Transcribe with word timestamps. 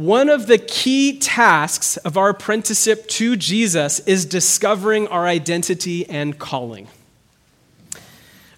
One 0.00 0.30
of 0.30 0.46
the 0.46 0.56
key 0.56 1.18
tasks 1.18 1.98
of 1.98 2.16
our 2.16 2.30
apprenticeship 2.30 3.06
to 3.08 3.36
Jesus 3.36 3.98
is 4.00 4.24
discovering 4.24 5.06
our 5.08 5.26
identity 5.26 6.08
and 6.08 6.38
calling. 6.38 6.88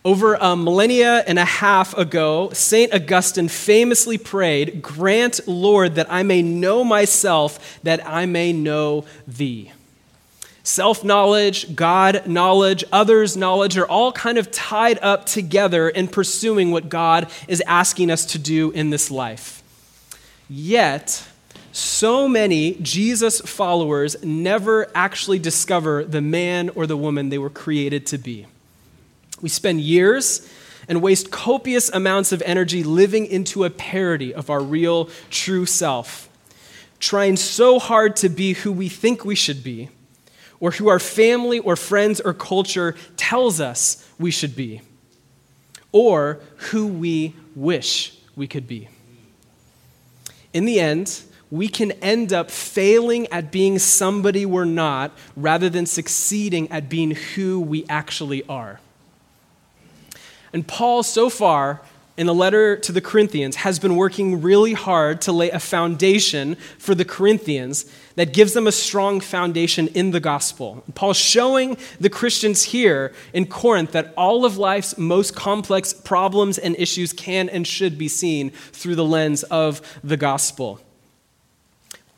Over 0.04 0.34
a 0.34 0.54
millennia 0.54 1.24
and 1.26 1.40
a 1.40 1.44
half 1.44 1.98
ago, 1.98 2.50
St. 2.52 2.94
Augustine 2.94 3.48
famously 3.48 4.18
prayed, 4.18 4.82
Grant, 4.82 5.40
Lord, 5.48 5.96
that 5.96 6.06
I 6.08 6.22
may 6.22 6.42
know 6.42 6.84
myself, 6.84 7.80
that 7.82 8.06
I 8.06 8.24
may 8.24 8.52
know 8.52 9.04
thee. 9.26 9.72
Self 10.62 11.02
knowledge, 11.02 11.74
God 11.74 12.24
knowledge, 12.24 12.84
others' 12.92 13.36
knowledge 13.36 13.76
are 13.76 13.88
all 13.88 14.12
kind 14.12 14.38
of 14.38 14.52
tied 14.52 15.00
up 15.02 15.26
together 15.26 15.88
in 15.88 16.06
pursuing 16.06 16.70
what 16.70 16.88
God 16.88 17.28
is 17.48 17.60
asking 17.66 18.12
us 18.12 18.26
to 18.26 18.38
do 18.38 18.70
in 18.70 18.90
this 18.90 19.10
life. 19.10 19.58
Yet, 20.48 21.26
so 21.72 22.28
many 22.28 22.74
Jesus 22.74 23.40
followers 23.40 24.22
never 24.22 24.90
actually 24.94 25.38
discover 25.38 26.04
the 26.04 26.20
man 26.20 26.68
or 26.70 26.86
the 26.86 26.96
woman 26.96 27.30
they 27.30 27.38
were 27.38 27.50
created 27.50 28.06
to 28.08 28.18
be. 28.18 28.46
We 29.40 29.48
spend 29.48 29.80
years 29.80 30.48
and 30.86 31.00
waste 31.00 31.30
copious 31.30 31.88
amounts 31.88 32.30
of 32.32 32.42
energy 32.42 32.84
living 32.84 33.26
into 33.26 33.64
a 33.64 33.70
parody 33.70 34.34
of 34.34 34.50
our 34.50 34.62
real, 34.62 35.08
true 35.30 35.64
self, 35.64 36.28
trying 37.00 37.36
so 37.36 37.78
hard 37.78 38.16
to 38.16 38.28
be 38.28 38.52
who 38.52 38.70
we 38.70 38.88
think 38.88 39.24
we 39.24 39.34
should 39.34 39.64
be, 39.64 39.88
or 40.60 40.72
who 40.72 40.88
our 40.88 40.98
family 40.98 41.58
or 41.58 41.74
friends 41.74 42.20
or 42.20 42.34
culture 42.34 42.94
tells 43.16 43.60
us 43.60 44.06
we 44.18 44.30
should 44.30 44.54
be, 44.54 44.82
or 45.90 46.40
who 46.56 46.86
we 46.86 47.34
wish 47.56 48.16
we 48.36 48.46
could 48.46 48.68
be. 48.68 48.88
In 50.52 50.64
the 50.66 50.78
end, 50.78 51.22
we 51.52 51.68
can 51.68 51.92
end 52.00 52.32
up 52.32 52.50
failing 52.50 53.26
at 53.26 53.52
being 53.52 53.78
somebody 53.78 54.46
we're 54.46 54.64
not 54.64 55.12
rather 55.36 55.68
than 55.68 55.84
succeeding 55.84 56.66
at 56.72 56.88
being 56.88 57.10
who 57.10 57.60
we 57.60 57.84
actually 57.90 58.42
are. 58.48 58.80
And 60.54 60.66
Paul, 60.66 61.02
so 61.02 61.28
far, 61.28 61.82
in 62.16 62.26
the 62.26 62.32
letter 62.32 62.76
to 62.76 62.90
the 62.90 63.02
Corinthians, 63.02 63.56
has 63.56 63.78
been 63.78 63.96
working 63.96 64.40
really 64.40 64.72
hard 64.72 65.20
to 65.22 65.32
lay 65.32 65.50
a 65.50 65.58
foundation 65.58 66.54
for 66.78 66.94
the 66.94 67.04
Corinthians 67.04 67.84
that 68.14 68.32
gives 68.32 68.54
them 68.54 68.66
a 68.66 68.72
strong 68.72 69.20
foundation 69.20 69.88
in 69.88 70.12
the 70.12 70.20
gospel. 70.20 70.82
Paul's 70.94 71.18
showing 71.18 71.76
the 72.00 72.08
Christians 72.08 72.62
here 72.62 73.12
in 73.34 73.44
Corinth 73.44 73.92
that 73.92 74.14
all 74.16 74.46
of 74.46 74.56
life's 74.56 74.96
most 74.96 75.36
complex 75.36 75.92
problems 75.92 76.56
and 76.56 76.74
issues 76.78 77.12
can 77.12 77.50
and 77.50 77.66
should 77.66 77.98
be 77.98 78.08
seen 78.08 78.48
through 78.72 78.94
the 78.94 79.04
lens 79.04 79.42
of 79.42 79.82
the 80.02 80.16
gospel. 80.16 80.80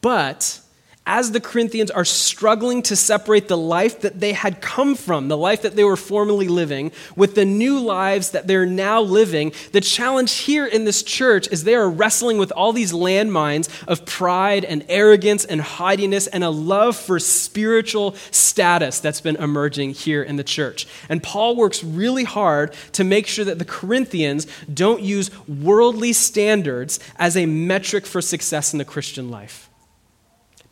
But 0.04 0.60
as 1.06 1.32
the 1.32 1.40
Corinthians 1.40 1.90
are 1.90 2.04
struggling 2.04 2.82
to 2.82 2.94
separate 2.94 3.48
the 3.48 3.56
life 3.56 4.02
that 4.02 4.20
they 4.20 4.34
had 4.34 4.60
come 4.60 4.94
from, 4.94 5.28
the 5.28 5.36
life 5.36 5.62
that 5.62 5.76
they 5.76 5.84
were 5.84 5.96
formerly 5.96 6.46
living, 6.46 6.92
with 7.16 7.34
the 7.34 7.46
new 7.46 7.78
lives 7.78 8.32
that 8.32 8.46
they're 8.46 8.66
now 8.66 9.00
living, 9.00 9.52
the 9.72 9.80
challenge 9.80 10.32
here 10.32 10.66
in 10.66 10.84
this 10.84 11.02
church 11.02 11.48
is 11.50 11.64
they 11.64 11.74
are 11.74 11.88
wrestling 11.88 12.36
with 12.36 12.52
all 12.52 12.74
these 12.74 12.92
landmines 12.92 13.70
of 13.88 14.04
pride 14.04 14.62
and 14.66 14.84
arrogance 14.90 15.46
and 15.46 15.62
haughtiness 15.62 16.26
and 16.26 16.44
a 16.44 16.50
love 16.50 16.96
for 16.96 17.18
spiritual 17.18 18.14
status 18.30 19.00
that's 19.00 19.22
been 19.22 19.36
emerging 19.36 19.94
here 19.94 20.22
in 20.22 20.36
the 20.36 20.44
church. 20.44 20.86
And 21.08 21.22
Paul 21.22 21.56
works 21.56 21.82
really 21.82 22.24
hard 22.24 22.74
to 22.92 23.04
make 23.04 23.26
sure 23.26 23.46
that 23.46 23.58
the 23.58 23.64
Corinthians 23.64 24.46
don't 24.72 25.00
use 25.00 25.30
worldly 25.48 26.12
standards 26.12 27.00
as 27.16 27.38
a 27.38 27.46
metric 27.46 28.04
for 28.04 28.20
success 28.20 28.74
in 28.74 28.78
the 28.78 28.84
Christian 28.84 29.30
life. 29.30 29.63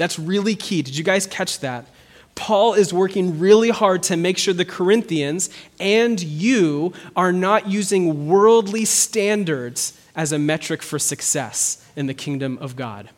That's 0.03 0.19
really 0.19 0.57
key. 0.57 0.83
Did 0.83 0.99
you 0.99 1.05
guys 1.05 1.29
catch 1.29 1.61
that? 1.61 1.87
Paul 2.35 2.75
is 2.75 2.93
working 2.93 3.39
really 3.39 3.71
hard 3.71 4.03
to 4.05 4.17
make 4.17 4.37
sure 4.37 4.53
the 4.53 4.65
Corinthians 4.65 5.49
and 5.79 6.21
you 6.21 6.93
are 7.15 7.33
not 7.33 7.69
using 7.69 8.27
worldly 8.27 8.85
standards 8.85 9.97
as 10.17 10.33
a 10.33 10.41
metric 10.41 10.83
for 10.83 10.99
success 10.99 11.89
in 11.95 12.07
the 12.07 12.15
kingdom 12.15 12.59
of 12.61 12.75
God. 12.75 13.11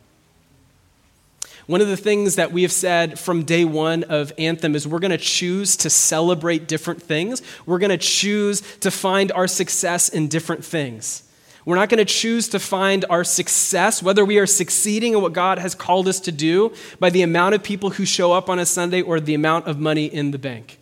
One 1.65 1.81
of 1.81 1.87
the 1.87 1.97
things 1.97 2.35
that 2.35 2.51
we 2.51 2.61
have 2.61 2.71
said 2.71 3.17
from 3.17 3.45
day 3.45 3.65
one 3.65 4.03
of 4.03 4.31
Anthem 4.37 4.75
is 4.75 4.87
we're 4.87 4.99
going 4.99 5.09
to 5.09 5.17
choose 5.17 5.75
to 5.77 5.89
celebrate 5.89 6.67
different 6.67 7.01
things. 7.01 7.41
We're 7.65 7.79
going 7.79 7.89
to 7.89 7.97
choose 7.97 8.61
to 8.81 8.91
find 8.91 9.31
our 9.31 9.47
success 9.47 10.07
in 10.07 10.27
different 10.27 10.63
things. 10.63 11.24
We're 11.65 11.75
not 11.75 11.89
going 11.89 11.97
to 11.97 12.05
choose 12.05 12.47
to 12.49 12.59
find 12.59 13.05
our 13.09 13.23
success, 13.23 14.03
whether 14.03 14.23
we 14.23 14.37
are 14.37 14.45
succeeding 14.45 15.13
in 15.13 15.21
what 15.21 15.33
God 15.33 15.57
has 15.57 15.73
called 15.73 16.07
us 16.07 16.19
to 16.21 16.31
do, 16.31 16.71
by 16.99 17.09
the 17.09 17.23
amount 17.23 17.55
of 17.55 17.63
people 17.63 17.89
who 17.89 18.05
show 18.05 18.31
up 18.31 18.49
on 18.49 18.59
a 18.59 18.65
Sunday 18.67 19.01
or 19.01 19.19
the 19.19 19.33
amount 19.33 19.65
of 19.65 19.79
money 19.79 20.05
in 20.05 20.29
the 20.29 20.37
bank. 20.37 20.77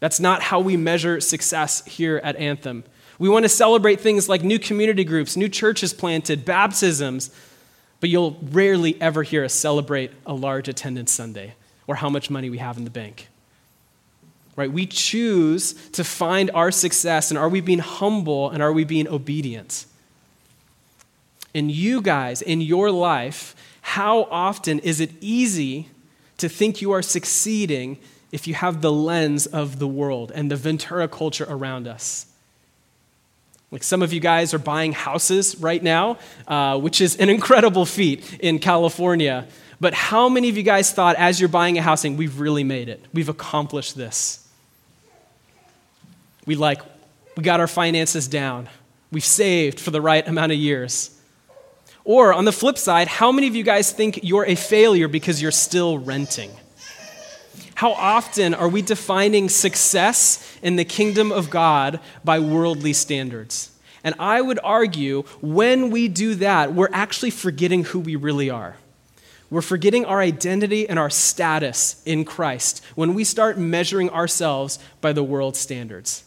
That's 0.00 0.20
not 0.20 0.42
how 0.42 0.60
we 0.60 0.76
measure 0.76 1.20
success 1.20 1.84
here 1.86 2.20
at 2.22 2.36
Anthem. 2.36 2.84
We 3.18 3.30
want 3.30 3.46
to 3.46 3.48
celebrate 3.48 4.00
things 4.00 4.28
like 4.28 4.44
new 4.44 4.58
community 4.58 5.04
groups, 5.04 5.36
new 5.36 5.48
churches 5.48 5.94
planted, 5.94 6.44
baptisms, 6.44 7.30
but 8.00 8.10
you'll 8.10 8.36
rarely 8.42 9.00
ever 9.00 9.22
hear 9.22 9.42
us 9.42 9.54
celebrate 9.54 10.12
a 10.26 10.34
large 10.34 10.68
attendance 10.68 11.10
Sunday 11.10 11.54
or 11.86 11.96
how 11.96 12.10
much 12.10 12.30
money 12.30 12.50
we 12.50 12.58
have 12.58 12.76
in 12.76 12.84
the 12.84 12.90
bank 12.90 13.27
right? 14.58 14.72
We 14.72 14.86
choose 14.86 15.72
to 15.92 16.02
find 16.02 16.50
our 16.52 16.72
success, 16.72 17.30
and 17.30 17.38
are 17.38 17.48
we 17.48 17.60
being 17.60 17.78
humble 17.78 18.50
and 18.50 18.60
are 18.60 18.72
we 18.72 18.82
being 18.82 19.06
obedient? 19.06 19.86
And 21.54 21.70
you 21.70 22.02
guys, 22.02 22.42
in 22.42 22.60
your 22.60 22.90
life, 22.90 23.54
how 23.82 24.24
often 24.24 24.80
is 24.80 25.00
it 25.00 25.12
easy 25.20 25.90
to 26.38 26.48
think 26.48 26.82
you 26.82 26.90
are 26.90 27.02
succeeding 27.02 27.98
if 28.32 28.48
you 28.48 28.54
have 28.54 28.80
the 28.82 28.90
lens 28.90 29.46
of 29.46 29.78
the 29.78 29.86
world 29.86 30.32
and 30.34 30.50
the 30.50 30.56
Ventura 30.56 31.06
culture 31.06 31.46
around 31.48 31.86
us? 31.86 32.26
Like 33.70 33.84
some 33.84 34.02
of 34.02 34.12
you 34.12 34.18
guys 34.18 34.52
are 34.54 34.58
buying 34.58 34.90
houses 34.90 35.56
right 35.60 35.82
now, 35.82 36.18
uh, 36.48 36.80
which 36.80 37.00
is 37.00 37.14
an 37.14 37.28
incredible 37.28 37.86
feat 37.86 38.40
in 38.40 38.58
California. 38.58 39.46
But 39.80 39.94
how 39.94 40.28
many 40.28 40.48
of 40.48 40.56
you 40.56 40.64
guys 40.64 40.90
thought 40.90 41.14
as 41.14 41.38
you're 41.38 41.48
buying 41.48 41.78
a 41.78 41.82
housing, 41.82 42.16
we've 42.16 42.40
really 42.40 42.64
made 42.64 42.88
it? 42.88 43.04
We've 43.12 43.28
accomplished 43.28 43.96
this. 43.96 44.47
We 46.48 46.54
like, 46.54 46.80
we 47.36 47.42
got 47.42 47.60
our 47.60 47.66
finances 47.66 48.26
down. 48.26 48.70
We've 49.12 49.22
saved 49.22 49.78
for 49.78 49.90
the 49.90 50.00
right 50.00 50.26
amount 50.26 50.50
of 50.50 50.56
years. 50.56 51.14
Or 52.04 52.32
on 52.32 52.46
the 52.46 52.52
flip 52.52 52.78
side, 52.78 53.06
how 53.06 53.30
many 53.30 53.48
of 53.48 53.54
you 53.54 53.62
guys 53.62 53.92
think 53.92 54.20
you're 54.22 54.46
a 54.46 54.54
failure 54.54 55.08
because 55.08 55.42
you're 55.42 55.50
still 55.50 55.98
renting? 55.98 56.50
How 57.74 57.92
often 57.92 58.54
are 58.54 58.66
we 58.66 58.80
defining 58.80 59.50
success 59.50 60.58
in 60.62 60.76
the 60.76 60.86
kingdom 60.86 61.32
of 61.32 61.50
God 61.50 62.00
by 62.24 62.38
worldly 62.38 62.94
standards? 62.94 63.70
And 64.02 64.14
I 64.18 64.40
would 64.40 64.58
argue 64.64 65.24
when 65.42 65.90
we 65.90 66.08
do 66.08 66.34
that, 66.36 66.72
we're 66.72 66.88
actually 66.94 67.30
forgetting 67.30 67.84
who 67.84 68.00
we 68.00 68.16
really 68.16 68.48
are. 68.48 68.78
We're 69.50 69.60
forgetting 69.60 70.06
our 70.06 70.22
identity 70.22 70.88
and 70.88 70.98
our 70.98 71.10
status 71.10 72.02
in 72.06 72.24
Christ 72.24 72.82
when 72.94 73.12
we 73.12 73.24
start 73.24 73.58
measuring 73.58 74.08
ourselves 74.08 74.78
by 75.02 75.12
the 75.12 75.22
world's 75.22 75.58
standards 75.58 76.24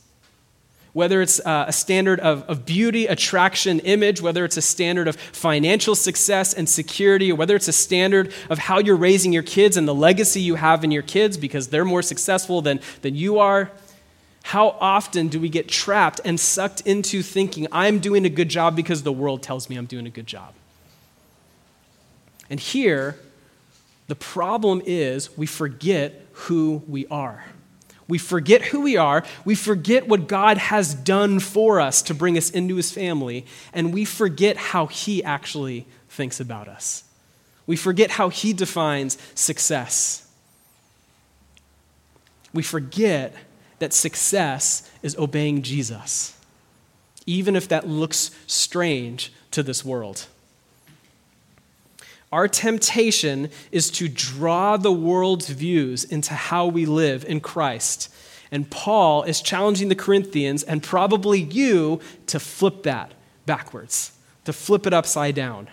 whether 0.94 1.22
it's 1.22 1.40
uh, 1.40 1.66
a 1.68 1.74
standard 1.74 2.20
of, 2.20 2.44
of 2.44 2.66
beauty, 2.66 3.06
attraction, 3.06 3.80
image, 3.82 4.22
whether 4.22 4.44
it's 4.44 4.58
a 4.58 4.62
standard 4.62 5.08
of 5.08 5.16
financial 5.16 5.96
success 5.96 6.54
and 6.54 6.68
security, 6.68 7.32
or 7.32 7.36
whether 7.36 7.56
it's 7.56 7.68
a 7.68 7.74
standard 7.74 8.34
of 8.50 8.58
how 8.58 8.80
you're 8.80 8.96
raising 8.96 9.32
your 9.32 9.44
kids 9.44 9.78
and 9.78 9.88
the 9.88 9.96
legacy 9.96 10.42
you 10.42 10.56
have 10.56 10.84
in 10.84 10.92
your 10.92 11.04
kids 11.04 11.38
because 11.38 11.70
they're 11.70 11.86
more 11.86 12.02
successful 12.02 12.62
than, 12.62 12.80
than 13.02 13.16
you 13.16 13.40
are. 13.40 13.72
How 14.44 14.70
often 14.80 15.28
do 15.28 15.40
we 15.40 15.50
get 15.50 15.70
trapped 15.70 16.20
and 16.26 16.40
sucked 16.40 16.82
into 16.82 17.22
thinking, 17.22 17.68
I'm 17.72 18.00
doing 18.00 18.26
a 18.26 18.30
good 18.30 18.50
job 18.50 18.76
because 18.76 19.04
the 19.04 19.12
world 19.12 19.44
tells 19.44 19.70
me 19.70 19.78
I'm 19.78 19.86
doing 19.86 20.08
a 20.08 20.12
good 20.12 20.28
job? 20.28 20.54
And 22.50 22.60
here, 22.60 23.18
the 24.08 24.16
problem 24.16 24.82
is 24.86 25.38
we 25.38 25.46
forget 25.46 26.26
who 26.34 26.84
we 26.88 27.08
are. 27.08 27.46
We 28.12 28.18
forget 28.18 28.62
who 28.62 28.82
we 28.82 28.98
are. 28.98 29.24
We 29.46 29.56
forget 29.56 30.06
what 30.06 30.28
God 30.28 30.58
has 30.58 30.94
done 30.94 31.40
for 31.40 31.80
us 31.80 32.02
to 32.02 32.14
bring 32.14 32.38
us 32.38 32.50
into 32.50 32.76
his 32.76 32.92
family. 32.92 33.46
And 33.72 33.94
we 33.94 34.04
forget 34.04 34.58
how 34.58 34.88
he 34.88 35.24
actually 35.24 35.88
thinks 36.10 36.42
about 36.42 36.68
us. 36.68 37.06
We 37.66 37.78
forget 37.78 38.12
how 38.12 38.28
he 38.28 38.52
defines 38.52 39.18
success. 39.34 40.28
We 42.54 42.64
forget 42.64 43.34
that 43.80 43.94
success 43.94 44.92
is 45.02 45.16
obeying 45.16 45.62
Jesus, 45.62 46.38
even 47.26 47.56
if 47.56 47.70
that 47.70 47.88
looks 47.88 48.32
strange 48.46 49.32
to 49.52 49.64
this 49.64 49.86
world. 49.86 50.28
Our 52.32 52.48
temptation 52.48 53.50
is 53.72 53.92
to 53.92 54.08
draw 54.08 54.78
the 54.78 54.92
world's 54.92 55.50
views 55.50 56.06
into 56.06 56.34
how 56.34 56.66
we 56.68 56.86
live 56.86 57.26
in 57.26 57.42
Christ. 57.42 58.14
And 58.52 58.70
Paul 58.70 59.24
is 59.24 59.42
challenging 59.42 59.90
the 59.90 59.96
Corinthians 59.96 60.64
and 60.64 60.82
probably 60.82 61.42
you 61.42 62.00
to 62.28 62.40
flip 62.40 62.84
that 62.84 63.14
backwards, 63.46 64.14
to 64.46 64.54
flip 64.54 64.88
it 64.88 64.94
upside 64.94 65.36
down, 65.36 65.70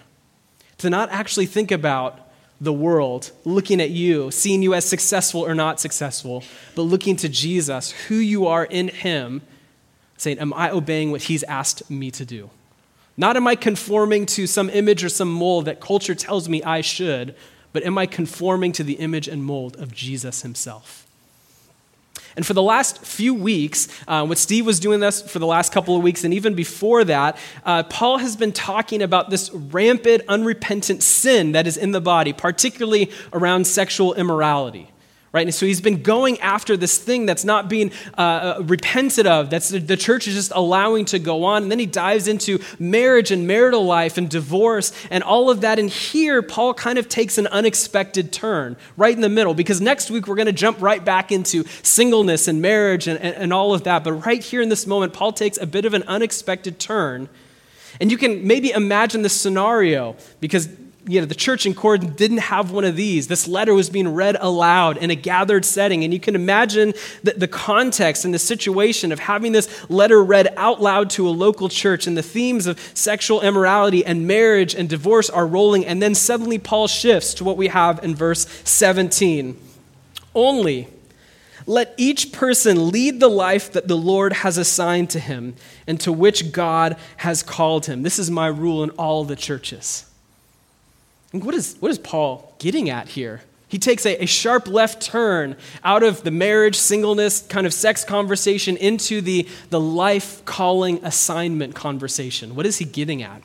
to 0.79 0.91
not 0.91 1.11
actually 1.11 1.47
think 1.47 1.71
about 1.71 2.29
the 2.61 2.73
world 2.73 3.31
looking 3.45 3.81
at 3.81 3.91
you, 3.91 4.31
seeing 4.33 4.63
you 4.63 4.75
as 4.75 4.85
successful 4.85 5.43
or 5.43 5.55
not 5.55 5.79
successful, 5.79 6.43
but 6.75 6.83
looking 6.83 7.15
to 7.17 7.29
Jesus, 7.29 7.93
who 7.93 8.17
you 8.17 8.47
are 8.47 8.65
in 8.65 8.89
Him, 8.89 9.43
saying, 10.17 10.39
Am 10.41 10.53
I 10.55 10.71
obeying 10.71 11.13
what 11.13 11.23
He's 11.23 11.45
asked 11.45 11.89
me 11.89 12.11
to 12.11 12.25
do? 12.25 12.51
Not 13.19 13.37
am 13.37 13.49
I 13.49 13.57
conforming 13.57 14.27
to 14.27 14.47
some 14.47 14.71
image 14.71 15.03
or 15.03 15.09
some 15.09 15.31
mold 15.31 15.65
that 15.65 15.81
culture 15.81 16.15
tells 16.15 16.49
me 16.49 16.63
I 16.63 16.81
should, 16.81 17.35
but 17.73 17.83
am 17.83 17.99
I 17.99 18.07
conforming 18.07 18.71
to 18.73 18.85
the 18.85 18.95
image 18.95 19.27
and 19.27 19.45
mold 19.45 19.77
of 19.77 19.93
Jesus 19.93 20.43
Himself? 20.43 21.05
And 22.37 22.47
for 22.47 22.55
the 22.55 22.63
last 22.63 23.05
few 23.05 23.35
weeks, 23.35 23.89
uh, 24.07 24.25
what 24.25 24.39
Steve 24.39 24.65
was 24.65 24.79
doing 24.79 25.01
this 25.01 25.21
for 25.21 25.41
the 25.41 25.47
last 25.47 25.73
couple 25.73 25.97
of 25.97 26.03
weeks, 26.05 26.23
and 26.23 26.33
even 26.33 26.55
before 26.55 27.03
that, 27.05 27.37
uh, 27.65 27.83
Paul 27.83 28.19
has 28.19 28.37
been 28.37 28.53
talking 28.53 29.03
about 29.03 29.31
this 29.31 29.51
rampant, 29.53 30.23
unrepentant 30.29 31.03
sin 31.03 31.51
that 31.53 31.67
is 31.67 31.77
in 31.77 31.91
the 31.91 32.01
body, 32.01 32.33
particularly 32.33 33.11
around 33.33 33.67
sexual 33.67 34.15
immorality 34.15 34.89
right? 35.39 35.47
And 35.47 35.55
so 35.55 35.67
he's 35.67 35.81
been 35.81 36.03
going 36.03 36.41
after 36.41 36.77
this 36.77 36.99
thing 36.99 37.25
that's 37.25 37.45
not 37.45 37.69
being 37.69 37.93
uh, 38.17 38.57
uh, 38.59 38.63
repented 38.65 39.25
of, 39.25 39.51
that's 39.51 39.69
the, 39.69 39.79
the, 39.79 39.97
church 39.97 40.27
is 40.27 40.35
just 40.35 40.51
allowing 40.53 41.05
to 41.05 41.21
go 41.21 41.45
on. 41.45 41.63
And 41.63 41.71
then 41.71 41.79
he 41.79 41.87
dives 41.87 42.27
into 42.27 42.59
marriage 42.81 43.31
and 43.31 43.47
marital 43.47 43.85
life 43.85 44.19
and 44.19 44.29
divorce 44.29 44.93
and 45.13 45.23
all 45.23 45.49
of 45.49 45.61
that. 45.61 45.79
And 45.79 45.91
here, 45.91 46.43
Paul 46.43 46.75
kind 46.75 46.99
of 46.99 47.09
takes 47.09 47.39
an 47.39 47.47
unexpected 47.47 48.33
turn 48.33 48.77
right 48.97 49.15
in 49.15 49.21
the 49.21 49.29
middle, 49.29 49.55
because 49.55 49.81
next 49.81 50.11
week 50.11 50.27
we're 50.27 50.35
going 50.35 50.47
to 50.47 50.53
jump 50.53 50.83
right 50.83 51.05
back 51.05 51.31
into 51.31 51.63
singleness 51.85 52.49
and 52.49 52.61
marriage 52.61 53.07
and, 53.07 53.21
and, 53.21 53.37
and 53.37 53.53
all 53.53 53.73
of 53.73 53.85
that. 53.85 54.03
But 54.03 54.15
right 54.27 54.43
here 54.43 54.61
in 54.61 54.71
this 54.71 54.89
moment, 54.89 55.13
Paul 55.13 55.33
takes 55.33 55.57
a 55.57 55.67
bit 55.67 55.85
of 55.85 55.95
an 55.95 56.03
unexpected 56.09 56.81
turn. 56.81 57.29
And 58.01 58.11
you 58.11 58.19
can 58.19 58.45
maybe 58.45 58.71
imagine 58.71 59.23
the 59.23 59.29
scenario 59.29 60.17
because 60.41 60.69
you 61.09 61.21
know, 61.21 61.27
the 61.27 61.35
church 61.35 61.65
in 61.65 61.75
Corinth 61.75 62.17
didn't 62.17 62.39
have 62.39 62.71
one 62.71 62.85
of 62.85 62.95
these. 62.95 63.29
This 63.29 63.49
letter 63.49 63.73
was 63.73 63.89
being 63.89 64.13
read 64.15 64.37
aloud 64.39 64.99
in 64.99 65.11
a 65.11 65.15
gathered 65.15 65.65
setting. 65.65 66.05
And 66.05 66.13
you 66.13 66.21
can 66.21 66.35
imagine 66.35 66.93
the, 67.23 67.33
the 67.33 67.49
context 67.49 68.27
and 68.27 68.35
the 68.35 68.39
situation 68.39 69.11
of 69.11 69.19
having 69.19 69.53
this 69.53 69.91
letter 69.91 70.23
read 70.23 70.53
out 70.59 70.83
loud 70.83 71.09
to 71.11 71.27
a 71.27 71.31
local 71.31 71.71
church, 71.71 72.07
and 72.07 72.17
the 72.17 72.23
themes 72.23 72.67
of 72.67 72.79
sexual 72.93 73.41
immorality 73.41 74.05
and 74.05 74.27
marriage 74.27 74.75
and 74.75 74.89
divorce 74.89 75.31
are 75.31 75.47
rolling. 75.47 75.87
And 75.87 76.03
then 76.03 76.15
suddenly 76.15 76.59
Paul 76.59 76.87
shifts 76.89 77.33
to 77.35 77.45
what 77.45 77.57
we 77.57 77.69
have 77.69 78.05
in 78.05 78.15
verse 78.15 78.47
17. 78.65 79.59
Only 80.35 80.89
let 81.67 81.95
each 81.97 82.33
person 82.33 82.91
lead 82.91 83.21
the 83.21 83.29
life 83.29 83.73
that 83.73 83.89
the 83.89 83.97
Lord 83.97 84.33
has 84.33 84.59
assigned 84.59 85.11
to 85.11 85.21
him 85.21 85.55
and 85.87 85.99
to 86.01 86.13
which 86.13 86.53
God 86.53 86.97
has 87.19 87.43
called 87.43 87.87
him. 87.87 88.03
This 88.03 88.19
is 88.19 88.31
my 88.31 88.47
rule 88.47 88.83
in 88.83 88.91
all 88.91 89.25
the 89.25 89.37
churches. 89.37 90.08
What 91.33 91.55
is, 91.55 91.77
what 91.81 91.91
is 91.91 91.99
Paul 91.99 92.55
getting 92.59 92.89
at 92.89 93.09
here? 93.09 93.43
He 93.69 93.79
takes 93.79 94.07
a, 94.07 94.23
a, 94.23 94.27
sharp 94.27 94.67
left 94.67 95.03
turn 95.03 95.55
out 95.85 96.03
of 96.03 96.23
the 96.23 96.31
marriage, 96.31 96.77
singleness, 96.77 97.43
kind 97.43 97.67
of 97.67 97.75
sex 97.75 98.03
conversation 98.03 98.79
into 98.79 99.21
the, 99.21 99.47
the 99.69 99.79
life 99.79 100.43
calling 100.47 101.05
assignment 101.05 101.75
conversation. 101.75 102.57
What 102.57 102.65
is 102.65 102.79
he 102.79 102.87
getting 102.87 103.23
at? 103.23 103.43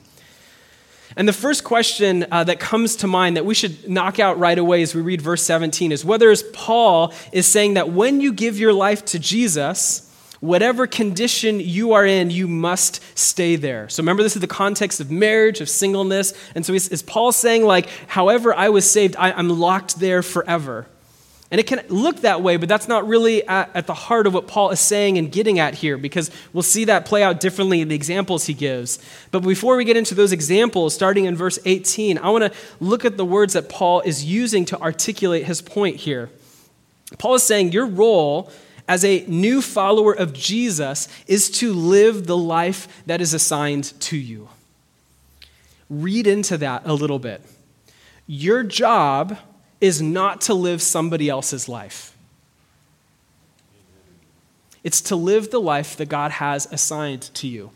And 1.18 1.28
the 1.28 1.34
first 1.34 1.66
question 1.66 2.26
uh, 2.32 2.46
that 2.46 2.62
comes 2.62 2.96
to 2.98 3.08
mind 3.08 3.36
that 3.36 3.46
we 3.46 3.54
should 3.54 3.90
knock 3.90 4.18
out 4.18 4.40
right 4.40 4.58
away 4.58 4.82
as 4.82 4.96
we 4.96 5.02
read 5.02 5.22
verse 5.22 5.44
17 5.44 5.92
is 5.92 6.06
whether 6.06 6.34
Paul 6.54 7.14
is 7.34 7.46
saying 7.46 7.74
that 7.74 7.90
when 7.90 8.22
you 8.22 8.32
give 8.32 8.58
your 8.58 8.74
life 8.74 9.04
to 9.06 9.20
Jesus, 9.20 10.10
whatever 10.44 10.86
condition 10.86 11.62
you 11.62 11.94
are 11.94 12.06
in, 12.06 12.30
you 12.30 12.50
must 12.50 13.00
stay 13.18 13.56
there. 13.56 13.88
So 13.88 14.04
remember, 14.04 14.24
this 14.24 14.36
is 14.36 14.42
the 14.42 14.48
context 14.48 15.00
of 15.00 15.10
marriage, 15.10 15.62
of 15.62 15.70
singleness. 15.70 16.34
And 16.54 16.66
so 16.66 16.74
is, 16.74 16.90
is 16.90 17.02
Paul 17.02 17.32
saying, 17.32 17.64
like, 17.64 17.88
however 18.08 18.54
I 18.54 18.68
was 18.68 18.90
saved, 18.90 19.16
I, 19.18 19.32
I'm 19.32 19.48
locked 19.48 20.02
there 20.02 20.22
forever? 20.22 20.86
And 21.50 21.62
it 21.62 21.68
can 21.68 21.82
look 21.88 22.22
that 22.22 22.42
way, 22.42 22.58
but 22.58 22.68
that's 22.68 22.90
not 22.90 23.08
really 23.08 23.48
at, 23.48 23.74
at, 23.74 23.88
the 23.88 23.94
heart 23.94 24.28
of 24.28 24.34
what 24.34 24.50
Paul 24.50 24.72
is 24.72 24.82
saying 24.82 25.18
and 25.18 25.32
getting 25.32 25.60
at 25.60 25.76
here, 25.76 25.98
because 25.98 26.30
we'll 26.52 26.62
see 26.62 26.84
that 26.86 27.06
play 27.06 27.24
out 27.24 27.40
differently 27.40 27.80
in 27.80 27.88
the 27.88 27.96
examples 27.96 28.46
he 28.46 28.54
gives. 28.54 29.00
But 29.32 29.42
before 29.42 29.78
we 29.78 29.86
get 29.86 29.96
into 29.96 30.14
those 30.14 30.34
examples, 30.34 30.94
starting 30.94 31.24
in 31.24 31.38
verse 31.38 31.58
18, 31.64 32.18
I 32.18 32.30
want 32.32 32.52
to 32.52 32.60
look 32.82 33.06
at 33.06 33.16
the 33.16 33.24
words 33.24 33.54
that 33.54 33.70
Paul 33.70 34.02
is 34.02 34.26
using 34.26 34.66
to 34.66 34.82
articulate 34.82 35.46
his 35.46 35.62
point 35.62 35.98
here. 35.98 36.30
Paul 37.18 37.36
is 37.36 37.44
saying, 37.44 37.72
Your 37.72 37.86
role 37.86 38.52
as 38.88 39.06
a 39.06 39.26
new 39.28 39.62
follower 39.62 40.14
of 40.14 40.34
Jesus 40.34 41.08
is 41.28 41.50
to 41.60 41.74
live 41.74 42.28
the 42.28 42.38
life 42.38 43.04
that 43.06 43.22
is 43.22 43.34
assigned 43.34 44.00
to 44.02 44.18
you. 44.18 44.50
Read 45.90 46.28
into 46.28 46.58
that 46.58 46.84
a 46.86 46.94
little 46.94 47.20
bit. 47.20 47.42
Your 48.28 48.64
job 48.64 49.38
is 49.80 50.02
not 50.02 50.42
to 50.42 50.54
live 50.54 50.82
somebody 50.82 51.30
else's 51.30 51.70
life. 51.70 52.16
It's 54.84 55.02
to 55.02 55.16
live 55.16 55.50
the 55.50 55.62
life 55.62 55.96
that 55.98 56.10
God 56.10 56.32
has 56.32 56.68
assigned 56.72 57.22
to 57.36 57.48
you. 57.48 57.72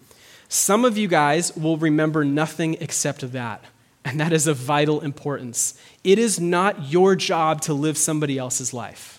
Some 0.50 0.84
of 0.84 0.98
you 0.98 1.08
guys 1.08 1.56
will 1.56 1.78
remember 1.78 2.26
nothing 2.26 2.76
except 2.80 3.32
that, 3.32 3.64
and 4.04 4.20
that 4.20 4.34
is 4.34 4.48
of 4.48 4.58
vital 4.58 5.02
importance. 5.02 5.80
It 6.04 6.20
is 6.20 6.40
not 6.40 6.90
your 6.90 7.16
job 7.16 7.62
to 7.62 7.74
live 7.74 7.98
somebody 7.98 8.38
else's 8.38 8.74
life 8.74 9.17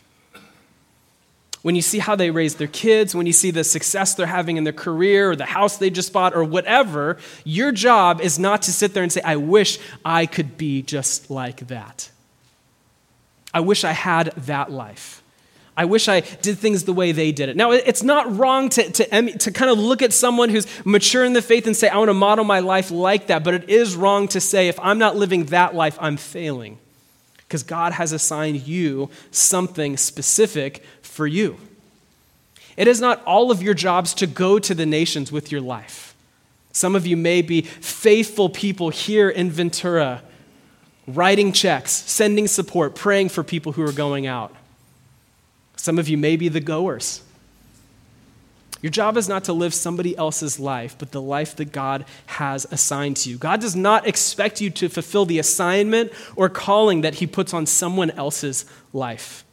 when 1.68 1.74
you 1.74 1.82
see 1.82 1.98
how 1.98 2.16
they 2.16 2.30
raise 2.30 2.54
their 2.54 2.66
kids, 2.66 3.14
when 3.14 3.26
you 3.26 3.32
see 3.34 3.50
the 3.50 3.62
success 3.62 4.14
they're 4.14 4.26
having 4.26 4.56
in 4.56 4.64
their 4.64 4.72
career 4.72 5.32
or 5.32 5.36
the 5.36 5.44
house 5.44 5.76
they 5.76 5.90
just 5.90 6.14
bought 6.14 6.34
or 6.34 6.42
whatever, 6.42 7.18
your 7.44 7.72
job 7.72 8.22
is 8.22 8.38
not 8.38 8.62
to 8.62 8.72
sit 8.72 8.94
there 8.94 9.02
and 9.02 9.12
say, 9.12 9.20
I 9.20 9.36
wish 9.36 9.78
I 10.02 10.24
could 10.24 10.56
be 10.56 10.80
just 10.80 11.30
like 11.30 11.66
that. 11.66 12.10
I 13.52 13.60
wish 13.60 13.84
I 13.84 13.92
had 13.92 14.28
that 14.46 14.72
life. 14.72 15.22
I 15.76 15.84
wish 15.84 16.08
I 16.08 16.20
did 16.20 16.56
things 16.56 16.84
the 16.84 16.94
way 16.94 17.12
they 17.12 17.32
did 17.32 17.50
it. 17.50 17.56
Now, 17.56 17.72
it's 17.72 18.02
not 18.02 18.34
wrong 18.34 18.70
to, 18.70 18.90
to, 18.90 19.32
to 19.36 19.50
kind 19.50 19.70
of 19.70 19.78
look 19.78 20.00
at 20.00 20.14
someone 20.14 20.48
who's 20.48 20.66
mature 20.86 21.22
in 21.22 21.34
the 21.34 21.42
faith 21.42 21.66
and 21.66 21.76
say, 21.76 21.90
I 21.90 21.98
want 21.98 22.08
to 22.08 22.14
model 22.14 22.46
my 22.46 22.60
life 22.60 22.90
like 22.90 23.26
that, 23.26 23.44
but 23.44 23.52
it 23.52 23.68
is 23.68 23.94
wrong 23.94 24.26
to 24.28 24.40
say, 24.40 24.68
if 24.68 24.80
I'm 24.80 24.98
not 24.98 25.16
living 25.16 25.44
that 25.44 25.74
life, 25.74 25.98
I'm 26.00 26.16
failing 26.16 26.78
because 27.48 27.62
God 27.62 27.94
has 27.94 28.12
assigned 28.12 28.66
you 28.66 29.08
something 29.30 29.96
specific 29.96 30.84
for 31.00 31.26
you. 31.26 31.56
It 32.76 32.86
is 32.86 33.00
not 33.00 33.24
all 33.24 33.50
of 33.50 33.62
your 33.62 33.72
jobs 33.72 34.12
to 34.14 34.26
go 34.26 34.58
to 34.58 34.74
the 34.74 34.84
nations 34.84 35.32
with 35.32 35.50
your 35.50 35.62
life. 35.62 36.14
Some 36.72 36.94
of 36.94 37.06
you 37.06 37.16
may 37.16 37.40
be 37.40 37.62
faithful 37.62 38.50
people 38.50 38.90
here 38.90 39.30
in 39.30 39.50
Ventura, 39.50 40.22
writing 41.06 41.52
checks, 41.52 41.90
sending 41.90 42.46
support, 42.46 42.94
praying 42.94 43.30
for 43.30 43.42
people 43.42 43.72
who 43.72 43.82
are 43.82 43.92
going 43.92 44.26
out. 44.26 44.54
Some 45.76 45.98
of 45.98 46.06
you 46.08 46.18
may 46.18 46.36
be 46.36 46.48
the 46.48 46.60
goers 46.60 47.22
your 48.80 48.90
job 48.90 49.16
is 49.16 49.28
not 49.28 49.44
to 49.44 49.52
live 49.52 49.74
somebody 49.74 50.16
else's 50.16 50.60
life, 50.60 50.96
but 50.98 51.10
the 51.10 51.22
life 51.22 51.56
that 51.56 51.72
God 51.72 52.04
has 52.26 52.64
assigned 52.70 53.16
to 53.18 53.30
you. 53.30 53.36
God 53.36 53.60
does 53.60 53.74
not 53.74 54.06
expect 54.06 54.60
you 54.60 54.70
to 54.70 54.88
fulfill 54.88 55.26
the 55.26 55.38
assignment 55.38 56.12
or 56.36 56.48
calling 56.48 57.00
that 57.00 57.16
He 57.16 57.26
puts 57.26 57.52
on 57.52 57.66
someone 57.66 58.10
else's 58.12 58.64
life. 58.92 59.44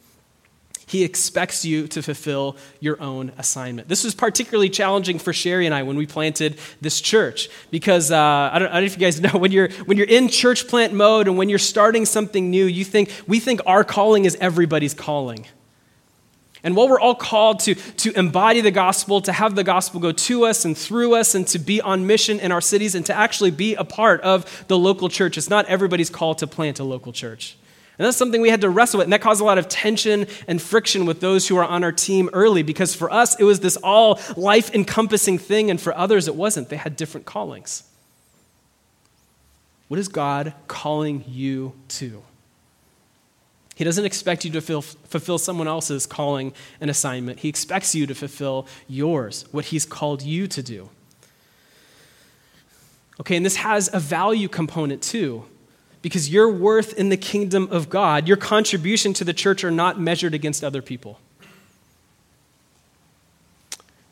He 0.88 1.02
expects 1.02 1.64
you 1.64 1.88
to 1.88 2.00
fulfill 2.00 2.56
your 2.78 3.02
own 3.02 3.32
assignment. 3.38 3.88
This 3.88 4.04
was 4.04 4.14
particularly 4.14 4.70
challenging 4.70 5.18
for 5.18 5.32
Sherry 5.32 5.66
and 5.66 5.74
I 5.74 5.82
when 5.82 5.96
we 5.96 6.06
planted 6.06 6.60
this 6.80 7.00
church 7.00 7.48
because 7.72 8.12
uh, 8.12 8.16
I, 8.16 8.58
don't, 8.60 8.68
I, 8.68 8.74
don't, 8.74 8.82
know 8.82 8.86
if 8.86 8.92
you 8.92 9.00
guys 9.00 9.20
know 9.32 9.36
when 9.36 9.50
you're 9.50 9.70
when 9.86 9.96
you're 9.98 10.06
in 10.06 10.28
church 10.28 10.68
plant 10.68 10.92
mode 10.92 11.26
and 11.26 11.36
when 11.36 11.48
you're 11.48 11.58
starting 11.58 12.04
something 12.04 12.50
new, 12.50 12.66
you 12.66 12.84
think 12.84 13.10
we 13.26 13.40
think 13.40 13.60
our 13.66 13.82
calling 13.82 14.26
is 14.26 14.36
everybody's 14.40 14.94
calling. 14.94 15.46
And 16.66 16.74
while 16.74 16.88
we're 16.88 16.98
all 16.98 17.14
called 17.14 17.60
to, 17.60 17.76
to 17.76 18.18
embody 18.18 18.60
the 18.60 18.72
gospel, 18.72 19.20
to 19.20 19.32
have 19.32 19.54
the 19.54 19.62
gospel 19.62 20.00
go 20.00 20.10
to 20.10 20.46
us 20.46 20.64
and 20.64 20.76
through 20.76 21.14
us, 21.14 21.36
and 21.36 21.46
to 21.46 21.60
be 21.60 21.80
on 21.80 22.08
mission 22.08 22.40
in 22.40 22.50
our 22.50 22.60
cities, 22.60 22.96
and 22.96 23.06
to 23.06 23.14
actually 23.14 23.52
be 23.52 23.76
a 23.76 23.84
part 23.84 24.20
of 24.22 24.64
the 24.66 24.76
local 24.76 25.08
church, 25.08 25.38
it's 25.38 25.48
not 25.48 25.64
everybody's 25.66 26.10
call 26.10 26.34
to 26.34 26.46
plant 26.48 26.80
a 26.80 26.84
local 26.84 27.12
church. 27.12 27.56
And 27.96 28.04
that's 28.04 28.16
something 28.16 28.40
we 28.40 28.50
had 28.50 28.62
to 28.62 28.68
wrestle 28.68 28.98
with. 28.98 29.04
And 29.04 29.12
that 29.12 29.20
caused 29.20 29.40
a 29.40 29.44
lot 29.44 29.58
of 29.58 29.68
tension 29.68 30.26
and 30.48 30.60
friction 30.60 31.06
with 31.06 31.20
those 31.20 31.46
who 31.46 31.56
are 31.56 31.64
on 31.64 31.84
our 31.84 31.92
team 31.92 32.28
early 32.32 32.64
because 32.64 32.96
for 32.96 33.12
us, 33.12 33.38
it 33.38 33.44
was 33.44 33.60
this 33.60 33.76
all 33.76 34.18
life 34.36 34.74
encompassing 34.74 35.38
thing. 35.38 35.70
And 35.70 35.80
for 35.80 35.96
others, 35.96 36.26
it 36.26 36.34
wasn't. 36.34 36.68
They 36.68 36.78
had 36.78 36.96
different 36.96 37.26
callings. 37.26 37.84
What 39.86 40.00
is 40.00 40.08
God 40.08 40.52
calling 40.66 41.22
you 41.28 41.74
to? 41.90 42.24
He 43.76 43.84
doesn't 43.84 44.06
expect 44.06 44.44
you 44.44 44.50
to 44.52 44.60
fulfill 44.60 45.38
someone 45.38 45.68
else's 45.68 46.06
calling 46.06 46.54
and 46.80 46.90
assignment. 46.90 47.40
He 47.40 47.48
expects 47.48 47.94
you 47.94 48.06
to 48.06 48.14
fulfill 48.14 48.66
yours, 48.88 49.44
what 49.52 49.66
He's 49.66 49.84
called 49.84 50.22
you 50.22 50.48
to 50.48 50.62
do. 50.62 50.88
Okay, 53.20 53.36
and 53.36 53.46
this 53.46 53.56
has 53.56 53.88
a 53.92 54.00
value 54.00 54.48
component 54.48 55.02
too, 55.02 55.44
because 56.00 56.30
your 56.30 56.50
worth 56.50 56.94
in 56.94 57.10
the 57.10 57.18
kingdom 57.18 57.68
of 57.70 57.88
God, 57.90 58.26
your 58.26 58.38
contribution 58.38 59.12
to 59.12 59.24
the 59.24 59.34
church 59.34 59.62
are 59.62 59.70
not 59.70 60.00
measured 60.00 60.32
against 60.32 60.64
other 60.64 60.80
people. 60.80 61.20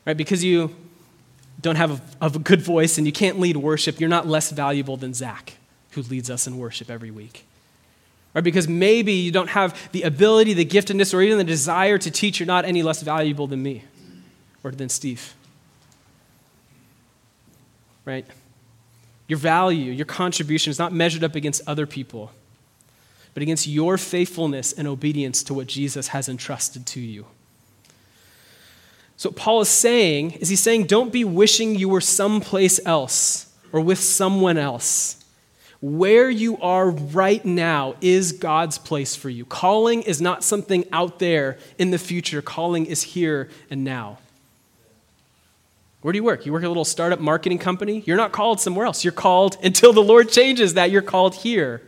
Right? 0.05 0.15
Because 0.15 0.43
you 0.43 0.75
don't 1.59 1.77
have 1.77 2.01
a, 2.21 2.27
a 2.27 2.29
good 2.29 2.61
voice 2.61 2.99
and 2.99 3.07
you 3.07 3.13
can't 3.13 3.39
lead 3.39 3.57
worship, 3.57 3.99
you're 3.99 4.09
not 4.09 4.27
less 4.27 4.51
valuable 4.51 4.95
than 4.95 5.15
Zach 5.15 5.53
who 5.95 6.03
leads 6.03 6.29
us 6.29 6.45
in 6.45 6.57
worship 6.57 6.91
every 6.91 7.09
week. 7.09 7.45
Right? 8.35 8.43
Because 8.43 8.67
maybe 8.67 9.13
you 9.13 9.31
don't 9.31 9.49
have 9.49 9.91
the 9.93 10.01
ability, 10.01 10.53
the 10.53 10.65
giftedness, 10.65 11.13
or 11.13 11.21
even 11.21 11.37
the 11.37 11.45
desire 11.45 11.97
to 11.97 12.11
teach, 12.11 12.39
you're 12.39 12.45
not 12.45 12.65
any 12.65 12.83
less 12.83 13.01
valuable 13.01 13.47
than 13.47 13.63
me 13.63 13.85
or 14.61 14.71
than 14.71 14.89
Steve. 14.89 15.33
Right? 18.03 18.27
Your 19.27 19.39
value, 19.39 19.91
your 19.91 20.05
contribution 20.05 20.69
is 20.69 20.77
not 20.77 20.91
measured 20.91 21.23
up 21.23 21.33
against 21.33 21.61
other 21.65 21.87
people, 21.87 22.31
but 23.33 23.41
against 23.41 23.67
your 23.67 23.97
faithfulness 23.97 24.73
and 24.73 24.85
obedience 24.85 25.41
to 25.43 25.53
what 25.53 25.67
Jesus 25.67 26.09
has 26.09 26.27
entrusted 26.27 26.85
to 26.87 26.99
you. 26.99 27.25
So, 29.17 29.29
what 29.29 29.37
Paul 29.37 29.61
is 29.61 29.69
saying 29.69 30.33
is 30.33 30.49
he's 30.49 30.61
saying, 30.61 30.87
don't 30.87 31.11
be 31.11 31.23
wishing 31.23 31.75
you 31.75 31.87
were 31.87 32.01
someplace 32.01 32.81
else 32.85 33.53
or 33.71 33.79
with 33.79 33.99
someone 33.99 34.57
else. 34.57 35.24
Where 35.87 36.31
you 36.31 36.57
are 36.61 36.89
right 36.89 37.45
now 37.45 37.93
is 38.01 38.31
God's 38.31 38.79
place 38.79 39.15
for 39.15 39.29
you. 39.29 39.45
Calling 39.45 40.01
is 40.01 40.19
not 40.19 40.43
something 40.43 40.83
out 40.91 41.19
there 41.19 41.59
in 41.77 41.91
the 41.91 41.99
future, 41.99 42.41
calling 42.41 42.87
is 42.87 43.03
here 43.03 43.51
and 43.69 43.83
now. 43.83 44.17
Where 46.01 46.11
do 46.11 46.17
you 46.17 46.23
work? 46.23 46.43
You 46.43 46.53
work 46.53 46.63
at 46.63 46.65
a 46.65 46.69
little 46.69 46.85
startup 46.85 47.19
marketing 47.19 47.59
company? 47.59 48.01
You're 48.07 48.17
not 48.17 48.31
called 48.31 48.59
somewhere 48.59 48.87
else. 48.87 49.03
You're 49.03 49.11
called 49.11 49.57
until 49.63 49.93
the 49.93 50.01
Lord 50.01 50.29
changes 50.29 50.73
that. 50.73 50.89
You're 50.89 51.03
called 51.03 51.35
here. 51.35 51.83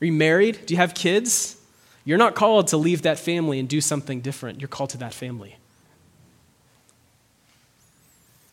Are 0.00 0.06
you 0.06 0.14
married? 0.14 0.64
Do 0.64 0.72
you 0.72 0.78
have 0.78 0.94
kids? 0.94 1.60
You're 2.06 2.16
not 2.16 2.34
called 2.34 2.68
to 2.68 2.78
leave 2.78 3.02
that 3.02 3.18
family 3.18 3.58
and 3.58 3.68
do 3.68 3.82
something 3.82 4.22
different. 4.22 4.62
You're 4.62 4.68
called 4.68 4.88
to 4.90 4.98
that 4.98 5.12
family. 5.12 5.58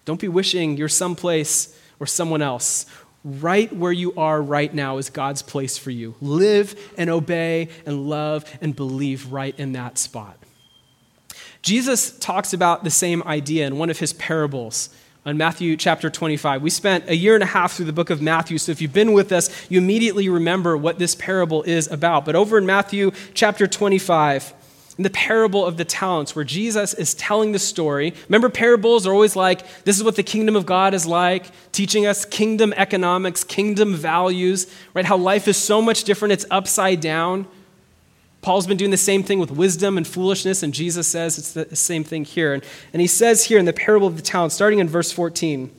Don't 0.04 0.20
be 0.20 0.28
wishing 0.28 0.76
you're 0.76 0.90
someplace 0.90 1.78
or 2.02 2.08
someone 2.08 2.42
else. 2.42 2.88
Right 3.24 3.72
where 3.72 3.92
you 3.92 4.14
are 4.16 4.42
right 4.42 4.74
now 4.74 4.98
is 4.98 5.12
God's 5.12 5.44
place 5.44 5.78
for 5.78 5.92
you. 5.92 6.16
Live 6.20 6.76
and 6.98 7.10
obey 7.10 7.70
and 7.86 8.10
love 8.10 8.44
and 8.60 8.76
believe 8.76 9.32
right 9.32 9.58
in 9.60 9.74
that 9.74 10.00
spot. 10.00 10.38
Jesus 11.62 12.18
talks 12.18 12.54
about 12.54 12.84
the 12.84 12.90
same 12.90 13.22
idea 13.24 13.68
in 13.68 13.78
one 13.78 13.92
of 13.92 14.00
his 14.00 14.14
parables 14.14 14.90
on 15.24 15.38
Matthew 15.38 15.78
chapter 15.78 16.10
25. 16.10 16.64
We 16.64 16.72
spent 16.72 17.08
a 17.08 17.16
year 17.16 17.36
and 17.36 17.44
a 17.44 17.48
half 17.48 17.74
through 17.74 17.86
the 17.86 17.94
book 17.94 18.10
of 18.10 18.24
Matthew, 18.24 18.58
so 18.58 18.72
if 18.72 18.82
you've 18.82 18.92
been 18.92 19.14
with 19.14 19.32
us, 19.32 19.70
you 19.70 19.78
immediately 19.78 20.28
remember 20.28 20.76
what 20.76 20.98
this 20.98 21.14
parable 21.14 21.62
is 21.62 21.92
about. 21.92 22.26
But 22.26 22.36
over 22.36 22.58
in 22.58 22.66
Matthew 22.66 23.12
chapter 23.36 23.68
25, 23.68 24.56
in 24.98 25.04
the 25.04 25.10
parable 25.10 25.66
of 25.66 25.78
the 25.78 25.86
talents, 25.86 26.36
where 26.36 26.46
Jesus 26.46 26.94
is 26.94 27.14
telling 27.14 27.52
the 27.52 27.60
story, 27.60 28.14
remember, 28.28 28.50
parables 28.50 29.08
are 29.08 29.14
always 29.14 29.36
like, 29.36 29.84
this 29.84 29.98
is 29.98 30.04
what 30.04 30.16
the 30.16 30.24
kingdom 30.24 30.56
of 30.56 30.66
God 30.66 30.94
is 30.94 31.06
like, 31.06 31.46
teaching 31.72 32.06
us 32.06 32.26
kingdom 32.26 32.74
economics, 32.76 33.44
kingdom 33.44 33.96
values, 33.96 34.68
right? 34.94 35.06
How 35.06 35.18
life 35.18 35.48
is 35.48 35.58
so 35.58 35.82
much 35.82 36.04
different, 36.04 36.34
it's 36.34 36.46
upside 36.52 37.00
down. 37.00 37.48
Paul's 38.42 38.66
been 38.66 38.78
doing 38.78 38.92
the 38.92 38.98
same 38.98 39.24
thing 39.24 39.40
with 39.40 39.52
wisdom 39.52 39.98
and 39.98 40.08
foolishness, 40.08 40.64
and 40.64 40.74
Jesus 40.74 41.08
says 41.08 41.38
it's 41.38 41.54
the 41.54 41.76
same 41.76 42.04
thing 42.04 42.26
here. 42.26 42.54
And, 42.54 42.64
and 42.92 43.00
he 43.00 43.08
says 43.08 43.46
here 43.46 43.60
in 43.60 43.66
the 43.66 43.74
parable 43.74 44.08
of 44.08 44.16
the 44.16 44.24
talents, 44.24 44.56
starting 44.56 44.80
in 44.80 44.90
verse 44.90 45.12
14, 45.12 45.72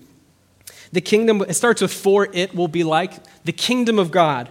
the 0.93 1.01
kingdom, 1.01 1.43
it 1.43 1.55
starts 1.55 1.83
with, 1.83 1.93
for 1.93 2.29
it 2.33 2.55
will 2.55 2.69
be 2.69 2.85
like 2.85 3.15
the 3.45 3.53
kingdom 3.53 3.99
of 3.99 4.11
God. 4.11 4.51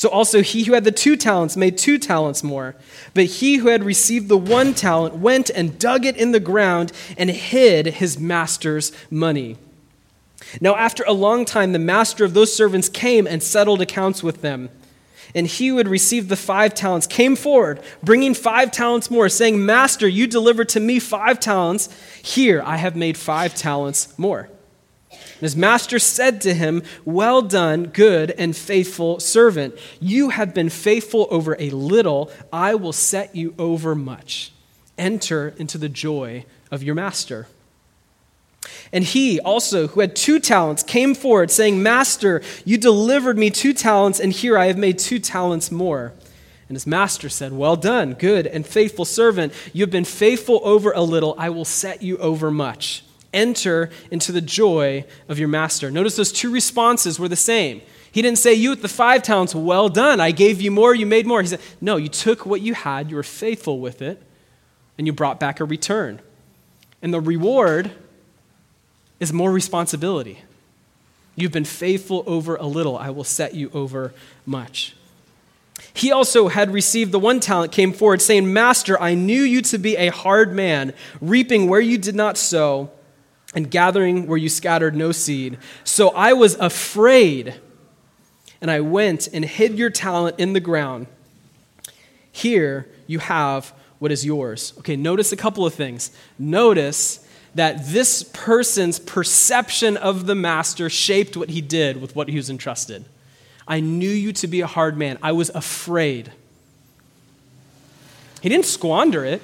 So 0.00 0.08
also 0.08 0.40
he 0.40 0.64
who 0.64 0.72
had 0.72 0.84
the 0.84 0.92
two 0.92 1.14
talents 1.14 1.58
made 1.58 1.76
two 1.76 1.98
talents 1.98 2.42
more. 2.42 2.74
But 3.12 3.26
he 3.26 3.56
who 3.56 3.68
had 3.68 3.84
received 3.84 4.28
the 4.28 4.38
one 4.38 4.72
talent 4.72 5.16
went 5.16 5.50
and 5.50 5.78
dug 5.78 6.06
it 6.06 6.16
in 6.16 6.32
the 6.32 6.40
ground 6.40 6.90
and 7.18 7.28
hid 7.28 7.84
his 7.84 8.18
master's 8.18 8.92
money. 9.10 9.58
Now, 10.58 10.74
after 10.74 11.04
a 11.06 11.12
long 11.12 11.44
time, 11.44 11.74
the 11.74 11.78
master 11.78 12.24
of 12.24 12.32
those 12.32 12.50
servants 12.50 12.88
came 12.88 13.26
and 13.26 13.42
settled 13.42 13.82
accounts 13.82 14.22
with 14.22 14.40
them. 14.40 14.70
And 15.34 15.46
he 15.46 15.68
who 15.68 15.76
had 15.76 15.86
received 15.86 16.30
the 16.30 16.34
five 16.34 16.72
talents 16.72 17.06
came 17.06 17.36
forward, 17.36 17.82
bringing 18.02 18.32
five 18.32 18.70
talents 18.70 19.10
more, 19.10 19.28
saying, 19.28 19.66
Master, 19.66 20.08
you 20.08 20.26
delivered 20.26 20.70
to 20.70 20.80
me 20.80 20.98
five 20.98 21.38
talents. 21.40 21.90
Here 22.22 22.62
I 22.64 22.78
have 22.78 22.96
made 22.96 23.18
five 23.18 23.54
talents 23.54 24.18
more. 24.18 24.48
And 25.40 25.46
his 25.46 25.56
master 25.56 25.98
said 25.98 26.42
to 26.42 26.52
him, 26.52 26.82
Well 27.06 27.40
done, 27.40 27.84
good 27.84 28.30
and 28.32 28.54
faithful 28.54 29.20
servant. 29.20 29.74
You 29.98 30.28
have 30.28 30.52
been 30.52 30.68
faithful 30.68 31.28
over 31.30 31.56
a 31.58 31.70
little, 31.70 32.30
I 32.52 32.74
will 32.74 32.92
set 32.92 33.34
you 33.34 33.54
over 33.58 33.94
much. 33.94 34.52
Enter 34.98 35.54
into 35.56 35.78
the 35.78 35.88
joy 35.88 36.44
of 36.70 36.82
your 36.82 36.94
master. 36.94 37.46
And 38.92 39.02
he 39.02 39.40
also, 39.40 39.88
who 39.88 40.00
had 40.00 40.14
two 40.14 40.40
talents, 40.40 40.82
came 40.82 41.14
forward, 41.14 41.50
saying, 41.50 41.82
Master, 41.82 42.42
you 42.66 42.76
delivered 42.76 43.38
me 43.38 43.48
two 43.48 43.72
talents, 43.72 44.20
and 44.20 44.34
here 44.34 44.58
I 44.58 44.66
have 44.66 44.76
made 44.76 44.98
two 44.98 45.18
talents 45.18 45.70
more. 45.70 46.12
And 46.68 46.76
his 46.76 46.86
master 46.86 47.30
said, 47.30 47.54
Well 47.54 47.76
done, 47.76 48.12
good 48.12 48.46
and 48.46 48.66
faithful 48.66 49.06
servant. 49.06 49.54
You 49.72 49.84
have 49.84 49.90
been 49.90 50.04
faithful 50.04 50.60
over 50.64 50.92
a 50.92 51.00
little, 51.00 51.34
I 51.38 51.48
will 51.48 51.64
set 51.64 52.02
you 52.02 52.18
over 52.18 52.50
much. 52.50 53.04
Enter 53.32 53.90
into 54.10 54.32
the 54.32 54.40
joy 54.40 55.04
of 55.28 55.38
your 55.38 55.48
master. 55.48 55.90
Notice 55.90 56.16
those 56.16 56.32
two 56.32 56.50
responses 56.50 57.18
were 57.18 57.28
the 57.28 57.36
same. 57.36 57.80
He 58.12 58.22
didn't 58.22 58.38
say, 58.38 58.54
You 58.54 58.70
with 58.70 58.82
the 58.82 58.88
five 58.88 59.22
talents, 59.22 59.54
well 59.54 59.88
done, 59.88 60.20
I 60.20 60.32
gave 60.32 60.60
you 60.60 60.70
more, 60.70 60.94
you 60.94 61.06
made 61.06 61.26
more. 61.26 61.40
He 61.40 61.48
said, 61.48 61.60
No, 61.80 61.96
you 61.96 62.08
took 62.08 62.44
what 62.44 62.60
you 62.60 62.74
had, 62.74 63.08
you 63.10 63.16
were 63.16 63.22
faithful 63.22 63.78
with 63.78 64.02
it, 64.02 64.20
and 64.98 65.06
you 65.06 65.12
brought 65.12 65.38
back 65.38 65.60
a 65.60 65.64
return. 65.64 66.20
And 67.02 67.14
the 67.14 67.20
reward 67.20 67.92
is 69.20 69.32
more 69.32 69.52
responsibility. 69.52 70.42
You've 71.36 71.52
been 71.52 71.64
faithful 71.64 72.24
over 72.26 72.56
a 72.56 72.66
little, 72.66 72.98
I 72.98 73.10
will 73.10 73.24
set 73.24 73.54
you 73.54 73.70
over 73.72 74.12
much. 74.44 74.96
He 75.94 76.12
also 76.12 76.48
had 76.48 76.72
received 76.72 77.12
the 77.12 77.18
one 77.18 77.40
talent, 77.40 77.72
came 77.72 77.92
forward, 77.92 78.20
saying, 78.20 78.52
Master, 78.52 79.00
I 79.00 79.14
knew 79.14 79.42
you 79.42 79.62
to 79.62 79.78
be 79.78 79.96
a 79.96 80.08
hard 80.08 80.52
man, 80.52 80.92
reaping 81.20 81.68
where 81.68 81.80
you 81.80 81.96
did 81.96 82.14
not 82.14 82.36
sow, 82.36 82.90
and 83.54 83.70
gathering 83.70 84.26
where 84.26 84.38
you 84.38 84.48
scattered 84.48 84.94
no 84.94 85.12
seed. 85.12 85.58
So 85.84 86.10
I 86.10 86.32
was 86.32 86.54
afraid, 86.54 87.54
and 88.60 88.70
I 88.70 88.80
went 88.80 89.28
and 89.32 89.44
hid 89.44 89.76
your 89.76 89.90
talent 89.90 90.38
in 90.38 90.52
the 90.52 90.60
ground. 90.60 91.06
Here 92.30 92.88
you 93.06 93.18
have 93.18 93.72
what 93.98 94.12
is 94.12 94.24
yours. 94.24 94.72
Okay, 94.78 94.96
notice 94.96 95.32
a 95.32 95.36
couple 95.36 95.66
of 95.66 95.74
things. 95.74 96.10
Notice 96.38 97.26
that 97.54 97.86
this 97.88 98.22
person's 98.22 98.98
perception 98.98 99.96
of 99.96 100.26
the 100.26 100.34
master 100.36 100.88
shaped 100.88 101.36
what 101.36 101.50
he 101.50 101.60
did 101.60 102.00
with 102.00 102.14
what 102.14 102.28
he 102.28 102.36
was 102.36 102.48
entrusted. 102.48 103.04
I 103.66 103.80
knew 103.80 104.10
you 104.10 104.32
to 104.34 104.46
be 104.46 104.60
a 104.60 104.66
hard 104.66 104.96
man. 104.96 105.18
I 105.22 105.32
was 105.32 105.50
afraid. 105.50 106.32
He 108.40 108.48
didn't 108.48 108.66
squander 108.66 109.24
it, 109.24 109.42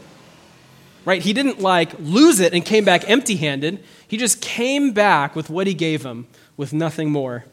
right? 1.07 1.23
He 1.23 1.33
didn't 1.33 1.61
like 1.61 1.99
lose 1.99 2.41
it 2.41 2.53
and 2.53 2.63
came 2.63 2.85
back 2.85 3.09
empty 3.09 3.37
handed. 3.37 3.83
He 4.07 4.19
just 4.19 4.43
came 4.43 4.93
back 4.93 5.35
with 5.35 5.49
what 5.49 5.67
he 5.67 5.73
gave 5.73 6.05
him, 6.05 6.27
with 6.59 6.75
nothing 6.75 7.11
more. 7.11 7.47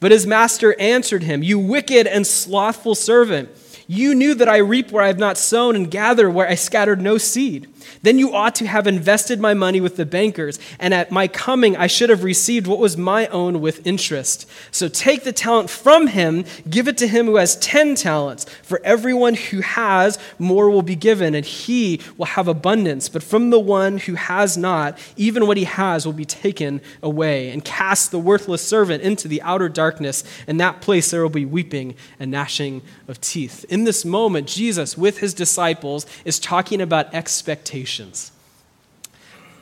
But 0.00 0.10
his 0.10 0.26
master 0.26 0.74
answered 0.80 1.22
him, 1.22 1.44
You 1.44 1.58
wicked 1.58 2.08
and 2.08 2.26
slothful 2.26 2.96
servant. 2.96 3.50
You 3.86 4.14
knew 4.14 4.34
that 4.34 4.48
I 4.48 4.58
reap 4.58 4.90
where 4.90 5.04
I 5.04 5.08
have 5.08 5.18
not 5.18 5.36
sown 5.36 5.76
and 5.76 5.90
gather 5.90 6.30
where 6.30 6.48
I 6.48 6.54
scattered 6.54 7.00
no 7.00 7.18
seed. 7.18 7.68
Then 8.02 8.18
you 8.18 8.34
ought 8.34 8.54
to 8.56 8.66
have 8.66 8.86
invested 8.86 9.40
my 9.40 9.54
money 9.54 9.80
with 9.80 9.96
the 9.96 10.06
bankers, 10.06 10.58
and 10.78 10.92
at 10.92 11.10
my 11.10 11.28
coming 11.28 11.76
I 11.76 11.86
should 11.86 12.10
have 12.10 12.24
received 12.24 12.66
what 12.66 12.78
was 12.78 12.96
my 12.96 13.26
own 13.28 13.60
with 13.60 13.86
interest. 13.86 14.48
So 14.70 14.88
take 14.88 15.24
the 15.24 15.32
talent 15.32 15.70
from 15.70 16.08
him, 16.08 16.44
give 16.68 16.88
it 16.88 16.98
to 16.98 17.08
him 17.08 17.26
who 17.26 17.36
has 17.36 17.56
ten 17.56 17.94
talents. 17.94 18.44
For 18.62 18.80
everyone 18.84 19.34
who 19.34 19.60
has, 19.60 20.18
more 20.38 20.68
will 20.68 20.82
be 20.82 20.96
given, 20.96 21.34
and 21.34 21.46
he 21.46 22.00
will 22.16 22.26
have 22.26 22.48
abundance. 22.48 23.08
But 23.08 23.22
from 23.22 23.50
the 23.50 23.60
one 23.60 23.98
who 23.98 24.14
has 24.14 24.56
not, 24.56 24.98
even 25.16 25.46
what 25.46 25.56
he 25.56 25.64
has 25.64 26.04
will 26.04 26.12
be 26.12 26.24
taken 26.24 26.80
away. 27.02 27.50
And 27.50 27.64
cast 27.64 28.10
the 28.10 28.18
worthless 28.18 28.62
servant 28.62 29.02
into 29.02 29.28
the 29.28 29.42
outer 29.42 29.68
darkness. 29.68 30.24
In 30.46 30.56
that 30.58 30.80
place 30.80 31.10
there 31.10 31.22
will 31.22 31.30
be 31.30 31.46
weeping 31.46 31.94
and 32.18 32.30
gnashing 32.30 32.82
of 33.08 33.20
teeth. 33.20 33.64
In 33.68 33.84
this 33.84 34.04
moment, 34.04 34.48
Jesus, 34.48 34.98
with 34.98 35.18
his 35.18 35.34
disciples, 35.34 36.06
is 36.24 36.38
talking 36.38 36.80
about 36.80 37.14
expectation 37.14 37.69
expectations. 37.70 38.32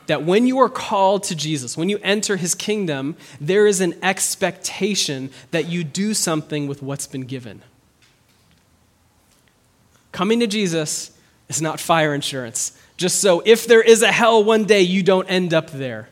That 0.07 0.25
when 0.25 0.47
you 0.47 0.59
are 0.61 0.71
called 0.71 1.25
to 1.25 1.35
Jesus, 1.35 1.77
when 1.77 1.91
you 1.91 1.99
enter 2.03 2.37
his 2.37 2.55
kingdom, 2.55 3.17
there 3.41 3.67
is 3.67 3.83
an 3.83 3.95
expectation 4.03 5.31
that 5.51 5.67
you 5.67 5.85
do 5.85 6.15
something 6.15 6.67
with 6.67 6.83
what's 6.83 7.07
been 7.07 7.27
given. 7.27 7.63
Coming 10.13 10.41
to 10.41 10.47
Jesus 10.47 11.11
is 11.49 11.61
not 11.61 11.79
fire 11.79 12.15
insurance. 12.15 12.79
Just 12.97 13.21
so 13.21 13.43
if 13.45 13.67
there 13.67 13.83
is 13.83 14.03
a 14.03 14.11
hell 14.11 14.43
one 14.43 14.65
day, 14.65 14.81
you 14.81 15.03
don't 15.03 15.29
end 15.29 15.53
up 15.53 15.71
there. 15.71 16.09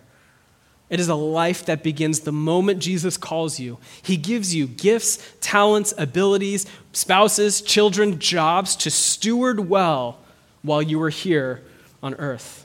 It 0.91 1.01
is 1.01 1.09
a 1.09 1.17
life 1.17 1.65
that 1.65 1.83
begins 1.83 2.21
the 2.21 2.33
moment 2.33 2.79
Jesus 2.81 3.17
calls 3.17 3.59
you. 3.59 3.79
He 4.03 4.17
gives 4.17 4.55
you 4.55 4.69
gifts, 4.69 5.19
talents, 5.41 5.95
abilities, 5.97 6.67
spouses, 6.93 7.61
children, 7.61 8.21
jobs 8.21 8.77
to 8.77 8.91
steward 8.91 9.69
well 9.69 10.19
while 10.63 10.83
you 10.83 11.03
are 11.03 11.11
here 11.11 11.63
on 12.07 12.15
earth. 12.15 12.65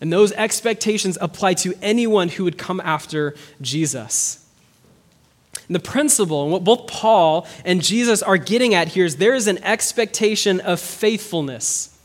And 0.00 0.12
those 0.12 0.32
expectations 0.32 1.18
apply 1.20 1.54
to 1.54 1.74
anyone 1.82 2.30
who 2.30 2.44
would 2.44 2.56
come 2.56 2.80
after 2.80 3.34
Jesus. 3.60 4.44
And 5.66 5.74
the 5.74 5.80
principle, 5.80 6.42
and 6.44 6.52
what 6.52 6.64
both 6.64 6.86
Paul 6.86 7.46
and 7.64 7.82
Jesus 7.82 8.22
are 8.22 8.38
getting 8.38 8.74
at 8.74 8.88
here, 8.88 9.04
is 9.04 9.16
there 9.16 9.34
is 9.34 9.46
an 9.46 9.62
expectation 9.62 10.60
of 10.60 10.80
faithfulness 10.80 11.96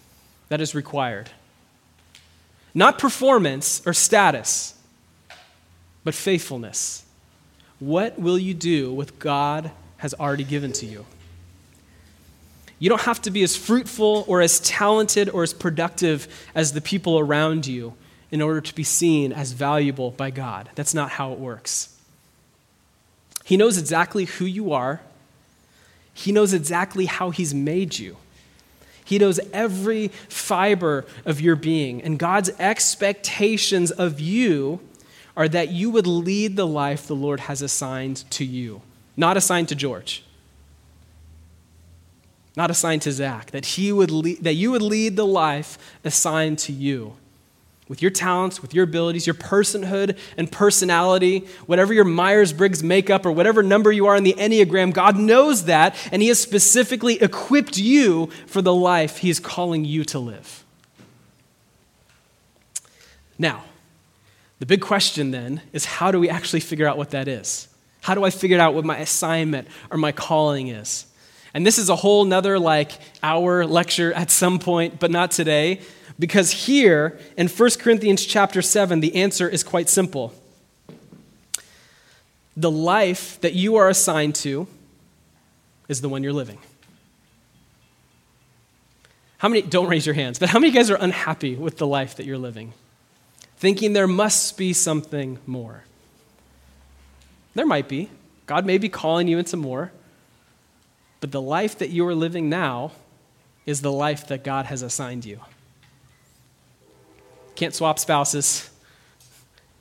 that 0.50 0.62
is 0.62 0.76
required. 0.76 1.30
Not 2.74 3.00
performance 3.00 3.82
or 3.86 3.94
status, 3.94 4.76
but 6.04 6.14
faithfulness. 6.14 7.06
What 7.80 8.20
will 8.20 8.38
you 8.38 8.54
do 8.54 8.94
with 8.94 9.18
God 9.20 9.72
has 9.98 10.14
already 10.14 10.44
given 10.44 10.74
to 10.74 10.86
you? 10.86 11.06
You 12.80 12.90
don't 12.90 13.02
have 13.02 13.22
to 13.24 13.32
be 13.32 13.44
as 13.44 13.56
fruitful 13.56 14.26
or 14.28 14.42
as 14.42 14.60
talented 14.60 15.30
or 15.30 15.44
as 15.44 15.54
productive 15.54 16.28
as 16.54 16.74
the 16.74 16.82
people 16.82 17.18
around 17.18 17.68
you 17.68 17.94
in 18.32 18.42
order 18.42 18.60
to 18.60 18.76
be 18.76 18.84
seen 18.84 19.32
as 19.32 19.54
valuable 19.54 20.12
by 20.12 20.30
God. 20.30 20.70
That's 20.76 20.94
not 20.94 21.12
how 21.12 21.32
it 21.32 21.40
works. 21.40 21.98
He 23.46 23.56
knows 23.58 23.78
exactly 23.78 24.26
who 24.26 24.46
you 24.46 24.74
are, 24.74 25.02
He 26.14 26.32
knows 26.32 26.54
exactly 26.54 27.06
how 27.06 27.30
He's 27.30 27.54
made 27.54 27.98
you. 27.98 28.18
He 29.06 29.20
knows 29.20 29.40
every 29.54 30.08
fiber 30.08 31.06
of 31.26 31.40
your 31.40 31.56
being. 31.56 32.02
And 32.02 32.18
God's 32.18 32.50
expectations 32.58 33.92
of 33.92 34.20
you 34.20 34.80
are 35.38 35.48
that 35.48 35.70
you 35.70 35.92
would 35.92 36.08
lead 36.08 36.56
the 36.56 36.66
life 36.66 37.06
the 37.06 37.16
Lord 37.16 37.42
has 37.42 37.62
assigned 37.62 38.24
to 38.32 38.44
you, 38.44 38.82
not 39.16 39.38
assigned 39.38 39.70
to 39.70 39.76
George 39.76 40.25
not 42.56 42.72
assigned 42.72 43.02
to 43.04 43.12
Zach, 43.12 43.52
that, 43.52 43.66
he 43.66 43.92
would 43.92 44.12
lead, 44.12 44.44
that 44.44 44.54
you 44.54 44.72
would 44.72 44.82
lead 44.82 45.16
the 45.16 45.26
life 45.26 45.78
assigned 46.04 46.60
to 46.60 46.72
you 46.72 47.16
with 47.88 48.02
your 48.02 48.12
talents, 48.12 48.62
with 48.62 48.74
your 48.74 48.84
abilities, 48.84 49.28
your 49.28 49.36
personhood 49.36 50.18
and 50.38 50.52
personality, 50.52 51.46
whatever 51.68 51.94
your 51.94 52.06
Myers 52.06 52.52
Briggs 52.52 52.82
makeup 52.82 53.26
or 53.26 53.32
whatever 53.32 53.62
number 53.62 53.92
you 53.92 54.08
are 54.08 54.16
in 54.16 54.24
the 54.24 54.34
Enneagram, 54.34 54.94
God 54.94 55.18
knows 55.18 55.66
that, 55.66 55.96
and 56.12 56.22
He 56.22 56.30
has 56.30 56.40
specifically 56.40 57.22
equipped 57.22 57.78
you 57.78 58.28
for 58.48 58.62
the 58.62 58.74
life 58.74 59.18
He 59.18 59.30
is 59.30 59.40
calling 59.40 59.86
you 59.86 60.04
to 60.06 60.20
live. 60.20 60.64
Now, 63.38 63.66
the 64.60 64.66
big 64.66 64.82
question 64.82 65.32
then 65.32 65.62
is 65.74 65.86
how 65.86 66.12
do 66.12 66.20
we 66.20 66.30
actually 66.30 66.62
figure 66.62 66.88
out 66.88 66.98
what 66.98 67.12
that 67.12 67.28
is? 67.28 67.68
How 68.02 68.16
do 68.16 68.24
I 68.24 68.30
figure 68.30 68.60
out 68.60 68.74
what 68.74 68.86
my 68.86 68.98
assignment 68.98 69.68
or 69.92 69.98
my 69.98 70.12
calling 70.12 70.70
is? 70.70 71.06
And 71.56 71.66
this 71.66 71.78
is 71.78 71.88
a 71.88 71.96
whole 71.96 72.26
nother 72.26 72.60
like 72.60 72.92
hour 73.24 73.66
lecture 73.66 74.12
at 74.12 74.30
some 74.30 74.60
point, 74.60 75.00
but 75.00 75.10
not 75.10 75.32
today, 75.32 75.80
because 76.20 76.52
here 76.52 77.18
in 77.38 77.48
1 77.48 77.70
Corinthians 77.80 78.26
chapter 78.26 78.62
7, 78.62 79.00
the 79.00 79.16
answer 79.16 79.48
is 79.48 79.64
quite 79.64 79.88
simple. 79.88 80.34
The 82.58 82.70
life 82.70 83.40
that 83.40 83.54
you 83.54 83.78
are 83.78 83.88
assigned 83.88 84.36
to 84.36 84.68
is 85.88 86.02
the 86.02 86.10
one 86.10 86.24
you're 86.24 86.34
living. 86.34 86.58
How 89.38 89.48
many, 89.48 89.62
don't 89.62 89.88
raise 89.88 90.06
your 90.06 90.16
hands, 90.16 90.40
but 90.40 90.50
how 90.50 90.60
many 90.60 90.74
guys 90.74 90.92
are 90.92 90.98
unhappy 91.00 91.56
with 91.56 91.78
the 91.78 91.88
life 91.88 92.18
that 92.18 92.26
you're 92.26 92.38
living? 92.38 92.74
Thinking 93.56 93.94
there 93.94 94.08
must 94.08 94.58
be 94.58 94.74
something 94.74 95.40
more. 95.48 95.84
There 97.54 97.66
might 97.66 97.88
be. 97.88 98.10
God 98.46 98.66
may 98.66 98.78
be 98.78 98.90
calling 98.90 99.30
you 99.30 99.38
into 99.38 99.56
more. 99.56 99.94
But 101.26 101.32
the 101.32 101.42
life 101.42 101.80
that 101.80 101.90
you 101.90 102.06
are 102.06 102.14
living 102.14 102.50
now 102.50 102.92
is 103.66 103.82
the 103.82 103.92
life 103.92 104.28
that 104.28 104.44
God 104.44 104.68
has 104.68 104.84
assigned 104.84 105.26
you. 105.26 105.40
Can't 107.56 107.74
swap 107.74 107.98
spouses. 107.98 108.70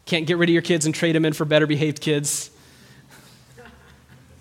Can't 0.06 0.26
get 0.26 0.38
rid 0.38 0.48
of 0.48 0.54
your 0.54 0.62
kids 0.62 0.86
and 0.86 0.94
trade 0.94 1.14
them 1.14 1.26
in 1.26 1.34
for 1.34 1.44
better 1.44 1.66
behaved 1.66 2.00
kids. 2.00 2.48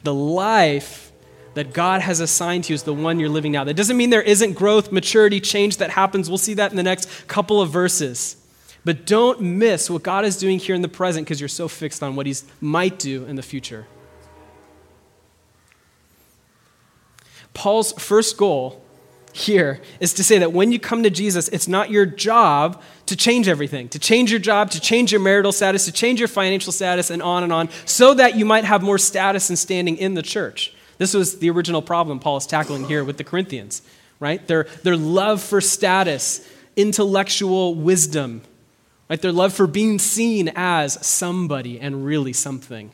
The 0.03 0.13
life 0.13 1.11
that 1.55 1.73
God 1.73 1.99
has 1.99 2.21
assigned 2.21 2.63
to 2.63 2.69
you 2.69 2.75
is 2.75 2.83
the 2.83 2.93
one 2.93 3.19
you're 3.19 3.27
living 3.27 3.51
now. 3.51 3.65
That 3.65 3.73
doesn't 3.73 3.97
mean 3.97 4.09
there 4.09 4.21
isn't 4.21 4.53
growth, 4.53 4.93
maturity, 4.93 5.41
change 5.41 5.75
that 5.79 5.89
happens. 5.89 6.29
We'll 6.29 6.37
see 6.37 6.53
that 6.53 6.71
in 6.71 6.77
the 6.77 6.83
next 6.83 7.27
couple 7.27 7.59
of 7.59 7.69
verses. 7.69 8.37
But 8.85 9.05
don't 9.05 9.41
miss 9.41 9.89
what 9.89 10.03
God 10.03 10.23
is 10.23 10.37
doing 10.37 10.57
here 10.57 10.73
in 10.73 10.81
the 10.81 10.87
present 10.87 11.27
because 11.27 11.41
you're 11.41 11.49
so 11.49 11.67
fixed 11.67 12.01
on 12.01 12.15
what 12.15 12.27
He 12.27 12.35
might 12.61 12.97
do 12.97 13.25
in 13.25 13.35
the 13.35 13.43
future. 13.43 13.87
Paul's 17.53 17.91
first 17.93 18.37
goal 18.37 18.83
here 19.33 19.81
is 19.99 20.13
to 20.13 20.23
say 20.23 20.37
that 20.37 20.53
when 20.53 20.71
you 20.71 20.79
come 20.79 21.03
to 21.03 21.09
Jesus, 21.09 21.47
it's 21.49 21.67
not 21.67 21.89
your 21.89 22.05
job 22.05 22.81
to 23.07 23.15
change 23.15 23.47
everything, 23.47 23.89
to 23.89 23.99
change 23.99 24.31
your 24.31 24.39
job, 24.39 24.69
to 24.71 24.79
change 24.79 25.11
your 25.11 25.21
marital 25.21 25.51
status, 25.51 25.85
to 25.85 25.91
change 25.91 26.19
your 26.19 26.27
financial 26.27 26.71
status, 26.71 27.09
and 27.09 27.21
on 27.21 27.43
and 27.43 27.51
on, 27.51 27.69
so 27.85 28.13
that 28.13 28.35
you 28.35 28.45
might 28.45 28.63
have 28.63 28.81
more 28.83 28.99
status 28.99 29.49
and 29.49 29.57
standing 29.57 29.97
in 29.97 30.13
the 30.13 30.21
church. 30.21 30.73
This 30.99 31.13
was 31.13 31.39
the 31.39 31.49
original 31.49 31.81
problem 31.81 32.19
Paul 32.19 32.37
is 32.37 32.45
tackling 32.45 32.85
here 32.85 33.03
with 33.03 33.17
the 33.17 33.23
Corinthians, 33.23 33.81
right? 34.19 34.45
Their, 34.47 34.65
their 34.83 34.95
love 34.95 35.41
for 35.41 35.59
status, 35.59 36.47
intellectual 36.75 37.73
wisdom, 37.73 38.43
right? 39.09 39.19
Their 39.19 39.31
love 39.31 39.53
for 39.53 39.65
being 39.65 39.97
seen 39.97 40.51
as 40.55 41.05
somebody 41.05 41.79
and 41.79 42.05
really 42.05 42.33
something. 42.33 42.91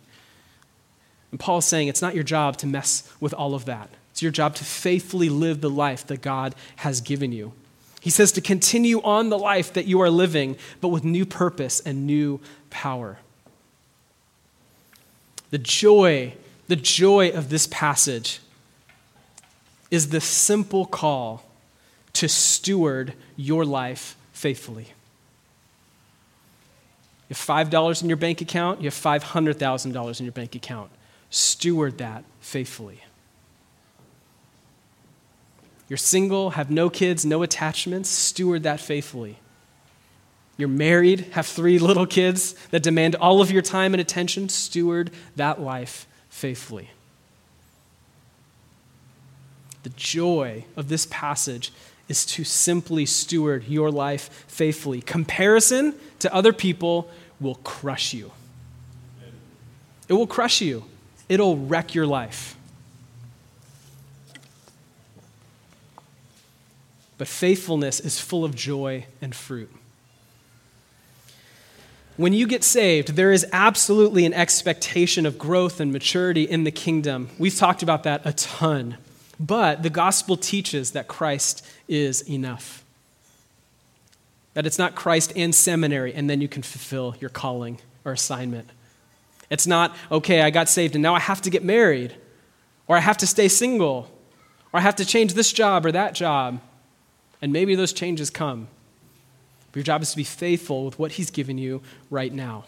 And 1.31 1.39
Paul's 1.39 1.65
saying 1.65 1.89
it's 1.89 2.01
not 2.01 2.15
your 2.15 2.23
job 2.23 2.57
to 2.57 2.67
mess 2.67 3.03
with 3.19 3.33
all 3.33 3.53
of 3.53 3.65
that. 3.65 3.89
It's 4.19 4.23
your 4.23 4.33
job 4.33 4.53
to 4.55 4.65
faithfully 4.65 5.29
live 5.29 5.61
the 5.61 5.69
life 5.69 6.05
that 6.07 6.21
God 6.21 6.53
has 6.75 6.99
given 6.99 7.31
you. 7.31 7.53
He 8.01 8.09
says 8.09 8.33
to 8.33 8.41
continue 8.41 9.01
on 9.01 9.29
the 9.29 9.37
life 9.37 9.71
that 9.71 9.85
you 9.85 10.01
are 10.01 10.09
living, 10.09 10.57
but 10.81 10.89
with 10.89 11.05
new 11.05 11.25
purpose 11.25 11.79
and 11.79 12.05
new 12.05 12.41
power. 12.69 13.19
The 15.51 15.57
joy, 15.57 16.33
the 16.67 16.75
joy 16.75 17.29
of 17.29 17.47
this 17.47 17.65
passage 17.67 18.41
is 19.89 20.09
the 20.09 20.19
simple 20.19 20.85
call 20.85 21.45
to 22.11 22.27
steward 22.27 23.13
your 23.37 23.63
life 23.63 24.17
faithfully. 24.33 24.87
You 27.29 27.35
have 27.37 27.69
$5 27.69 28.01
in 28.01 28.09
your 28.09 28.17
bank 28.17 28.41
account, 28.41 28.81
you 28.81 28.87
have 28.87 28.93
$500,000 28.93 30.19
in 30.19 30.25
your 30.25 30.33
bank 30.33 30.55
account. 30.55 30.91
Steward 31.29 31.99
that 31.99 32.25
faithfully. 32.41 33.01
You're 35.89 35.97
single, 35.97 36.51
have 36.51 36.69
no 36.69 36.89
kids, 36.89 37.25
no 37.25 37.41
attachments, 37.41 38.09
steward 38.09 38.63
that 38.63 38.79
faithfully. 38.79 39.39
You're 40.55 40.69
married, 40.69 41.21
have 41.31 41.47
three 41.47 41.79
little 41.79 42.05
kids 42.05 42.53
that 42.71 42.83
demand 42.83 43.15
all 43.15 43.41
of 43.41 43.49
your 43.49 43.61
time 43.63 43.93
and 43.93 44.01
attention, 44.01 44.49
steward 44.49 45.09
that 45.35 45.59
life 45.59 46.05
faithfully. 46.29 46.91
The 49.83 49.89
joy 49.89 50.65
of 50.75 50.89
this 50.89 51.07
passage 51.09 51.73
is 52.07 52.25
to 52.25 52.43
simply 52.43 53.05
steward 53.05 53.63
your 53.67 53.89
life 53.89 54.45
faithfully. 54.47 55.01
Comparison 55.01 55.95
to 56.19 56.33
other 56.33 56.51
people 56.53 57.09
will 57.39 57.55
crush 57.55 58.13
you. 58.13 58.31
It 60.07 60.13
will 60.13 60.27
crush 60.27 60.59
you, 60.59 60.85
it'll 61.29 61.57
wreck 61.57 61.95
your 61.95 62.07
life. 62.07 62.57
But 67.19 67.27
faithfulness 67.27 67.99
is 67.99 68.19
full 68.19 68.43
of 68.43 68.55
joy 68.55 69.05
and 69.21 69.35
fruit. 69.35 69.69
When 72.15 72.33
you 72.33 72.47
get 72.47 72.63
saved, 72.63 73.09
there 73.09 73.31
is 73.31 73.45
absolutely 73.51 74.25
an 74.25 74.33
expectation 74.33 75.25
of 75.25 75.37
growth 75.37 75.79
and 75.81 75.91
maturity 75.91 76.43
in 76.43 76.63
the 76.63 76.71
kingdom. 76.71 77.29
We've 77.37 77.55
talked 77.55 77.83
about 77.83 78.03
that 78.03 78.21
a 78.25 78.31
ton. 78.33 78.97
But 79.37 79.83
the 79.83 79.89
gospel 79.89 80.37
teaches 80.37 80.91
that 80.91 81.07
Christ 81.07 81.65
is 81.87 82.27
enough. 82.29 82.83
That 84.53 84.65
it's 84.65 84.77
not 84.77 84.95
Christ 84.95 85.33
and 85.35 85.53
seminary, 85.53 86.13
and 86.13 86.29
then 86.29 86.39
you 86.41 86.47
can 86.47 86.63
fulfill 86.63 87.15
your 87.19 87.29
calling 87.29 87.79
or 88.05 88.13
assignment. 88.13 88.69
It's 89.49 89.67
not, 89.67 89.95
okay, 90.09 90.41
I 90.41 90.51
got 90.51 90.69
saved 90.69 90.95
and 90.95 91.01
now 91.01 91.15
I 91.15 91.19
have 91.19 91.41
to 91.41 91.49
get 91.49 91.63
married, 91.63 92.15
or 92.87 92.95
I 92.95 93.01
have 93.01 93.17
to 93.17 93.27
stay 93.27 93.49
single, 93.49 94.09
or 94.71 94.79
I 94.79 94.81
have 94.81 94.95
to 94.97 95.05
change 95.05 95.33
this 95.33 95.51
job 95.51 95.85
or 95.85 95.91
that 95.91 96.15
job. 96.15 96.61
And 97.41 97.53
maybe 97.53 97.75
those 97.75 97.93
changes 97.93 98.29
come. 98.29 98.67
But 99.71 99.77
your 99.77 99.83
job 99.83 100.01
is 100.01 100.11
to 100.11 100.17
be 100.17 100.23
faithful 100.23 100.85
with 100.85 100.99
what 100.99 101.13
He's 101.13 101.31
given 101.31 101.57
you 101.57 101.81
right 102.09 102.33
now. 102.33 102.65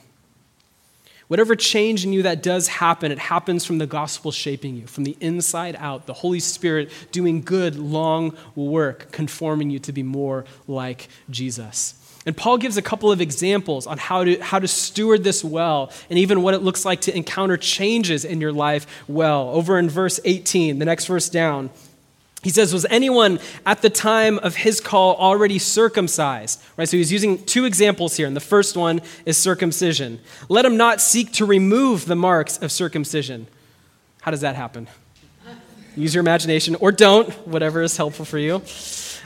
Whatever 1.27 1.55
change 1.55 2.03
in 2.03 2.12
you 2.12 2.23
that 2.23 2.43
does 2.43 2.67
happen, 2.67 3.10
it 3.10 3.17
happens 3.17 3.63
from 3.63 3.77
the 3.77 3.88
gospel 3.88 4.34
shaping 4.34 4.75
you, 4.75 4.86
from 4.86 5.05
the 5.05 5.15
inside 5.21 5.77
out, 5.79 6.05
the 6.05 6.13
Holy 6.13 6.41
Spirit 6.41 6.91
doing 7.13 7.41
good, 7.41 7.77
long 7.77 8.36
work, 8.53 9.13
conforming 9.13 9.69
you 9.69 9.79
to 9.79 9.93
be 9.93 10.03
more 10.03 10.43
like 10.67 11.07
Jesus. 11.29 11.95
And 12.25 12.36
Paul 12.36 12.57
gives 12.57 12.75
a 12.75 12.81
couple 12.81 13.12
of 13.13 13.21
examples 13.21 13.88
on 13.88 13.97
how 13.97 14.25
to, 14.25 14.39
how 14.39 14.60
to 14.60 14.67
steward 14.67 15.23
this 15.23 15.41
well 15.41 15.91
and 16.10 16.19
even 16.19 16.43
what 16.43 16.53
it 16.53 16.63
looks 16.63 16.84
like 16.84 16.99
to 17.01 17.15
encounter 17.15 17.55
changes 17.55 18.25
in 18.25 18.41
your 18.41 18.51
life 18.51 18.86
well. 19.07 19.49
Over 19.49 19.79
in 19.79 19.89
verse 19.89 20.19
18, 20.25 20.79
the 20.79 20.86
next 20.86 21.05
verse 21.05 21.29
down, 21.29 21.69
he 22.43 22.49
says, 22.49 22.73
Was 22.73 22.86
anyone 22.89 23.39
at 23.65 23.82
the 23.82 23.89
time 23.89 24.39
of 24.39 24.56
his 24.56 24.80
call 24.80 25.15
already 25.15 25.60
circumcised? 25.60 26.62
Right? 26.75 26.89
So 26.89 26.97
he's 26.97 27.12
using 27.12 27.43
two 27.45 27.65
examples 27.65 28.17
here, 28.17 28.27
and 28.27 28.36
the 28.36 28.39
first 28.39 28.75
one 28.75 29.01
is 29.25 29.38
circumcision. 29.38 30.19
Let 30.49 30.65
him 30.65 30.77
not 30.77 31.01
seek 31.01 31.32
to 31.34 31.45
remove 31.45 32.06
the 32.06 32.15
marks 32.15 32.58
of 32.58 32.71
circumcision. 32.71 33.47
How 34.21 34.32
does 34.32 34.41
that 34.41 34.56
happen? 34.56 34.88
Use 35.95 36.15
your 36.15 36.21
imagination, 36.21 36.75
or 36.75 36.91
don't, 36.91 37.30
whatever 37.47 37.82
is 37.82 37.97
helpful 37.97 38.25
for 38.25 38.38
you. 38.38 38.62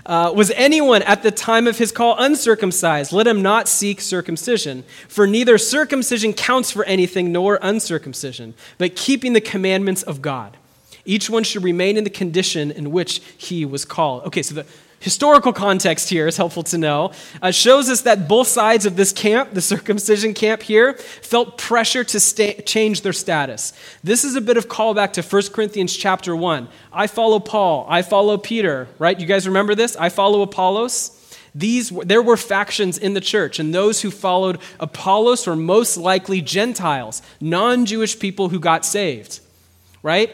Uh, 0.06 0.32
was 0.36 0.52
anyone 0.52 1.02
at 1.04 1.24
the 1.24 1.32
time 1.32 1.68
of 1.68 1.78
his 1.78 1.92
call 1.92 2.16
uncircumcised? 2.18 3.12
Let 3.12 3.28
him 3.28 3.42
not 3.42 3.68
seek 3.68 4.02
circumcision. 4.02 4.84
For 5.08 5.26
neither 5.26 5.58
circumcision 5.58 6.34
counts 6.34 6.70
for 6.70 6.84
anything 6.86 7.32
nor 7.32 7.60
uncircumcision, 7.62 8.56
but 8.78 8.96
keeping 8.96 9.34
the 9.34 9.42
commandments 9.42 10.04
of 10.04 10.22
God. 10.22 10.58
Each 11.06 11.30
one 11.30 11.44
should 11.44 11.64
remain 11.64 11.98
in 11.98 12.04
the 12.04 12.10
condition 12.10 12.72
in 12.72 12.92
which 12.92 13.22
he 13.38 13.64
was 13.64 13.86
called. 13.86 14.24
Okay, 14.26 14.42
so 14.42 14.56
the 14.56 14.66
historical 15.00 15.54
context 15.54 16.10
here 16.10 16.28
is 16.28 16.36
helpful 16.36 16.64
to 16.64 16.80
know. 16.80 17.12
Uh, 17.40 17.52
shows 17.52 17.90
us 17.90 18.02
that 18.02 18.28
both 18.28 18.48
sides 18.48 18.88
of 18.88 18.96
this 18.96 19.12
camp, 19.12 19.54
the 19.54 19.62
circumcision 19.62 20.34
camp 20.34 20.64
here, 20.64 20.94
felt 20.94 21.60
pressure 21.60 22.04
to 22.04 22.20
stay, 22.20 22.56
change 22.62 23.02
their 23.02 23.14
status. 23.14 23.74
This 24.04 24.24
is 24.24 24.36
a 24.36 24.42
bit 24.42 24.58
of 24.58 24.68
callback 24.68 25.14
to 25.14 25.22
1 25.22 25.44
Corinthians 25.54 25.96
chapter 25.96 26.36
1. 26.36 26.68
I 26.92 27.06
follow 27.06 27.40
Paul, 27.40 27.86
I 27.88 28.02
follow 28.02 28.38
Peter, 28.38 28.88
right? 28.98 29.20
You 29.20 29.28
guys 29.28 29.48
remember 29.48 29.76
this? 29.76 29.96
I 29.96 30.10
follow 30.10 30.42
Apollos. 30.42 31.22
These, 31.54 31.92
there 31.92 32.22
were 32.22 32.36
factions 32.36 32.98
in 32.98 33.14
the 33.14 33.22
church, 33.22 33.60
and 33.60 33.74
those 33.74 34.02
who 34.02 34.12
followed 34.12 34.60
Apollos 34.80 35.48
were 35.48 35.56
most 35.56 35.96
likely 35.96 36.42
Gentiles, 36.42 37.22
non 37.40 37.86
Jewish 37.86 38.20
people 38.20 38.50
who 38.50 38.60
got 38.60 38.84
saved, 38.84 39.40
right? 40.04 40.32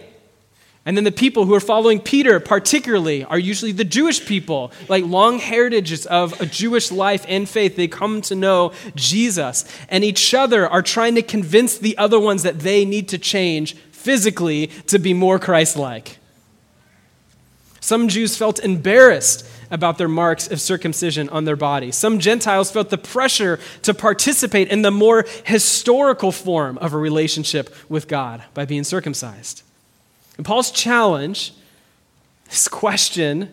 And 0.84 0.98
then 0.98 1.04
the 1.04 1.12
people 1.12 1.46
who 1.46 1.54
are 1.54 1.60
following 1.60 2.00
Peter, 2.00 2.40
particularly, 2.40 3.24
are 3.24 3.38
usually 3.38 3.72
the 3.72 3.84
Jewish 3.84 4.26
people, 4.26 4.72
like 4.90 5.06
long 5.06 5.38
heritages 5.38 6.08
of 6.08 6.40
a 6.42 6.46
Jewish 6.48 6.92
life 6.92 7.24
and 7.28 7.48
faith. 7.48 7.76
They 7.76 7.88
come 7.88 8.22
to 8.24 8.36
know 8.36 8.74
Jesus, 8.96 9.64
and 9.90 10.04
each 10.04 10.34
other 10.34 10.68
are 10.68 10.82
trying 10.82 11.14
to 11.16 11.22
convince 11.22 11.78
the 11.78 11.98
other 12.00 12.20
ones 12.20 12.42
that 12.44 12.62
they 12.62 12.84
need 12.84 13.10
to 13.10 13.20
change 13.20 13.76
physically 13.92 14.68
to 14.88 14.98
be 14.98 15.14
more 15.14 15.38
Christ 15.38 15.78
like. 15.78 16.18
Some 17.80 18.08
Jews 18.08 18.36
felt 18.36 18.60
embarrassed 18.60 19.48
about 19.70 20.00
their 20.00 20.08
marks 20.08 20.50
of 20.50 20.60
circumcision 20.60 21.30
on 21.30 21.46
their 21.46 21.56
body. 21.56 21.92
Some 21.92 22.18
Gentiles 22.20 22.72
felt 22.72 22.90
the 22.90 22.98
pressure 22.98 23.60
to 23.84 23.94
participate 23.94 24.70
in 24.70 24.82
the 24.82 24.92
more 24.92 25.26
historical 25.46 26.32
form 26.32 26.80
of 26.80 26.94
a 26.94 26.98
relationship 26.98 27.74
with 27.88 28.08
God 28.08 28.44
by 28.56 28.66
being 28.66 28.84
circumcised. 28.84 29.62
And 30.38 30.46
Paul's 30.46 30.72
challenge, 30.72 31.54
his 32.50 32.68
question, 32.68 33.50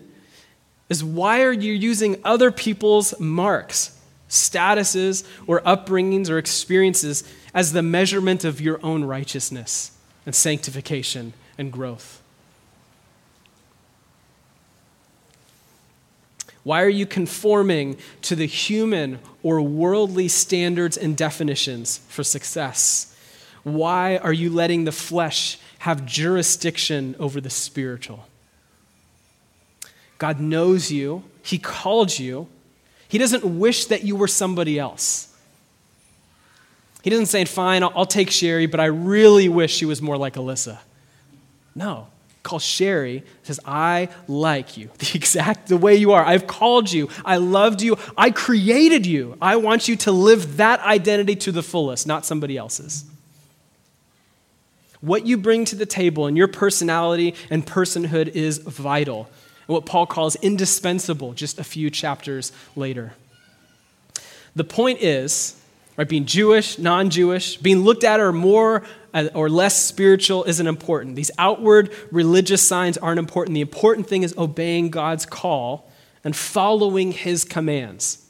is 0.88 1.04
why 1.04 1.42
are 1.42 1.52
you 1.52 1.72
using 1.72 2.20
other 2.24 2.50
people's 2.50 3.18
marks, 3.20 3.98
statuses, 4.28 5.26
or 5.46 5.60
upbringings 5.62 6.30
or 6.30 6.38
experiences 6.38 7.24
as 7.52 7.72
the 7.72 7.82
measurement 7.82 8.44
of 8.44 8.60
your 8.60 8.80
own 8.82 9.04
righteousness 9.04 9.92
and 10.24 10.34
sanctification 10.34 11.34
and 11.58 11.72
growth? 11.72 12.22
Why 16.64 16.82
are 16.82 16.88
you 16.88 17.06
conforming 17.06 17.96
to 18.22 18.36
the 18.36 18.46
human 18.46 19.20
or 19.42 19.62
worldly 19.62 20.28
standards 20.28 20.98
and 20.98 21.16
definitions 21.16 21.98
for 22.08 22.22
success? 22.22 23.16
Why 23.62 24.18
are 24.18 24.32
you 24.32 24.50
letting 24.50 24.84
the 24.84 24.92
flesh 24.92 25.58
have 25.78 26.04
jurisdiction 26.04 27.14
over 27.18 27.40
the 27.40 27.50
spiritual. 27.50 28.26
God 30.18 30.40
knows 30.40 30.90
you, 30.90 31.24
He 31.42 31.58
called 31.58 32.18
you. 32.18 32.48
He 33.08 33.16
doesn't 33.16 33.44
wish 33.58 33.86
that 33.86 34.04
you 34.04 34.16
were 34.16 34.28
somebody 34.28 34.78
else. 34.78 35.34
He 37.02 37.10
doesn't 37.10 37.26
say, 37.26 37.44
Fine, 37.44 37.82
I'll, 37.82 37.92
I'll 37.94 38.06
take 38.06 38.30
Sherry, 38.30 38.66
but 38.66 38.80
I 38.80 38.86
really 38.86 39.48
wish 39.48 39.74
she 39.74 39.86
was 39.86 40.02
more 40.02 40.16
like 40.16 40.34
Alyssa. 40.34 40.78
No. 41.74 42.08
Call 42.42 42.58
Sherry 42.58 43.24
says, 43.42 43.60
I 43.64 44.08
like 44.26 44.76
you 44.76 44.90
the 44.98 45.12
exact 45.14 45.68
the 45.68 45.76
way 45.76 45.96
you 45.96 46.12
are. 46.12 46.24
I've 46.24 46.46
called 46.46 46.90
you. 46.90 47.08
I 47.24 47.36
loved 47.36 47.82
you. 47.82 47.96
I 48.16 48.30
created 48.30 49.06
you. 49.06 49.36
I 49.40 49.56
want 49.56 49.88
you 49.88 49.96
to 49.96 50.12
live 50.12 50.56
that 50.56 50.80
identity 50.80 51.36
to 51.36 51.52
the 51.52 51.62
fullest, 51.62 52.06
not 52.06 52.26
somebody 52.26 52.56
else's. 52.56 53.04
What 55.00 55.26
you 55.26 55.36
bring 55.36 55.64
to 55.66 55.76
the 55.76 55.86
table 55.86 56.26
and 56.26 56.36
your 56.36 56.48
personality 56.48 57.34
and 57.50 57.64
personhood 57.64 58.28
is 58.28 58.58
vital. 58.58 59.28
And 59.66 59.74
what 59.74 59.86
Paul 59.86 60.06
calls 60.06 60.36
indispensable 60.36 61.34
just 61.34 61.58
a 61.58 61.64
few 61.64 61.90
chapters 61.90 62.52
later. 62.74 63.12
The 64.56 64.64
point 64.64 65.00
is, 65.00 65.60
right, 65.96 66.08
being 66.08 66.26
Jewish, 66.26 66.78
non 66.78 67.10
Jewish, 67.10 67.56
being 67.58 67.80
looked 67.80 68.02
at 68.02 68.18
or 68.18 68.32
more 68.32 68.84
uh, 69.14 69.28
or 69.34 69.48
less 69.48 69.82
spiritual 69.82 70.44
isn't 70.44 70.66
important. 70.66 71.16
These 71.16 71.30
outward 71.38 71.94
religious 72.10 72.66
signs 72.66 72.98
aren't 72.98 73.18
important. 73.18 73.54
The 73.54 73.60
important 73.60 74.08
thing 74.08 74.22
is 74.22 74.34
obeying 74.36 74.90
God's 74.90 75.26
call 75.26 75.90
and 76.24 76.34
following 76.34 77.12
his 77.12 77.44
commands. 77.44 78.27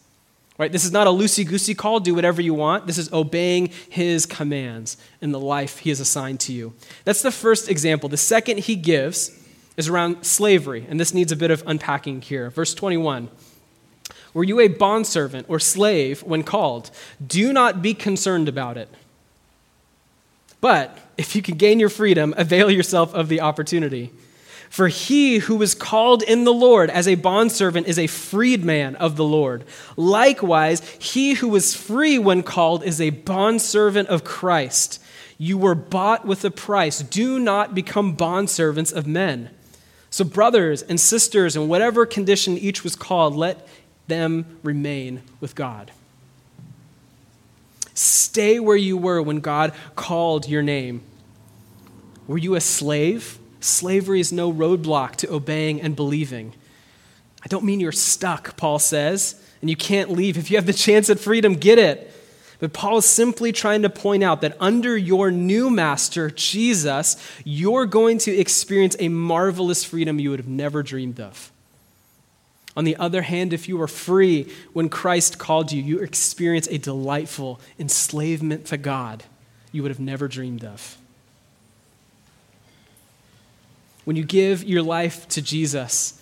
Right? 0.59 0.73
This 0.73 0.85
is 0.85 0.91
not 0.91 1.07
a 1.07 1.11
loosey 1.11 1.47
goosey 1.47 1.73
call, 1.73 2.01
do 2.01 2.17
whatever 2.17 2.43
you 2.43 2.53
want. 2.53 2.89
This 2.89 2.99
is 2.99 3.13
obeying 3.13 3.71
his 3.89 4.27
commands 4.27 4.97
in 5.21 5.31
the 5.31 5.39
life 5.39 5.79
he 5.79 5.91
has 5.91 6.01
assigned 6.01 6.41
to 6.41 6.53
you. 6.53 6.75
That's 7.05 7.23
the 7.23 7.31
first 7.31 7.71
example. 7.71 8.09
The 8.09 8.17
second 8.17 8.59
he 8.59 8.75
gives 8.75 9.31
is 9.77 9.89
around 9.89 10.25
slavery, 10.25 10.85
and 10.89 10.99
this 10.99 11.15
needs 11.15 11.31
a 11.31 11.37
bit 11.37 11.53
of 11.53 11.63
unpacking 11.65 12.23
here. 12.23 12.51
Verse 12.51 12.75
21 12.75 13.29
Were 14.35 14.43
you 14.43 14.59
a 14.59 14.67
bondservant 14.67 15.47
or 15.49 15.61
slave 15.61 16.25
when 16.25 16.43
called? 16.43 16.91
Do 17.25 17.53
not 17.53 17.81
be 17.81 17.95
concerned 17.95 18.49
about 18.49 18.77
it. 18.77 18.89
But 20.61 20.99
if 21.17 21.37
you 21.37 21.43
can 21.43 21.57
gain 21.57 21.79
your 21.79 21.89
freedom, 21.89 22.35
avail 22.37 22.69
yourself 22.69 23.15
of 23.15 23.29
the 23.29 23.41
opportunity. 23.41 24.13
For 24.71 24.89
he 24.89 25.39
who 25.39 25.57
was 25.57 25.75
called 25.75 26.23
in 26.23 26.45
the 26.45 26.53
Lord 26.53 26.91
as 26.91 27.09
a 27.09 27.15
bondservant 27.15 27.87
is 27.87 27.99
a 27.99 28.07
freedman 28.07 28.97
of 28.97 29.17
the 29.17 29.25
Lord. 29.25 29.65
Likewise, 29.97 30.89
he 30.99 31.35
who 31.35 31.49
was 31.49 31.75
free 31.75 32.19
when 32.19 32.43
called 32.43 32.85
is 32.85 33.01
a 33.01 33.11
bondservant 33.11 34.09
of 34.09 34.25
Christ. 34.25 35.03
You 35.39 35.57
were 35.57 35.75
bought 35.75 36.27
with 36.27 36.45
a 36.45 36.51
price. 36.51 37.01
Do 37.01 37.39
not 37.39 37.75
become 37.75 38.17
bondservants 38.17 38.93
of 38.93 39.07
men. 39.07 39.51
So, 40.11 40.25
brothers 40.25 40.83
and 40.83 40.99
sisters, 40.99 41.55
in 41.55 41.69
whatever 41.69 42.07
condition 42.07 42.59
each 42.59 42.83
was 42.83 42.97
called, 42.97 43.37
let 43.37 43.67
them 44.07 44.59
remain 44.63 45.23
with 45.41 45.55
God. 45.55 45.93
Stay 47.95 48.59
where 48.59 48.77
you 48.77 48.97
were 48.97 49.21
when 49.21 49.41
God 49.41 49.73
called 49.97 50.49
your 50.49 50.63
name. 50.63 51.03
Were 52.27 52.39
you 52.39 52.55
a 52.55 52.61
slave? 52.61 53.38
Slavery 53.61 54.21
is 54.21 54.33
no 54.33 54.53
roadblock 54.53 55.17
to 55.17 55.33
obeying 55.33 55.81
and 55.81 55.97
believing. 55.97 56.55
I 57.45 57.49
don't 57.49 57.65
mean 57.65 57.81
you're 57.81 57.93
stuck, 57.93 58.57
Paul 58.57 58.79
says, 58.79 59.41
and 59.61 59.71
you 59.71 59.77
can't 59.77 60.11
leave. 60.11 60.37
If 60.37 60.51
you 60.51 60.57
have 60.57 60.67
the 60.67 60.73
chance 60.73 61.11
at 61.11 61.19
freedom, 61.19 61.55
get 61.55 61.79
it. 61.79 62.15
But 62.61 62.73
Paul 62.73 62.99
is 62.99 63.07
simply 63.07 63.53
trying 63.53 63.83
to 63.83 63.91
point 63.91 64.25
out 64.25 64.41
that 64.41 64.57
under 64.59 64.97
your 64.97 65.31
new 65.31 65.71
master, 65.71 66.31
Jesus, 66.31 67.17
you're 67.45 67.87
going 67.87 68.19
to 68.19 68.37
experience 68.37 68.97
a 68.99 69.09
marvelous 69.09 69.85
freedom 69.85 70.19
you 70.19 70.31
would 70.31 70.41
have 70.41 70.49
never 70.49 70.83
dreamed 70.83 71.21
of. 71.21 71.53
On 72.77 72.85
the 72.85 72.97
other 72.97 73.23
hand, 73.23 73.53
if 73.53 73.69
you 73.69 73.77
were 73.77 73.89
free 73.89 74.53
when 74.73 74.89
Christ 74.89 75.39
called 75.39 75.73
you, 75.73 75.83
you 75.83 75.99
experience 76.01 76.69
a 76.69 76.79
delightful 76.79 77.61
enslavement 77.79 78.67
to 78.67 78.77
God 78.77 79.25
you 79.73 79.83
would 79.83 79.91
have 79.91 80.01
never 80.01 80.29
dreamed 80.29 80.65
of. 80.65 80.97
When 84.09 84.17
you 84.17 84.25
give 84.25 84.65
your 84.65 84.81
life 84.81 85.29
to 85.29 85.43
Jesus, 85.43 86.19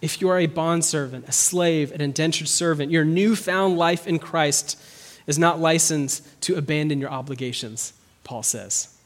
if 0.00 0.20
you 0.20 0.28
are 0.28 0.38
a 0.38 0.46
bondservant, 0.46 1.28
a 1.28 1.32
slave, 1.32 1.90
an 1.90 2.00
indentured 2.00 2.46
servant, 2.46 2.92
your 2.92 3.04
newfound 3.04 3.76
life 3.76 4.06
in 4.06 4.20
Christ 4.20 4.80
is 5.26 5.36
not 5.36 5.58
licensed 5.58 6.40
to 6.42 6.54
abandon 6.54 7.00
your 7.00 7.10
obligations, 7.10 7.92
Paul 8.22 8.44
says. 8.44 8.96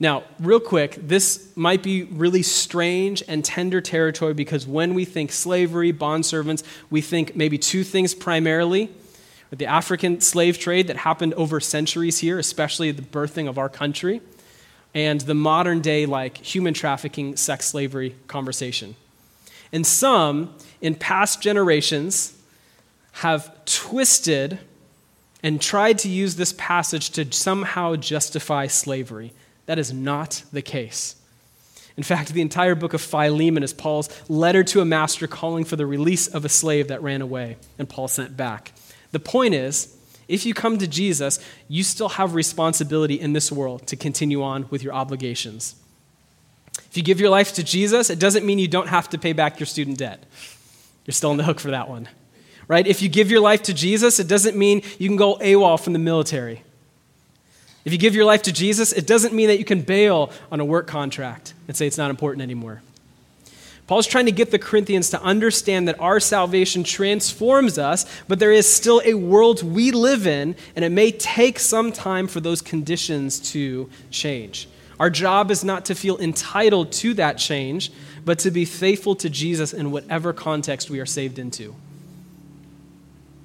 Now, 0.00 0.22
real 0.40 0.58
quick, 0.58 0.94
this 0.94 1.54
might 1.54 1.82
be 1.82 2.04
really 2.04 2.42
strange 2.42 3.22
and 3.28 3.44
tender 3.44 3.82
territory 3.82 4.32
because 4.32 4.66
when 4.66 4.94
we 4.94 5.04
think 5.04 5.32
slavery, 5.32 5.92
bondservants, 5.92 6.62
we 6.88 7.02
think 7.02 7.36
maybe 7.36 7.58
two 7.58 7.84
things 7.84 8.14
primarily 8.14 8.88
the 9.50 9.66
African 9.66 10.22
slave 10.22 10.58
trade 10.58 10.86
that 10.86 10.96
happened 10.96 11.34
over 11.34 11.60
centuries 11.60 12.20
here, 12.20 12.38
especially 12.38 12.90
the 12.90 13.02
birthing 13.02 13.48
of 13.48 13.58
our 13.58 13.68
country, 13.68 14.22
and 14.96 15.20
the 15.20 15.34
modern 15.34 15.82
day, 15.82 16.06
like 16.06 16.38
human 16.38 16.72
trafficking, 16.72 17.36
sex 17.36 17.66
slavery 17.66 18.14
conversation. 18.28 18.96
And 19.70 19.86
some, 19.86 20.54
in 20.80 20.94
past 20.94 21.42
generations, 21.42 22.34
have 23.12 23.62
twisted 23.66 24.58
and 25.42 25.60
tried 25.60 25.98
to 25.98 26.08
use 26.08 26.36
this 26.36 26.54
passage 26.56 27.10
to 27.10 27.30
somehow 27.30 27.96
justify 27.96 28.68
slavery. 28.68 29.34
That 29.66 29.78
is 29.78 29.92
not 29.92 30.42
the 30.50 30.62
case. 30.62 31.16
In 31.98 32.02
fact, 32.02 32.32
the 32.32 32.40
entire 32.40 32.74
book 32.74 32.94
of 32.94 33.02
Philemon 33.02 33.62
is 33.62 33.74
Paul's 33.74 34.08
letter 34.30 34.64
to 34.64 34.80
a 34.80 34.86
master 34.86 35.26
calling 35.26 35.64
for 35.66 35.76
the 35.76 35.84
release 35.84 36.26
of 36.26 36.46
a 36.46 36.48
slave 36.48 36.88
that 36.88 37.02
ran 37.02 37.20
away 37.20 37.58
and 37.78 37.86
Paul 37.86 38.08
sent 38.08 38.34
back. 38.34 38.72
The 39.12 39.20
point 39.20 39.52
is, 39.52 39.94
if 40.28 40.44
you 40.44 40.54
come 40.54 40.78
to 40.78 40.86
Jesus, 40.86 41.38
you 41.68 41.82
still 41.82 42.10
have 42.10 42.34
responsibility 42.34 43.14
in 43.20 43.32
this 43.32 43.52
world 43.52 43.86
to 43.86 43.96
continue 43.96 44.42
on 44.42 44.66
with 44.70 44.82
your 44.82 44.92
obligations. 44.92 45.76
If 46.90 46.96
you 46.96 47.02
give 47.02 47.20
your 47.20 47.30
life 47.30 47.54
to 47.54 47.62
Jesus, 47.62 48.10
it 48.10 48.18
doesn't 48.18 48.44
mean 48.44 48.58
you 48.58 48.68
don't 48.68 48.88
have 48.88 49.08
to 49.10 49.18
pay 49.18 49.32
back 49.32 49.60
your 49.60 49.66
student 49.66 49.98
debt. 49.98 50.24
You're 51.04 51.12
still 51.12 51.30
on 51.30 51.36
the 51.36 51.44
hook 51.44 51.60
for 51.60 51.70
that 51.70 51.88
one. 51.88 52.08
Right? 52.68 52.86
If 52.86 53.00
you 53.00 53.08
give 53.08 53.30
your 53.30 53.40
life 53.40 53.62
to 53.64 53.74
Jesus, 53.74 54.18
it 54.18 54.26
doesn't 54.26 54.56
mean 54.56 54.82
you 54.98 55.08
can 55.08 55.16
go 55.16 55.36
AWOL 55.36 55.78
from 55.78 55.92
the 55.92 55.98
military. 56.00 56.62
If 57.84 57.92
you 57.92 57.98
give 57.98 58.16
your 58.16 58.24
life 58.24 58.42
to 58.42 58.52
Jesus, 58.52 58.92
it 58.92 59.06
doesn't 59.06 59.32
mean 59.32 59.46
that 59.46 59.58
you 59.58 59.64
can 59.64 59.82
bail 59.82 60.32
on 60.50 60.58
a 60.58 60.64
work 60.64 60.88
contract 60.88 61.54
and 61.68 61.76
say 61.76 61.86
it's 61.86 61.96
not 61.96 62.10
important 62.10 62.42
anymore. 62.42 62.82
Paul's 63.86 64.06
trying 64.06 64.26
to 64.26 64.32
get 64.32 64.50
the 64.50 64.58
Corinthians 64.58 65.10
to 65.10 65.22
understand 65.22 65.86
that 65.86 66.00
our 66.00 66.18
salvation 66.18 66.82
transforms 66.82 67.78
us, 67.78 68.04
but 68.26 68.38
there 68.38 68.50
is 68.50 68.66
still 68.66 69.00
a 69.04 69.14
world 69.14 69.62
we 69.62 69.92
live 69.92 70.26
in, 70.26 70.56
and 70.74 70.84
it 70.84 70.90
may 70.90 71.12
take 71.12 71.58
some 71.58 71.92
time 71.92 72.26
for 72.26 72.40
those 72.40 72.60
conditions 72.60 73.38
to 73.52 73.88
change. 74.10 74.68
Our 74.98 75.10
job 75.10 75.50
is 75.50 75.62
not 75.62 75.84
to 75.84 75.94
feel 75.94 76.18
entitled 76.18 76.90
to 76.92 77.14
that 77.14 77.38
change, 77.38 77.92
but 78.24 78.40
to 78.40 78.50
be 78.50 78.64
faithful 78.64 79.14
to 79.16 79.30
Jesus 79.30 79.72
in 79.72 79.92
whatever 79.92 80.32
context 80.32 80.90
we 80.90 80.98
are 80.98 81.06
saved 81.06 81.38
into. 81.38 81.74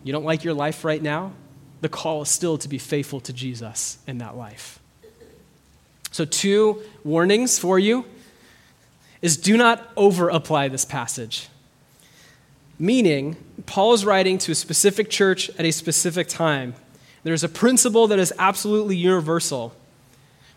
You 0.04 0.12
don't 0.12 0.25
like 0.25 0.43
your 0.43 0.56
life 0.56 0.84
right 0.84 1.01
now? 1.01 1.34
the 1.82 1.89
call 1.89 2.21
is 2.21 2.30
still 2.30 2.58
to 2.60 2.69
be 2.69 2.77
faithful 2.77 3.19
to 3.21 3.34
Jesus 3.34 3.97
in 4.08 4.19
that 4.19 4.38
life. 4.38 4.80
So, 6.12 6.25
two 6.25 6.82
warnings 7.04 7.58
for 7.58 7.80
you 7.80 8.06
is 9.22 9.38
do 9.38 9.58
not 9.58 9.92
over 9.96 10.30
apply 10.30 10.68
this 10.68 10.86
passage. 10.86 11.48
Meaning, 12.80 13.36
Paul 13.68 13.94
is 13.94 14.06
writing 14.06 14.38
to 14.40 14.52
a 14.52 14.56
specific 14.56 15.10
church 15.10 15.50
at 15.52 15.66
a 15.66 15.72
specific 15.72 16.28
time. 16.28 16.74
There's 17.24 17.44
a 17.44 17.50
principle 17.50 18.08
that 18.08 18.18
is 18.18 18.34
absolutely 18.40 18.96
universal, 18.96 19.76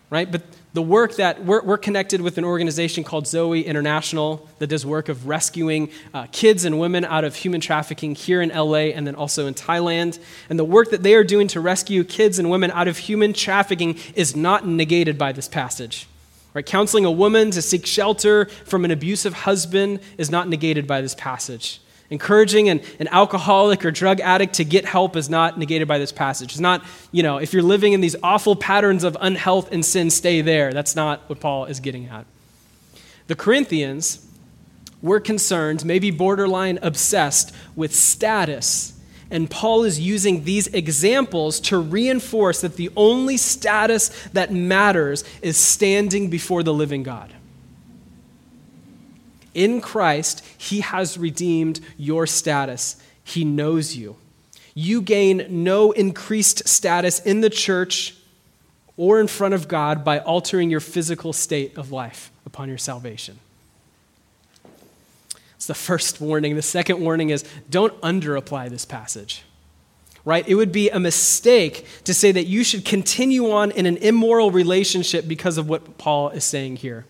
right? 0.09 0.31
But 0.31 0.43
the 0.73 0.83
work 0.83 1.17
that 1.17 1.45
we're, 1.45 1.63
we're, 1.63 1.79
connected 1.79 2.21
with 2.21 2.37
an 2.37 2.45
organization 2.45 3.05
called 3.05 3.29
Zoe 3.29 3.63
International 3.63 4.49
that 4.59 4.67
does 4.67 4.85
work 4.85 5.09
of 5.09 5.29
rescuing 5.29 5.91
uh, 6.13 6.27
kids 6.33 6.65
and 6.65 6.81
women 6.81 7.05
out 7.05 7.23
of 7.23 7.37
human 7.37 7.61
trafficking 7.61 8.15
here 8.15 8.43
in 8.43 8.49
LA 8.49 8.91
and 8.95 9.07
then 9.07 9.15
also 9.15 9.47
in 9.47 9.55
Thailand. 9.55 10.19
And 10.51 10.59
the 10.59 10.65
work 10.65 10.91
that 10.91 11.03
they 11.03 11.15
are 11.15 11.23
doing 11.23 11.47
to 11.49 11.61
rescue 11.61 12.03
kids 12.03 12.41
and 12.41 12.51
women 12.51 12.71
out 12.73 12.89
of 12.89 12.99
human 12.99 13.35
trafficking 13.35 13.99
is 14.17 14.35
not 14.35 14.67
negated 14.67 15.17
by 15.17 15.31
this 15.31 15.47
passage. 15.47 16.09
Right? 16.55 16.65
Counseling 16.65 17.05
a 17.05 17.11
woman 17.11 17.51
to 17.51 17.61
seek 17.61 17.85
shelter 17.85 18.47
from 18.65 18.85
an 18.85 18.93
abusive 18.93 19.35
husband 19.35 20.01
is 20.17 20.31
not 20.31 20.49
negated 20.49 20.87
by 20.87 21.01
this 21.01 21.15
passage. 21.15 21.81
Encouraging 22.11 22.69
an, 22.69 22.81
an 23.01 23.09
alcoholic 23.09 23.85
or 23.85 23.91
drug 23.91 24.21
addict 24.21 24.55
to 24.55 24.65
get 24.65 24.85
help 24.85 25.17
is 25.17 25.29
not 25.29 25.59
negated 25.59 25.89
by 25.89 25.99
this 25.99 26.13
passage. 26.13 26.53
It's 26.53 26.61
not, 26.61 26.85
you 27.11 27.25
know, 27.25 27.39
if 27.39 27.53
you're 27.53 27.63
living 27.63 27.93
in 27.93 28.01
these 28.01 28.15
awful 28.23 28.55
patterns 28.55 29.03
of 29.03 29.17
unhealth 29.21 29.73
and 29.73 29.85
sin, 29.85 30.11
stay 30.11 30.41
there. 30.41 30.73
That's 30.73 30.95
not 30.95 31.29
what 31.29 31.41
Paul 31.41 31.65
is 31.65 31.81
getting 31.81 32.07
at. 32.07 32.25
The 33.27 33.35
Corinthians 33.35 34.25
were 35.03 35.19
concerned, 35.19 35.85
maybe 35.85 36.11
borderline 36.11 36.79
obsessed, 36.83 37.55
with 37.75 37.95
status. 37.95 38.94
And 39.35 39.51
Paul 39.51 39.83
is 39.83 39.99
using 39.99 40.45
these 40.45 40.69
examples 40.69 41.59
to 41.63 41.77
reinforce 41.77 42.61
that 42.61 42.77
the 42.77 42.91
only 42.97 43.37
status 43.37 44.11
that 44.33 44.53
matters 44.53 45.25
is 45.43 45.57
standing 45.57 46.31
before 46.31 46.63
the 46.63 46.73
living 46.73 47.03
God. 47.03 47.33
In 49.53 49.81
Christ, 49.81 50.47
He 50.57 50.83
has 50.83 51.19
redeemed 51.19 51.81
your 51.99 52.29
status. 52.29 52.95
He 53.25 53.45
knows 53.45 53.97
you. 53.97 54.15
You 54.73 55.03
gain 55.03 55.47
no 55.65 55.91
increased 55.91 56.69
status 56.69 57.19
in 57.19 57.41
the 57.41 57.51
church 57.51 58.15
or 58.97 59.19
in 59.19 59.27
front 59.27 59.55
of 59.55 59.67
God 59.67 60.05
by 60.05 60.21
altering 60.21 60.71
your 60.71 60.79
physical 60.79 61.33
state 61.33 61.77
of 61.77 61.91
life 61.91 62.31
upon 62.47 62.69
your 62.69 62.79
salvation. 62.79 63.41
It's 65.65 65.69
the 65.69 65.73
first 65.73 66.21
warning. 66.21 66.57
The 66.57 66.61
second 66.61 67.01
warning 67.01 67.31
is 67.31 67.43
don't 67.71 67.99
underapply 68.03 68.69
this 68.69 68.85
passage. 68.85 69.45
Right? 70.23 70.47
It 70.47 70.57
would 70.57 70.73
be 70.73 70.91
a 70.91 71.01
mistake 71.01 71.87
to 72.05 72.13
say 72.13 72.33
that 72.33 72.45
you 72.45 72.65
should 72.65 72.85
continue 72.85 73.51
on 73.51 73.71
in 73.71 73.87
an 73.87 73.97
immoral 73.97 74.51
relationship 74.51 75.27
because 75.27 75.57
of 75.57 75.67
what 75.67 75.97
Paul 75.97 76.29
is 76.29 76.45
saying 76.45 76.77
here. 76.77 77.07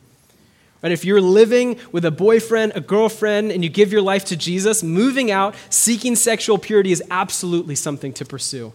Right? 0.85 0.93
If 0.93 1.05
you're 1.05 1.21
living 1.21 1.81
with 1.90 2.05
a 2.05 2.12
boyfriend, 2.12 2.75
a 2.77 2.81
girlfriend, 2.81 3.51
and 3.51 3.64
you 3.64 3.71
give 3.71 3.90
your 3.90 4.03
life 4.03 4.25
to 4.27 4.37
Jesus, 4.37 4.85
moving 4.85 5.33
out, 5.33 5.57
seeking 5.69 6.14
sexual 6.14 6.57
purity 6.57 6.93
is 6.93 7.03
absolutely 7.11 7.75
something 7.75 8.12
to 8.12 8.25
pursue. 8.25 8.73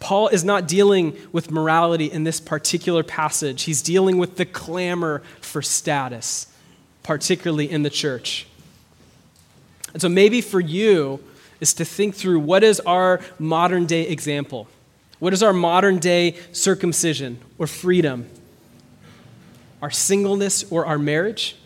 Paul 0.00 0.26
is 0.26 0.42
not 0.42 0.66
dealing 0.66 1.16
with 1.30 1.52
morality 1.52 2.10
in 2.10 2.24
this 2.24 2.40
particular 2.40 3.04
passage. 3.04 3.62
He's 3.62 3.80
dealing 3.80 4.18
with 4.18 4.38
the 4.38 4.44
clamor 4.44 5.22
for 5.40 5.62
status, 5.62 6.48
particularly 7.02 7.70
in 7.70 7.82
the 7.82 7.90
church. 7.90 8.46
And 9.92 10.00
so 10.00 10.08
maybe 10.08 10.40
for 10.40 10.60
you 10.60 11.22
is 11.60 11.74
to 11.74 11.84
think 11.84 12.14
through 12.14 12.40
what 12.40 12.62
is 12.62 12.80
our 12.80 13.20
modern 13.38 13.86
day 13.86 14.02
example? 14.08 14.68
What 15.18 15.32
is 15.32 15.42
our 15.42 15.52
modern 15.52 15.98
day 15.98 16.36
circumcision 16.52 17.38
or 17.58 17.66
freedom? 17.66 18.30
our 19.82 19.90
singleness 19.90 20.64
or 20.70 20.86
our 20.86 20.98
marriage? 20.98 21.56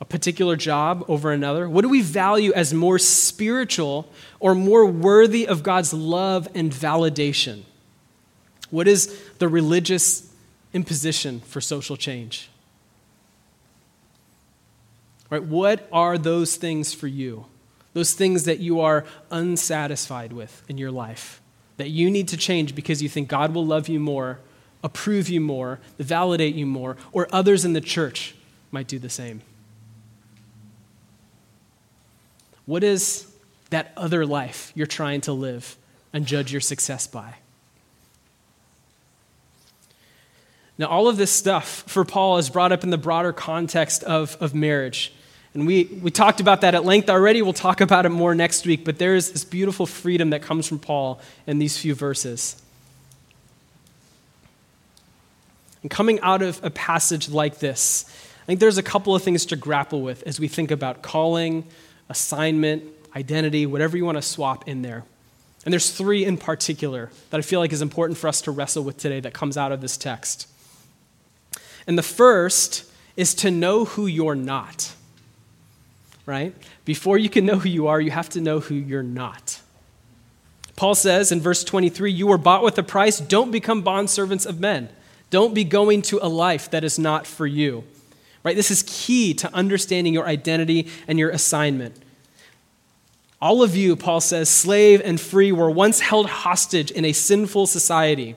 A 0.00 0.04
particular 0.04 0.56
job 0.56 1.04
over 1.08 1.32
another? 1.32 1.68
What 1.68 1.82
do 1.82 1.88
we 1.88 2.02
value 2.02 2.52
as 2.52 2.74
more 2.74 2.98
spiritual 2.98 4.10
or 4.40 4.54
more 4.54 4.84
worthy 4.84 5.46
of 5.46 5.62
God's 5.62 5.94
love 5.94 6.48
and 6.54 6.70
validation? 6.70 7.62
What 8.70 8.88
is 8.88 9.18
the 9.38 9.48
religious 9.48 10.30
imposition 10.72 11.40
for 11.40 11.60
social 11.60 11.96
change? 11.96 12.50
Right? 15.34 15.42
What 15.42 15.88
are 15.92 16.16
those 16.16 16.56
things 16.56 16.94
for 16.94 17.06
you? 17.06 17.46
Those 17.92 18.14
things 18.14 18.44
that 18.44 18.58
you 18.58 18.80
are 18.80 19.04
unsatisfied 19.30 20.32
with 20.32 20.62
in 20.68 20.78
your 20.78 20.90
life, 20.90 21.40
that 21.76 21.90
you 21.90 22.10
need 22.10 22.28
to 22.28 22.36
change 22.36 22.74
because 22.74 23.02
you 23.02 23.08
think 23.08 23.28
God 23.28 23.54
will 23.54 23.66
love 23.66 23.88
you 23.88 24.00
more 24.00 24.40
approve 24.84 25.30
you 25.30 25.40
more, 25.40 25.80
validate 25.98 26.54
you 26.54 26.66
more, 26.66 26.96
or 27.10 27.26
others 27.32 27.64
in 27.64 27.72
the 27.72 27.80
church 27.80 28.36
might 28.70 28.86
do 28.86 28.98
the 28.98 29.08
same. 29.08 29.40
What 32.66 32.84
is 32.84 33.26
that 33.70 33.92
other 33.96 34.26
life 34.26 34.72
you're 34.74 34.86
trying 34.86 35.22
to 35.22 35.32
live 35.32 35.76
and 36.12 36.26
judge 36.26 36.52
your 36.52 36.60
success 36.60 37.06
by? 37.06 37.36
Now, 40.76 40.86
all 40.86 41.08
of 41.08 41.16
this 41.16 41.30
stuff 41.30 41.84
for 41.86 42.04
Paul 42.04 42.36
is 42.36 42.50
brought 42.50 42.72
up 42.72 42.84
in 42.84 42.90
the 42.90 42.98
broader 42.98 43.32
context 43.32 44.04
of, 44.04 44.36
of 44.38 44.54
marriage. 44.54 45.14
And 45.54 45.68
we, 45.68 45.84
we 45.84 46.10
talked 46.10 46.40
about 46.40 46.62
that 46.62 46.74
at 46.74 46.84
length 46.84 47.08
already. 47.08 47.40
We'll 47.40 47.52
talk 47.52 47.80
about 47.80 48.06
it 48.06 48.10
more 48.10 48.34
next 48.34 48.66
week. 48.66 48.84
But 48.84 48.98
there 48.98 49.14
is 49.14 49.30
this 49.30 49.44
beautiful 49.44 49.86
freedom 49.86 50.30
that 50.30 50.42
comes 50.42 50.66
from 50.66 50.80
Paul 50.80 51.20
in 51.46 51.60
these 51.60 51.78
few 51.78 51.94
verses. 51.94 52.60
And 55.82 55.90
coming 55.90 56.18
out 56.20 56.42
of 56.42 56.62
a 56.64 56.70
passage 56.70 57.28
like 57.28 57.60
this, 57.60 58.04
I 58.42 58.46
think 58.46 58.58
there's 58.58 58.78
a 58.78 58.82
couple 58.82 59.14
of 59.14 59.22
things 59.22 59.46
to 59.46 59.56
grapple 59.56 60.02
with 60.02 60.22
as 60.24 60.40
we 60.40 60.48
think 60.48 60.70
about 60.70 61.02
calling, 61.02 61.64
assignment, 62.08 62.84
identity, 63.14 63.64
whatever 63.64 63.96
you 63.96 64.04
want 64.04 64.18
to 64.18 64.22
swap 64.22 64.66
in 64.68 64.82
there. 64.82 65.04
And 65.64 65.72
there's 65.72 65.90
three 65.90 66.24
in 66.24 66.36
particular 66.36 67.10
that 67.30 67.38
I 67.38 67.42
feel 67.42 67.60
like 67.60 67.72
is 67.72 67.80
important 67.80 68.18
for 68.18 68.28
us 68.28 68.42
to 68.42 68.50
wrestle 68.50 68.82
with 68.82 68.98
today 68.98 69.20
that 69.20 69.32
comes 69.32 69.56
out 69.56 69.72
of 69.72 69.80
this 69.80 69.96
text. 69.96 70.48
And 71.86 71.96
the 71.96 72.02
first 72.02 72.90
is 73.16 73.34
to 73.36 73.50
know 73.50 73.84
who 73.84 74.06
you're 74.06 74.34
not. 74.34 74.94
Right? 76.26 76.54
Before 76.84 77.18
you 77.18 77.28
can 77.28 77.44
know 77.44 77.58
who 77.58 77.68
you 77.68 77.86
are, 77.88 78.00
you 78.00 78.10
have 78.10 78.30
to 78.30 78.40
know 78.40 78.60
who 78.60 78.74
you're 78.74 79.02
not. 79.02 79.60
Paul 80.76 80.94
says 80.94 81.30
in 81.30 81.40
verse 81.40 81.62
23, 81.64 82.10
You 82.12 82.26
were 82.26 82.38
bought 82.38 82.62
with 82.62 82.78
a 82.78 82.82
price, 82.82 83.20
don't 83.20 83.50
become 83.50 83.82
bondservants 83.82 84.46
of 84.46 84.60
men. 84.60 84.88
Don't 85.30 85.54
be 85.54 85.64
going 85.64 86.02
to 86.02 86.18
a 86.22 86.28
life 86.28 86.70
that 86.70 86.84
is 86.84 86.98
not 86.98 87.26
for 87.26 87.46
you. 87.46 87.84
Right? 88.42 88.56
This 88.56 88.70
is 88.70 88.84
key 88.86 89.34
to 89.34 89.52
understanding 89.54 90.14
your 90.14 90.26
identity 90.26 90.88
and 91.08 91.18
your 91.18 91.30
assignment. 91.30 91.96
All 93.40 93.62
of 93.62 93.76
you, 93.76 93.96
Paul 93.96 94.20
says, 94.20 94.48
slave 94.48 95.02
and 95.04 95.20
free, 95.20 95.52
were 95.52 95.70
once 95.70 96.00
held 96.00 96.28
hostage 96.28 96.90
in 96.90 97.04
a 97.04 97.12
sinful 97.12 97.66
society. 97.66 98.36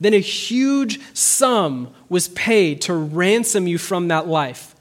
Then 0.00 0.14
a 0.14 0.18
huge 0.18 1.00
sum 1.14 1.94
was 2.08 2.28
paid 2.28 2.80
to 2.82 2.94
ransom 2.94 3.66
you 3.66 3.78
from 3.78 4.08
that 4.08 4.26
life. 4.26 4.74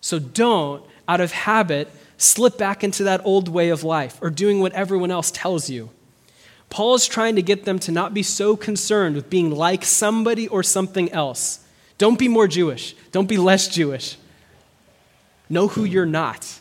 So 0.00 0.18
don't, 0.18 0.84
out 1.08 1.20
of 1.20 1.32
habit, 1.32 1.90
slip 2.16 2.58
back 2.58 2.84
into 2.84 3.04
that 3.04 3.20
old 3.24 3.48
way 3.48 3.68
of 3.68 3.84
life 3.84 4.18
or 4.20 4.30
doing 4.30 4.60
what 4.60 4.72
everyone 4.72 5.10
else 5.10 5.30
tells 5.30 5.68
you. 5.68 5.90
Paul 6.70 6.94
is 6.94 7.06
trying 7.06 7.36
to 7.36 7.42
get 7.42 7.64
them 7.64 7.78
to 7.80 7.92
not 7.92 8.14
be 8.14 8.22
so 8.22 8.56
concerned 8.56 9.14
with 9.14 9.30
being 9.30 9.50
like 9.50 9.84
somebody 9.84 10.48
or 10.48 10.62
something 10.62 11.10
else. 11.12 11.64
Don't 11.98 12.18
be 12.18 12.28
more 12.28 12.48
Jewish. 12.48 12.96
Don't 13.12 13.28
be 13.28 13.36
less 13.36 13.68
Jewish. 13.68 14.16
Know 15.48 15.68
who 15.68 15.84
you're 15.84 16.06
not. 16.06 16.60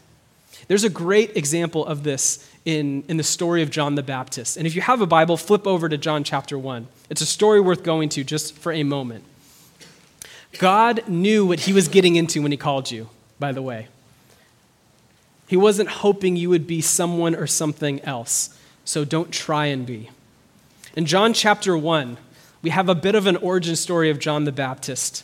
There's 0.67 0.83
a 0.83 0.89
great 0.89 1.35
example 1.35 1.85
of 1.85 2.03
this 2.03 2.47
in, 2.65 3.03
in 3.07 3.17
the 3.17 3.23
story 3.23 3.61
of 3.61 3.69
John 3.69 3.95
the 3.95 4.03
Baptist. 4.03 4.57
And 4.57 4.67
if 4.67 4.75
you 4.75 4.81
have 4.81 5.01
a 5.01 5.07
Bible, 5.07 5.37
flip 5.37 5.67
over 5.67 5.89
to 5.89 5.97
John 5.97 6.23
chapter 6.23 6.57
1. 6.57 6.87
It's 7.09 7.21
a 7.21 7.25
story 7.25 7.59
worth 7.59 7.83
going 7.83 8.09
to 8.09 8.23
just 8.23 8.55
for 8.57 8.71
a 8.71 8.83
moment. 8.83 9.23
God 10.59 11.07
knew 11.07 11.45
what 11.45 11.61
he 11.61 11.73
was 11.73 11.87
getting 11.87 12.15
into 12.15 12.41
when 12.41 12.51
he 12.51 12.57
called 12.57 12.91
you, 12.91 13.09
by 13.39 13.51
the 13.51 13.61
way. 13.61 13.87
He 15.53 15.57
wasn't 15.57 15.89
hoping 15.89 16.35
you 16.35 16.49
would 16.49 16.65
be 16.65 16.81
someone 16.81 17.35
or 17.35 17.45
something 17.45 18.01
else, 18.01 18.57
so 18.85 19.05
don't 19.05 19.31
try 19.31 19.67
and 19.67 19.85
be. 19.85 20.09
In 20.95 21.05
John 21.05 21.31
chapter 21.31 21.77
1, 21.77 22.17
we 22.63 22.71
have 22.71 22.89
a 22.89 22.95
bit 22.95 23.13
of 23.13 23.27
an 23.27 23.35
origin 23.35 23.75
story 23.75 24.09
of 24.09 24.17
John 24.17 24.45
the 24.45 24.51
Baptist. 24.51 25.23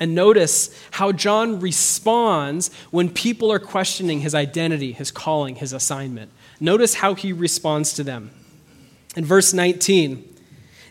And 0.00 0.12
notice 0.12 0.76
how 0.90 1.12
John 1.12 1.60
responds 1.60 2.74
when 2.90 3.10
people 3.10 3.52
are 3.52 3.60
questioning 3.60 4.22
his 4.22 4.34
identity, 4.34 4.90
his 4.90 5.12
calling, 5.12 5.54
his 5.54 5.72
assignment. 5.72 6.32
Notice 6.58 6.94
how 6.94 7.14
he 7.14 7.32
responds 7.32 7.92
to 7.92 8.02
them. 8.02 8.32
In 9.14 9.24
verse 9.24 9.54
19, 9.54 10.31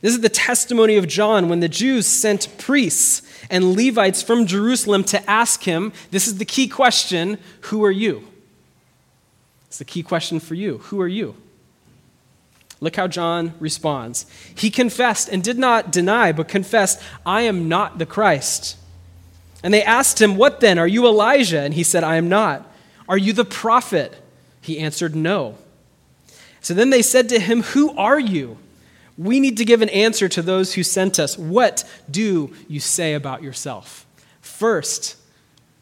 this 0.01 0.13
is 0.13 0.21
the 0.21 0.29
testimony 0.29 0.97
of 0.97 1.07
John 1.07 1.47
when 1.47 1.59
the 1.59 1.69
Jews 1.69 2.07
sent 2.07 2.57
priests 2.57 3.21
and 3.49 3.75
Levites 3.75 4.23
from 4.23 4.47
Jerusalem 4.47 5.03
to 5.05 5.29
ask 5.29 5.63
him 5.63 5.93
this 6.09 6.27
is 6.27 6.37
the 6.37 6.45
key 6.45 6.67
question 6.67 7.37
who 7.61 7.83
are 7.83 7.91
you? 7.91 8.27
It's 9.67 9.77
the 9.77 9.85
key 9.85 10.03
question 10.03 10.39
for 10.39 10.55
you. 10.55 10.79
Who 10.79 10.99
are 11.01 11.07
you? 11.07 11.35
Look 12.81 12.95
how 12.95 13.07
John 13.07 13.53
responds. 13.59 14.25
He 14.55 14.71
confessed 14.71 15.29
and 15.29 15.43
did 15.43 15.59
not 15.59 15.91
deny, 15.91 16.31
but 16.31 16.47
confessed, 16.47 17.01
I 17.25 17.43
am 17.43 17.69
not 17.69 17.99
the 17.99 18.07
Christ. 18.07 18.75
And 19.63 19.71
they 19.71 19.83
asked 19.83 20.19
him, 20.19 20.35
What 20.35 20.59
then? 20.59 20.79
Are 20.79 20.87
you 20.87 21.05
Elijah? 21.05 21.61
And 21.61 21.75
he 21.75 21.83
said, 21.83 22.03
I 22.03 22.15
am 22.15 22.27
not. 22.27 22.67
Are 23.07 23.19
you 23.19 23.33
the 23.33 23.45
prophet? 23.45 24.17
He 24.61 24.79
answered, 24.79 25.15
No. 25.15 25.57
So 26.59 26.73
then 26.73 26.89
they 26.89 27.03
said 27.03 27.29
to 27.29 27.39
him, 27.39 27.61
Who 27.61 27.95
are 27.97 28.19
you? 28.19 28.57
We 29.17 29.39
need 29.39 29.57
to 29.57 29.65
give 29.65 29.81
an 29.81 29.89
answer 29.89 30.29
to 30.29 30.41
those 30.41 30.73
who 30.73 30.83
sent 30.83 31.19
us. 31.19 31.37
What 31.37 31.83
do 32.09 32.53
you 32.67 32.79
say 32.79 33.13
about 33.13 33.43
yourself? 33.43 34.05
First, 34.41 35.17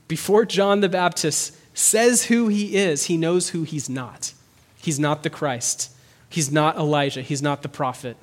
before 0.08 0.46
John 0.46 0.82
the 0.82 0.90
Baptist 0.90 1.56
says 1.74 2.26
who 2.26 2.48
he 2.48 2.76
is, 2.76 3.06
he 3.06 3.18
knows 3.18 3.50
who 3.50 3.64
he's 3.64 3.90
not. 3.90 4.34
He's 4.82 5.00
not 5.00 5.24
the 5.24 5.30
Christ. 5.30 5.92
He's 6.30 6.52
not 6.52 6.78
Elijah. 6.78 7.22
He's 7.22 7.42
not 7.42 7.62
the 7.62 7.70
prophet. 7.70 8.18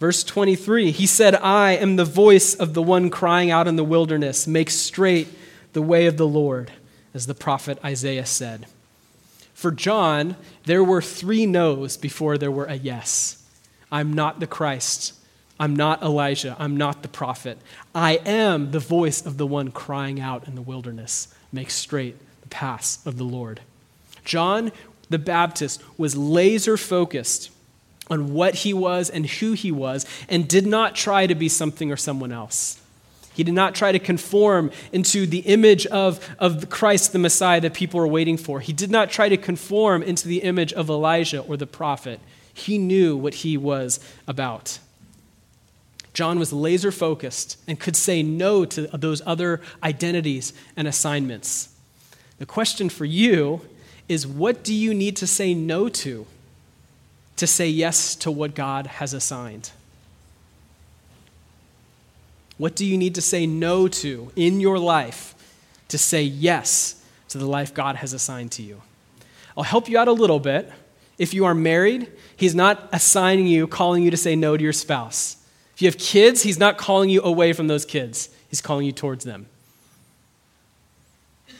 Verse 0.00 0.24
23, 0.24 0.90
he 0.90 1.06
said, 1.06 1.34
I 1.36 1.72
am 1.72 1.96
the 1.96 2.04
voice 2.04 2.54
of 2.54 2.74
the 2.74 2.82
one 2.82 3.10
crying 3.10 3.50
out 3.50 3.68
in 3.68 3.76
the 3.76 3.84
wilderness, 3.84 4.46
make 4.46 4.70
straight 4.70 5.28
the 5.72 5.82
way 5.82 6.06
of 6.06 6.16
the 6.16 6.26
Lord, 6.26 6.72
as 7.14 7.26
the 7.26 7.34
prophet 7.34 7.78
Isaiah 7.84 8.26
said. 8.26 8.66
For 9.54 9.70
John, 9.70 10.36
there 10.64 10.84
were 10.84 11.00
three 11.00 11.46
no's 11.46 11.96
before 11.96 12.36
there 12.36 12.50
were 12.50 12.66
a 12.66 12.74
yes. 12.74 13.42
I'm 13.90 14.12
not 14.12 14.40
the 14.40 14.46
Christ. 14.46 15.14
I'm 15.58 15.76
not 15.76 16.02
Elijah. 16.02 16.56
I'm 16.58 16.76
not 16.76 17.02
the 17.02 17.08
prophet. 17.08 17.58
I 17.94 18.16
am 18.26 18.72
the 18.72 18.80
voice 18.80 19.24
of 19.24 19.38
the 19.38 19.46
one 19.46 19.70
crying 19.70 20.20
out 20.20 20.48
in 20.48 20.56
the 20.56 20.62
wilderness, 20.62 21.32
make 21.52 21.70
straight 21.70 22.16
the 22.42 22.48
paths 22.48 22.98
of 23.06 23.16
the 23.16 23.24
Lord. 23.24 23.60
John 24.24 24.72
the 25.08 25.18
Baptist 25.18 25.82
was 25.96 26.16
laser 26.16 26.76
focused 26.76 27.50
on 28.10 28.34
what 28.34 28.56
he 28.56 28.74
was 28.74 29.08
and 29.08 29.26
who 29.26 29.52
he 29.52 29.72
was, 29.72 30.04
and 30.28 30.48
did 30.48 30.66
not 30.66 30.94
try 30.94 31.26
to 31.26 31.34
be 31.34 31.48
something 31.48 31.90
or 31.90 31.96
someone 31.96 32.32
else. 32.32 32.80
He 33.34 33.42
did 33.42 33.54
not 33.54 33.74
try 33.74 33.90
to 33.90 33.98
conform 33.98 34.70
into 34.92 35.26
the 35.26 35.40
image 35.40 35.86
of, 35.86 36.26
of 36.38 36.70
Christ, 36.70 37.12
the 37.12 37.18
Messiah, 37.18 37.60
that 37.60 37.74
people 37.74 37.98
were 37.98 38.06
waiting 38.06 38.36
for. 38.36 38.60
He 38.60 38.72
did 38.72 38.92
not 38.92 39.10
try 39.10 39.28
to 39.28 39.36
conform 39.36 40.04
into 40.04 40.28
the 40.28 40.38
image 40.38 40.72
of 40.72 40.88
Elijah 40.88 41.40
or 41.40 41.56
the 41.56 41.66
prophet. 41.66 42.20
He 42.54 42.78
knew 42.78 43.16
what 43.16 43.34
he 43.34 43.56
was 43.56 43.98
about. 44.28 44.78
John 46.12 46.38
was 46.38 46.52
laser 46.52 46.92
focused 46.92 47.58
and 47.66 47.80
could 47.80 47.96
say 47.96 48.22
no 48.22 48.64
to 48.66 48.86
those 48.86 49.20
other 49.26 49.60
identities 49.82 50.52
and 50.76 50.86
assignments. 50.86 51.74
The 52.38 52.46
question 52.46 52.88
for 52.88 53.04
you 53.04 53.62
is 54.08 54.24
what 54.24 54.62
do 54.62 54.72
you 54.72 54.94
need 54.94 55.16
to 55.16 55.26
say 55.26 55.54
no 55.54 55.88
to 55.88 56.26
to 57.36 57.46
say 57.48 57.68
yes 57.68 58.14
to 58.14 58.30
what 58.30 58.54
God 58.54 58.86
has 58.86 59.12
assigned? 59.12 59.72
What 62.64 62.76
do 62.76 62.86
you 62.86 62.96
need 62.96 63.16
to 63.16 63.20
say 63.20 63.46
no 63.46 63.88
to 63.88 64.32
in 64.36 64.58
your 64.58 64.78
life 64.78 65.34
to 65.88 65.98
say 65.98 66.22
yes 66.22 66.98
to 67.28 67.36
the 67.36 67.44
life 67.44 67.74
God 67.74 67.96
has 67.96 68.14
assigned 68.14 68.52
to 68.52 68.62
you? 68.62 68.80
I'll 69.54 69.64
help 69.64 69.86
you 69.86 69.98
out 69.98 70.08
a 70.08 70.12
little 70.12 70.40
bit. 70.40 70.72
If 71.18 71.34
you 71.34 71.44
are 71.44 71.54
married, 71.54 72.10
He's 72.34 72.54
not 72.54 72.88
assigning 72.90 73.46
you, 73.46 73.66
calling 73.66 74.02
you 74.02 74.10
to 74.10 74.16
say 74.16 74.34
no 74.34 74.56
to 74.56 74.62
your 74.62 74.72
spouse. 74.72 75.36
If 75.74 75.82
you 75.82 75.88
have 75.88 75.98
kids, 75.98 76.42
He's 76.42 76.58
not 76.58 76.78
calling 76.78 77.10
you 77.10 77.20
away 77.20 77.52
from 77.52 77.66
those 77.66 77.84
kids, 77.84 78.30
He's 78.48 78.62
calling 78.62 78.86
you 78.86 78.92
towards 78.92 79.26
them. 79.26 79.44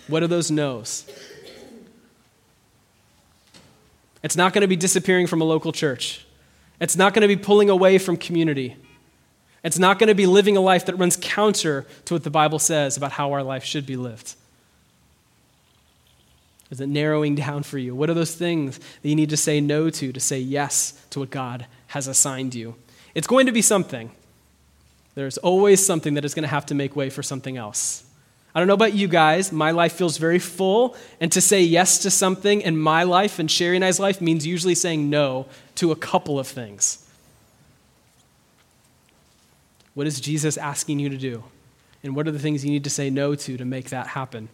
What 0.08 0.22
are 0.22 0.26
those 0.26 0.50
no's? 0.50 1.04
It's 4.22 4.38
not 4.38 4.54
going 4.54 4.62
to 4.62 4.68
be 4.68 4.76
disappearing 4.76 5.26
from 5.26 5.42
a 5.42 5.44
local 5.44 5.70
church. 5.70 6.24
It's 6.80 6.96
not 6.96 7.12
going 7.12 7.28
to 7.28 7.28
be 7.28 7.36
pulling 7.36 7.68
away 7.68 7.98
from 7.98 8.16
community. 8.16 8.78
It's 9.64 9.78
not 9.78 9.98
going 9.98 10.08
to 10.08 10.14
be 10.14 10.26
living 10.26 10.56
a 10.56 10.60
life 10.60 10.86
that 10.86 10.96
runs 10.96 11.16
counter 11.20 11.86
to 12.04 12.14
what 12.14 12.22
the 12.22 12.30
Bible 12.30 12.58
says 12.58 12.96
about 12.98 13.12
how 13.12 13.32
our 13.32 13.42
life 13.42 13.64
should 13.64 13.86
be 13.86 13.96
lived. 13.96 14.34
Is 16.70 16.80
it 16.80 16.88
narrowing 16.88 17.34
down 17.34 17.62
for 17.62 17.78
you? 17.78 17.94
What 17.94 18.10
are 18.10 18.14
those 18.14 18.34
things 18.34 18.78
that 18.78 19.08
you 19.08 19.16
need 19.16 19.30
to 19.30 19.36
say 19.36 19.60
no 19.60 19.90
to, 19.90 20.12
to 20.12 20.20
say 20.20 20.38
yes 20.38 20.92
to 21.10 21.20
what 21.20 21.30
God 21.30 21.66
has 21.88 22.08
assigned 22.08 22.54
you? 22.54 22.74
It's 23.14 23.26
going 23.26 23.46
to 23.46 23.52
be 23.52 23.62
something. 23.62 24.10
There's 25.14 25.38
always 25.38 25.84
something 25.84 26.14
that 26.14 26.24
is 26.24 26.34
going 26.34 26.42
to 26.42 26.48
have 26.48 26.66
to 26.66 26.74
make 26.74 26.94
way 26.94 27.08
for 27.08 27.22
something 27.22 27.56
else. 27.56 28.04
I 28.54 28.60
don't 28.60 28.68
know 28.68 28.74
about 28.74 28.94
you 28.94 29.08
guys, 29.08 29.50
my 29.50 29.72
life 29.72 29.94
feels 29.94 30.16
very 30.16 30.38
full, 30.38 30.96
and 31.20 31.32
to 31.32 31.40
say 31.40 31.60
yes 31.60 31.98
to 31.98 32.10
something 32.10 32.60
in 32.60 32.76
my 32.76 33.02
life 33.02 33.38
and 33.38 33.50
Sherry 33.50 33.76
and 33.76 33.84
I's 33.84 33.98
life 33.98 34.20
means 34.20 34.46
usually 34.46 34.76
saying 34.76 35.10
no 35.10 35.46
to 35.76 35.90
a 35.90 35.96
couple 35.96 36.38
of 36.38 36.46
things. 36.46 37.03
What 39.94 40.06
is 40.06 40.20
Jesus 40.20 40.56
asking 40.56 40.98
you 40.98 41.08
to 41.08 41.16
do? 41.16 41.44
And 42.02 42.14
what 42.14 42.28
are 42.28 42.32
the 42.32 42.38
things 42.38 42.64
you 42.64 42.70
need 42.70 42.84
to 42.84 42.90
say 42.90 43.10
no 43.10 43.34
to 43.34 43.56
to 43.56 43.64
make 43.64 43.90
that 43.90 44.08
happen? 44.08 44.48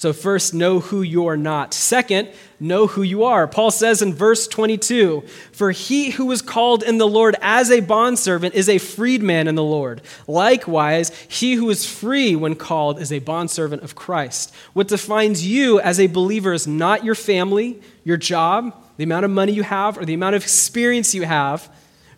So, 0.00 0.14
first, 0.14 0.54
know 0.54 0.80
who 0.80 1.02
you 1.02 1.26
are 1.26 1.36
not. 1.36 1.74
Second, 1.74 2.30
know 2.58 2.86
who 2.86 3.02
you 3.02 3.24
are. 3.24 3.46
Paul 3.46 3.70
says 3.70 4.00
in 4.00 4.14
verse 4.14 4.48
22 4.48 5.22
For 5.52 5.72
he 5.72 6.08
who 6.12 6.24
was 6.24 6.40
called 6.40 6.82
in 6.82 6.96
the 6.96 7.06
Lord 7.06 7.36
as 7.42 7.70
a 7.70 7.80
bondservant 7.80 8.54
is 8.54 8.70
a 8.70 8.78
freedman 8.78 9.46
in 9.46 9.56
the 9.56 9.62
Lord. 9.62 10.00
Likewise, 10.26 11.10
he 11.28 11.52
who 11.52 11.68
is 11.68 11.84
free 11.84 12.34
when 12.34 12.54
called 12.54 12.98
is 12.98 13.12
a 13.12 13.18
bondservant 13.18 13.82
of 13.82 13.94
Christ. 13.94 14.54
What 14.72 14.88
defines 14.88 15.46
you 15.46 15.80
as 15.80 16.00
a 16.00 16.06
believer 16.06 16.54
is 16.54 16.66
not 16.66 17.04
your 17.04 17.14
family, 17.14 17.78
your 18.02 18.16
job, 18.16 18.74
the 18.96 19.04
amount 19.04 19.26
of 19.26 19.30
money 19.30 19.52
you 19.52 19.64
have, 19.64 19.98
or 19.98 20.06
the 20.06 20.14
amount 20.14 20.34
of 20.34 20.42
experience 20.42 21.14
you 21.14 21.24
have, 21.26 21.70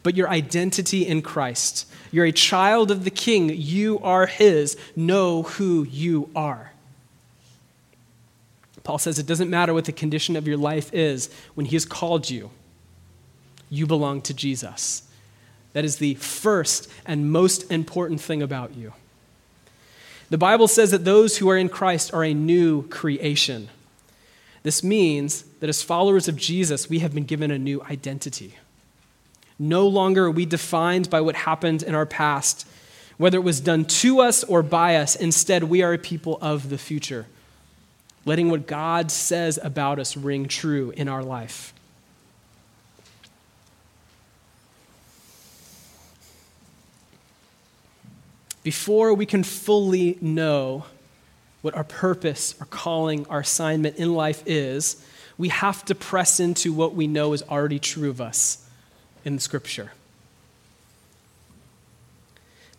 but 0.03 0.17
your 0.17 0.29
identity 0.29 1.07
in 1.07 1.23
Christ. 1.23 1.89
You're 2.11 2.27
a 2.27 2.33
child 2.33 2.91
of 2.91 3.05
the 3.05 3.11
King, 3.11 3.51
you 3.55 3.99
are 4.01 4.27
his. 4.27 4.77
Know 4.97 5.43
who 5.43 5.85
you 5.85 6.31
are. 6.35 6.73
Paul 8.85 8.99
says 8.99 9.19
it 9.19 9.27
doesn't 9.27 9.51
matter 9.51 9.73
what 9.73 9.85
the 9.85 9.93
condition 9.93 10.37
of 10.37 10.49
your 10.49 10.57
life 10.57 10.93
is 10.93 11.31
when 11.55 11.67
he 11.67 11.77
has 11.77 11.85
called 11.85 12.29
you, 12.29 12.51
you 13.71 13.87
belong 13.87 14.23
to 14.23 14.35
Jesus. 14.35 15.03
That 15.73 15.85
is 15.85 15.97
the 15.97 16.15
first 16.15 16.91
and 17.07 17.31
most 17.31 17.71
important 17.71 18.21
thing 18.21 18.43
about 18.43 18.75
you. 18.75 18.93
The 20.31 20.39
Bible 20.39 20.69
says 20.69 20.91
that 20.91 21.05
those 21.05 21.39
who 21.39 21.49
are 21.51 21.57
in 21.57 21.69
Christ 21.69 22.13
are 22.13 22.25
a 22.25 22.35
new 22.35 22.89
creation. 22.89 23.69
This 24.63 24.83
means 24.83 25.43
that 25.61 25.69
as 25.69 25.83
followers 25.83 26.29
of 26.29 26.37
Jesus, 26.37 26.89
we 26.89 27.01
have 27.01 27.15
been 27.15 27.25
given 27.25 27.51
a 27.51 27.59
new 27.59 27.83
identity. 27.83 28.57
No 29.63 29.87
longer 29.87 30.25
are 30.25 30.31
we 30.33 30.45
defined 30.45 31.09
by 31.09 31.21
what 31.21 31.37
happened 31.37 31.85
in 31.85 31.95
our 31.95 32.05
past, 32.05 32.67
whether 33.17 33.39
it 33.39 33.43
was 33.43 33.61
done 33.61 33.85
to 33.85 34.21
us 34.21 34.43
or 34.43 34.61
by 34.61 34.97
us. 34.97 35.15
Instead, 35.15 35.63
we 35.63 35.83
are 35.83 35.93
a 35.93 35.99
people 35.99 36.37
of 36.43 36.69
the 36.69 36.79
future 36.79 37.27
letting 38.25 38.51
what 38.51 38.67
God 38.67 39.13
says 39.13 39.61
about 39.63 40.01
us 40.01 40.17
ring 40.17 40.49
true 40.49 40.93
in 40.97 41.09
our 41.09 41.23
life. 41.23 41.73
Before 48.65 49.15
we 49.15 49.27
can 49.27 49.45
fully 49.45 50.19
know 50.21 50.87
what 51.63 51.77
our 51.77 51.85
purpose, 51.85 52.57
our 52.59 52.67
calling, 52.67 53.27
our 53.29 53.41
assignment 53.41 53.95
in 53.95 54.13
life 54.13 54.43
is, 54.45 55.05
we 55.39 55.51
have 55.51 55.85
to 55.85 55.95
press 55.95 56.41
into 56.41 56.73
what 56.73 56.97
we 56.97 57.07
know 57.07 57.33
is 57.33 57.45
already 57.45 57.79
true 57.79 58.11
of 58.11 58.21
us 58.21 58.62
in 59.25 59.39
Scripture. 59.39 59.93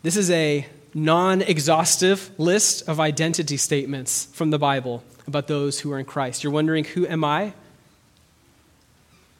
This 0.02 0.16
is 0.16 0.30
a 0.30 0.66
non 0.92 1.42
exhaustive 1.42 2.30
list 2.38 2.88
of 2.88 3.00
identity 3.00 3.56
statements 3.56 4.26
from 4.32 4.50
the 4.50 4.58
Bible 4.58 5.02
about 5.26 5.48
those 5.48 5.80
who 5.80 5.92
are 5.92 5.98
in 5.98 6.04
Christ. 6.04 6.44
You're 6.44 6.52
wondering, 6.52 6.84
who 6.84 7.06
am 7.06 7.24
I? 7.24 7.54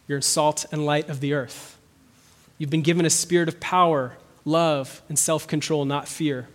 You're 0.09 0.21
salt 0.21 0.67
and 0.73 0.85
light 0.85 1.09
of 1.09 1.21
the 1.21 1.35
earth. 1.35 1.77
You've 2.59 2.71
been 2.71 2.83
given 2.83 3.07
a 3.07 3.11
spirit 3.11 3.49
of 3.49 3.61
power, 3.61 4.17
love, 4.45 5.03
and 5.09 5.19
self 5.19 5.47
control, 5.47 5.85
not 5.85 6.09
fear. 6.09 6.49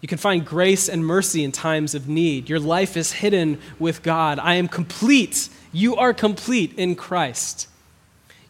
You 0.00 0.08
can 0.08 0.18
find 0.18 0.44
grace 0.44 0.88
and 0.88 1.04
mercy 1.04 1.44
in 1.44 1.50
times 1.50 1.94
of 1.94 2.08
need. 2.08 2.50
Your 2.50 2.60
life 2.60 2.96
is 2.96 3.12
hidden 3.12 3.58
with 3.78 4.02
God. 4.02 4.38
I 4.38 4.56
am 4.56 4.68
complete. 4.68 5.48
You 5.72 5.96
are 5.96 6.12
complete 6.12 6.74
in 6.76 6.94
Christ. 6.94 7.68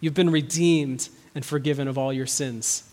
You've 0.05 0.13
been 0.13 0.29
redeemed 0.29 1.09
and 1.35 1.43
forgiven 1.43 1.89
of 1.89 1.97
all 1.97 2.13
your 2.13 2.27
sins. 2.27 2.85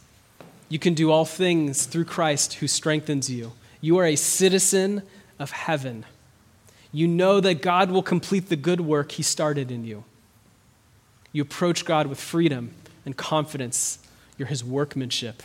You 0.70 0.80
can 0.80 0.94
do 0.94 1.12
all 1.12 1.26
things 1.26 1.86
through 1.86 2.06
Christ 2.06 2.54
who 2.54 2.70
strengthens 2.70 3.30
you. 3.30 3.52
You 3.82 3.98
are 3.98 4.06
a 4.06 4.16
citizen 4.16 5.04
of 5.38 5.52
heaven. 5.52 6.06
You 6.94 7.10
know 7.10 7.42
that 7.42 7.62
God 7.62 7.92
will 7.92 8.02
complete 8.02 8.48
the 8.48 8.56
good 8.56 8.80
work 8.80 9.12
he 9.12 9.24
started 9.24 9.72
in 9.72 9.84
you. 9.84 10.06
You 11.34 11.42
approach 11.42 11.84
God 11.84 12.08
with 12.08 12.18
freedom 12.18 12.72
and 13.06 13.18
confidence. 13.18 14.00
You're 14.38 14.48
his 14.48 14.64
workmanship. 14.64 15.44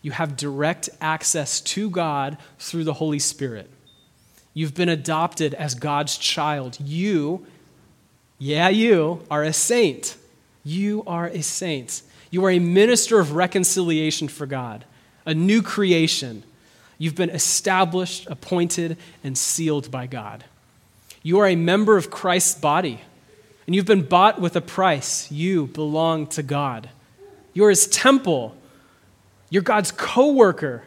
You 0.00 0.12
have 0.12 0.36
direct 0.36 0.90
access 1.00 1.60
to 1.62 1.90
God 1.90 2.38
through 2.60 2.84
the 2.84 2.92
Holy 2.92 3.18
Spirit. 3.18 3.68
You've 4.54 4.74
been 4.74 4.88
adopted 4.88 5.54
as 5.54 5.74
God's 5.74 6.16
child. 6.16 6.78
You, 6.78 7.44
yeah, 8.38 8.68
you 8.68 9.22
are 9.30 9.42
a 9.42 9.52
saint. 9.52 10.16
You 10.64 11.02
are 11.06 11.26
a 11.26 11.42
saint. 11.42 12.02
You 12.30 12.44
are 12.44 12.50
a 12.50 12.58
minister 12.58 13.18
of 13.18 13.32
reconciliation 13.32 14.28
for 14.28 14.46
God, 14.46 14.84
a 15.24 15.34
new 15.34 15.62
creation. 15.62 16.42
You've 16.98 17.14
been 17.14 17.30
established, 17.30 18.26
appointed, 18.28 18.96
and 19.22 19.36
sealed 19.36 19.90
by 19.90 20.06
God. 20.06 20.44
You 21.22 21.38
are 21.40 21.46
a 21.46 21.56
member 21.56 21.96
of 21.96 22.10
Christ's 22.10 22.58
body, 22.58 23.00
and 23.66 23.74
you've 23.74 23.86
been 23.86 24.02
bought 24.02 24.40
with 24.40 24.56
a 24.56 24.60
price. 24.60 25.30
You 25.30 25.66
belong 25.66 26.26
to 26.28 26.42
God. 26.42 26.88
You 27.52 27.64
are 27.64 27.70
his 27.70 27.86
temple 27.86 28.56
you're 29.50 29.62
God's 29.62 29.92
co 29.92 30.32
worker. 30.32 30.82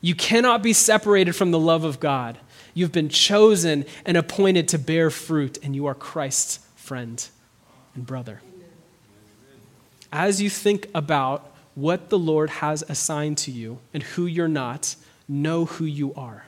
You 0.00 0.14
cannot 0.14 0.62
be 0.62 0.72
separated 0.72 1.34
from 1.34 1.50
the 1.50 1.58
love 1.58 1.84
of 1.84 2.00
God. 2.00 2.38
You've 2.74 2.92
been 2.92 3.08
chosen 3.08 3.84
and 4.04 4.16
appointed 4.16 4.68
to 4.68 4.78
bear 4.78 5.10
fruit, 5.10 5.58
and 5.62 5.74
you 5.74 5.86
are 5.86 5.94
Christ's 5.94 6.60
friend 6.88 7.28
and 7.94 8.06
brother. 8.06 8.40
As 10.10 10.40
you 10.40 10.48
think 10.48 10.88
about 10.94 11.54
what 11.74 12.08
the 12.08 12.18
Lord 12.18 12.48
has 12.48 12.82
assigned 12.88 13.36
to 13.38 13.50
you 13.50 13.78
and 13.92 14.02
who 14.02 14.24
you're 14.24 14.48
not, 14.48 14.96
know 15.28 15.66
who 15.66 15.84
you 15.84 16.14
are. 16.14 16.46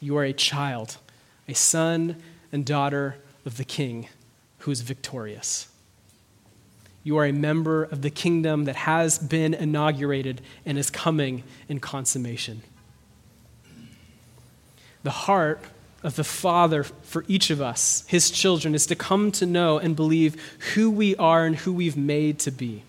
You 0.00 0.16
are 0.16 0.24
a 0.24 0.32
child, 0.32 0.96
a 1.46 1.54
son 1.54 2.16
and 2.50 2.66
daughter 2.66 3.18
of 3.46 3.56
the 3.56 3.64
King 3.64 4.08
who 4.58 4.72
is 4.72 4.80
victorious. 4.80 5.68
You 7.04 7.18
are 7.18 7.26
a 7.26 7.32
member 7.32 7.84
of 7.84 8.02
the 8.02 8.10
kingdom 8.10 8.64
that 8.64 8.74
has 8.74 9.16
been 9.16 9.54
inaugurated 9.54 10.40
and 10.66 10.76
is 10.76 10.90
coming 10.90 11.44
in 11.68 11.78
consummation. 11.78 12.62
The 15.04 15.10
heart 15.10 15.62
of 16.02 16.16
the 16.16 16.24
Father 16.24 16.82
for 16.82 17.24
each 17.28 17.50
of 17.50 17.60
us, 17.60 18.04
his 18.06 18.30
children, 18.30 18.74
is 18.74 18.86
to 18.86 18.94
come 18.94 19.30
to 19.32 19.46
know 19.46 19.78
and 19.78 19.94
believe 19.94 20.40
who 20.74 20.90
we 20.90 21.14
are 21.16 21.44
and 21.44 21.56
who 21.56 21.72
we've 21.72 21.96
made 21.96 22.38
to 22.40 22.50
be. 22.50 22.82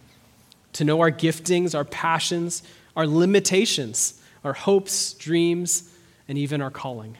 To 0.73 0.85
know 0.85 1.01
our 1.01 1.11
giftings, 1.11 1.75
our 1.75 1.83
passions, 1.83 2.63
our 2.95 3.05
limitations, 3.05 4.21
our 4.43 4.53
hopes, 4.53 5.13
dreams, 5.13 5.89
and 6.27 6.37
even 6.37 6.61
our 6.61 6.71
calling. 6.71 7.17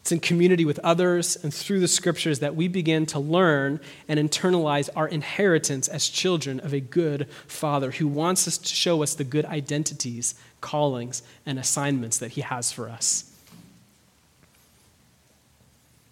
It's 0.00 0.12
in 0.12 0.20
community 0.20 0.64
with 0.64 0.78
others 0.78 1.36
and 1.36 1.52
through 1.52 1.80
the 1.80 1.88
scriptures 1.88 2.38
that 2.38 2.56
we 2.56 2.66
begin 2.66 3.04
to 3.06 3.18
learn 3.18 3.78
and 4.08 4.18
internalize 4.18 4.88
our 4.96 5.06
inheritance 5.06 5.86
as 5.86 6.08
children 6.08 6.60
of 6.60 6.72
a 6.72 6.80
good 6.80 7.28
Father 7.46 7.90
who 7.90 8.08
wants 8.08 8.48
us 8.48 8.56
to 8.56 8.74
show 8.74 9.02
us 9.02 9.14
the 9.14 9.24
good 9.24 9.44
identities, 9.44 10.34
callings, 10.62 11.22
and 11.44 11.58
assignments 11.58 12.16
that 12.16 12.30
He 12.30 12.40
has 12.40 12.72
for 12.72 12.88
us. 12.88 13.27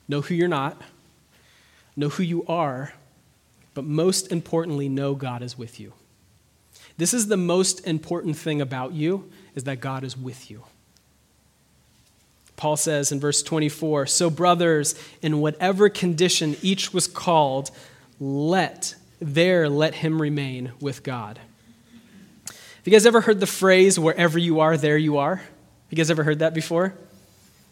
Know 0.08 0.20
who 0.20 0.34
you're 0.34 0.48
not, 0.48 0.80
know 1.96 2.08
who 2.08 2.22
you 2.22 2.44
are, 2.46 2.92
but 3.74 3.84
most 3.84 4.30
importantly, 4.30 4.88
know 4.88 5.14
God 5.14 5.42
is 5.42 5.58
with 5.58 5.80
you. 5.80 5.92
This 6.98 7.12
is 7.12 7.28
the 7.28 7.36
most 7.36 7.86
important 7.86 8.36
thing 8.36 8.60
about 8.60 8.92
you 8.92 9.30
is 9.54 9.64
that 9.64 9.80
God 9.80 10.04
is 10.04 10.16
with 10.16 10.50
you. 10.50 10.64
Paul 12.56 12.76
says 12.76 13.12
in 13.12 13.20
verse 13.20 13.42
24 13.42 14.06
So, 14.06 14.30
brothers, 14.30 14.94
in 15.20 15.40
whatever 15.40 15.88
condition 15.88 16.56
each 16.62 16.92
was 16.92 17.06
called, 17.06 17.70
let, 18.18 18.94
there, 19.20 19.68
let 19.68 19.96
him 19.96 20.22
remain 20.22 20.72
with 20.80 21.02
God. 21.02 21.38
Have 22.46 22.86
you 22.86 22.92
guys 22.92 23.04
ever 23.04 23.20
heard 23.20 23.40
the 23.40 23.46
phrase, 23.46 23.98
wherever 23.98 24.38
you 24.38 24.60
are, 24.60 24.76
there 24.76 24.96
you 24.96 25.18
are? 25.18 25.42
You 25.90 25.96
guys 25.96 26.10
ever 26.10 26.24
heard 26.24 26.38
that 26.38 26.54
before? 26.54 26.94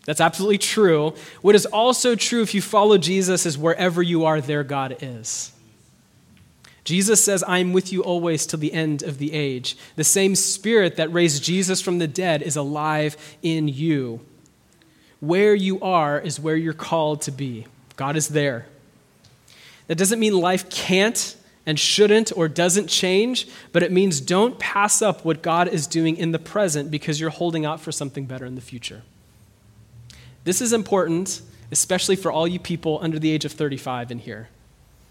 That's 0.05 0.21
absolutely 0.21 0.59
true. 0.59 1.15
What 1.41 1.55
is 1.55 1.67
also 1.67 2.15
true 2.15 2.43
if 2.43 2.55
you 2.55 2.61
follow 2.61 2.99
Jesus 2.99 3.47
is 3.47 3.57
wherever 3.57 4.03
you 4.03 4.25
are, 4.25 4.41
there 4.41 4.65
God 4.65 4.99
is. 5.01 5.53
Jesus 6.85 7.25
says, 7.25 7.43
I 7.43 7.59
am 7.59 7.73
with 7.73 7.93
you 7.93 8.03
always 8.03 8.45
till 8.45 8.59
the 8.59 8.75
end 8.75 9.03
of 9.03 9.17
the 9.17 9.33
age. 9.33 9.77
The 9.97 10.05
same 10.05 10.35
spirit 10.35 10.97
that 10.97 11.13
raised 11.13 11.43
Jesus 11.43 11.81
from 11.81 11.99
the 11.99 12.07
dead 12.07 12.43
is 12.43 12.57
alive 12.57 13.17
in 13.43 13.69
you. 13.69 14.21
Where 15.21 15.55
you 15.55 15.81
are 15.81 16.21
is 16.21 16.39
where 16.39 16.57
you're 16.57 16.75
called 16.75 17.23
to 17.23 17.31
be. 17.31 17.67
God 17.97 18.17
is 18.17 18.29
there. 18.29 18.67
That 19.87 19.97
doesn't 19.97 20.21
mean 20.21 20.35
life 20.35 20.69
can't 20.69 21.37
and 21.65 21.81
shouldn't 21.81 22.37
or 22.37 22.49
doesn't 22.49 22.89
change, 22.89 23.49
but 23.73 23.83
it 23.83 23.91
means 23.91 24.21
don't 24.21 24.59
pass 24.59 25.01
up 25.01 25.25
what 25.25 25.41
God 25.41 25.69
is 25.69 25.87
doing 25.87 26.19
in 26.19 26.33
the 26.33 26.39
present 26.39 26.91
because 26.91 27.19
you're 27.19 27.31
holding 27.31 27.65
out 27.65 27.81
for 27.81 27.93
something 27.93 28.27
better 28.27 28.45
in 28.45 28.55
the 28.55 28.61
future. 28.61 29.03
This 30.45 30.61
is 30.61 30.73
important, 30.73 31.41
especially 31.73 32.17
for 32.17 32.31
all 32.31 32.47
you 32.47 32.59
people 32.59 32.99
under 33.03 33.19
the 33.19 33.31
age 33.31 33.45
of 33.45 33.53
35 33.53 34.11
in 34.11 34.19
here. 34.19 34.49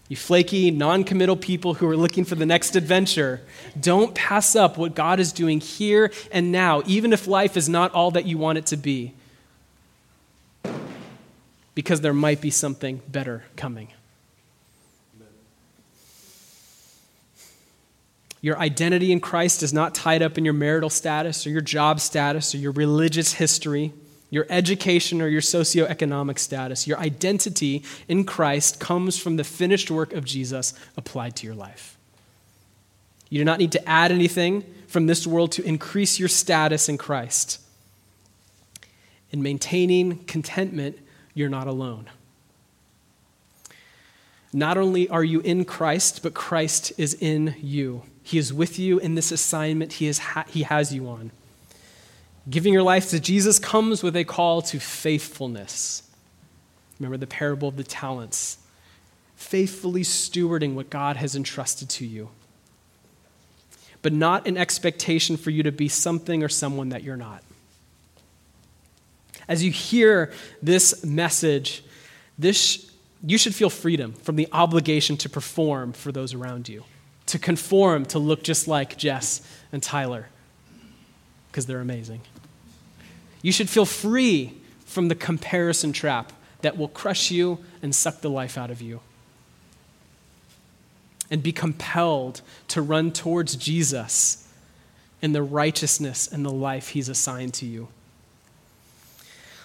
You 0.08 0.16
flaky, 0.16 0.70
non 0.70 1.04
committal 1.04 1.36
people 1.36 1.74
who 1.74 1.88
are 1.88 1.96
looking 1.96 2.24
for 2.24 2.34
the 2.34 2.46
next 2.46 2.76
adventure, 2.76 3.40
don't 3.78 4.14
pass 4.14 4.54
up 4.54 4.76
what 4.76 4.94
God 4.94 5.18
is 5.18 5.32
doing 5.32 5.60
here 5.60 6.12
and 6.30 6.52
now, 6.52 6.82
even 6.86 7.12
if 7.12 7.26
life 7.26 7.56
is 7.56 7.68
not 7.68 7.92
all 7.92 8.10
that 8.12 8.26
you 8.26 8.38
want 8.38 8.58
it 8.58 8.66
to 8.66 8.76
be 8.76 9.14
because 11.74 12.00
there 12.02 12.12
might 12.12 12.40
be 12.40 12.50
something 12.50 13.00
better 13.08 13.44
coming. 13.56 13.88
Your 18.40 18.58
identity 18.58 19.10
in 19.10 19.20
Christ 19.20 19.62
is 19.62 19.72
not 19.72 19.94
tied 19.94 20.20
up 20.20 20.36
in 20.36 20.44
your 20.44 20.54
marital 20.54 20.90
status 20.90 21.46
or 21.46 21.50
your 21.50 21.62
job 21.62 21.98
status 21.98 22.54
or 22.54 22.58
your 22.58 22.72
religious 22.72 23.32
history, 23.32 23.94
your 24.34 24.46
education 24.50 25.22
or 25.22 25.28
your 25.28 25.40
socioeconomic 25.40 26.40
status. 26.40 26.88
Your 26.88 26.98
identity 26.98 27.84
in 28.08 28.24
Christ 28.24 28.80
comes 28.80 29.16
from 29.16 29.36
the 29.36 29.44
finished 29.44 29.92
work 29.92 30.12
of 30.12 30.24
Jesus 30.24 30.74
applied 30.96 31.36
to 31.36 31.46
your 31.46 31.54
life. 31.54 31.96
You 33.30 33.38
do 33.38 33.44
not 33.44 33.60
need 33.60 33.70
to 33.72 33.88
add 33.88 34.10
anything 34.10 34.64
from 34.88 35.06
this 35.06 35.24
world 35.24 35.52
to 35.52 35.62
increase 35.62 36.18
your 36.18 36.28
status 36.28 36.88
in 36.88 36.98
Christ. 36.98 37.60
In 39.30 39.40
maintaining 39.40 40.24
contentment 40.24 40.98
you're 41.32 41.48
not 41.48 41.68
alone. 41.68 42.10
Not 44.52 44.76
only 44.76 45.08
are 45.08 45.22
you 45.22 45.42
in 45.42 45.64
Christ, 45.64 46.24
but 46.24 46.34
Christ 46.34 46.92
is 46.98 47.14
in 47.14 47.54
you. 47.60 48.02
He 48.24 48.38
is 48.38 48.52
with 48.52 48.80
you 48.80 48.98
in 48.98 49.14
this 49.14 49.30
assignment 49.30 49.92
he, 49.94 50.08
is 50.08 50.18
ha- 50.18 50.46
he 50.48 50.64
has 50.64 50.92
you 50.92 51.08
on. 51.08 51.30
Giving 52.48 52.72
your 52.72 52.82
life 52.82 53.10
to 53.10 53.20
Jesus 53.20 53.58
comes 53.58 54.02
with 54.02 54.16
a 54.16 54.24
call 54.24 54.60
to 54.62 54.78
faithfulness. 54.78 56.02
Remember 56.98 57.16
the 57.16 57.26
parable 57.26 57.68
of 57.68 57.76
the 57.76 57.84
talents. 57.84 58.58
Faithfully 59.36 60.02
stewarding 60.02 60.74
what 60.74 60.90
God 60.90 61.16
has 61.16 61.34
entrusted 61.34 61.88
to 61.90 62.06
you, 62.06 62.30
but 64.00 64.12
not 64.12 64.46
an 64.46 64.56
expectation 64.56 65.36
for 65.36 65.50
you 65.50 65.62
to 65.62 65.72
be 65.72 65.88
something 65.88 66.42
or 66.42 66.48
someone 66.48 66.90
that 66.90 67.02
you're 67.02 67.16
not. 67.16 67.42
As 69.48 69.62
you 69.62 69.70
hear 69.70 70.32
this 70.62 71.04
message, 71.04 71.82
this, 72.38 72.90
you 73.22 73.36
should 73.36 73.54
feel 73.54 73.70
freedom 73.70 74.12
from 74.12 74.36
the 74.36 74.48
obligation 74.52 75.16
to 75.18 75.28
perform 75.28 75.92
for 75.92 76.12
those 76.12 76.32
around 76.32 76.68
you, 76.68 76.84
to 77.26 77.38
conform 77.38 78.06
to 78.06 78.18
look 78.18 78.42
just 78.42 78.68
like 78.68 78.96
Jess 78.96 79.42
and 79.72 79.82
Tyler, 79.82 80.28
because 81.50 81.66
they're 81.66 81.80
amazing. 81.80 82.20
You 83.44 83.52
should 83.52 83.68
feel 83.68 83.84
free 83.84 84.54
from 84.86 85.08
the 85.08 85.14
comparison 85.14 85.92
trap 85.92 86.32
that 86.62 86.78
will 86.78 86.88
crush 86.88 87.30
you 87.30 87.58
and 87.82 87.94
suck 87.94 88.22
the 88.22 88.30
life 88.30 88.56
out 88.56 88.70
of 88.70 88.80
you. 88.80 89.00
And 91.30 91.42
be 91.42 91.52
compelled 91.52 92.40
to 92.68 92.80
run 92.80 93.12
towards 93.12 93.54
Jesus 93.56 94.50
and 95.20 95.34
the 95.34 95.42
righteousness 95.42 96.26
and 96.26 96.42
the 96.42 96.50
life 96.50 96.88
he's 96.88 97.10
assigned 97.10 97.52
to 97.54 97.66
you. 97.66 97.88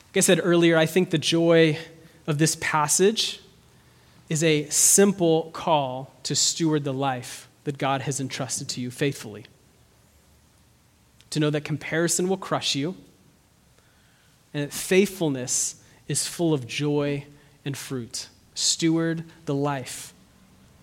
Like 0.10 0.18
I 0.18 0.20
said 0.20 0.42
earlier, 0.44 0.76
I 0.78 0.86
think 0.86 1.12
the 1.12 1.18
joy 1.18 1.78
of 2.28 2.38
this 2.38 2.58
passage 2.60 3.40
is 4.28 4.44
a 4.44 4.68
simple 4.70 5.52
call 5.52 6.12
to 6.24 6.36
steward 6.36 6.84
the 6.84 6.94
life 6.94 7.48
that 7.64 7.78
God 7.78 8.02
has 8.02 8.20
entrusted 8.20 8.68
to 8.70 8.82
you 8.82 8.92
faithfully. 8.92 9.46
To 11.30 11.40
know 11.40 11.50
that 11.50 11.64
comparison 11.64 12.28
will 12.28 12.36
crush 12.36 12.76
you 12.76 12.96
and 14.54 14.64
that 14.64 14.74
faithfulness 14.74 15.82
is 16.08 16.28
full 16.28 16.54
of 16.54 16.68
joy 16.68 17.26
and 17.64 17.78
fruit. 17.78 18.30
Steward 18.54 19.24
the 19.45 19.56
life 19.56 20.14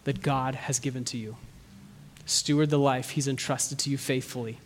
that 0.04 0.22
God 0.22 0.54
has 0.54 0.78
given 0.78 1.04
to 1.06 1.18
you. 1.18 1.36
Steward 2.24 2.70
the 2.70 2.78
life 2.78 3.10
He's 3.10 3.28
entrusted 3.28 3.78
to 3.80 3.90
you 3.90 3.98
faithfully. 3.98 4.58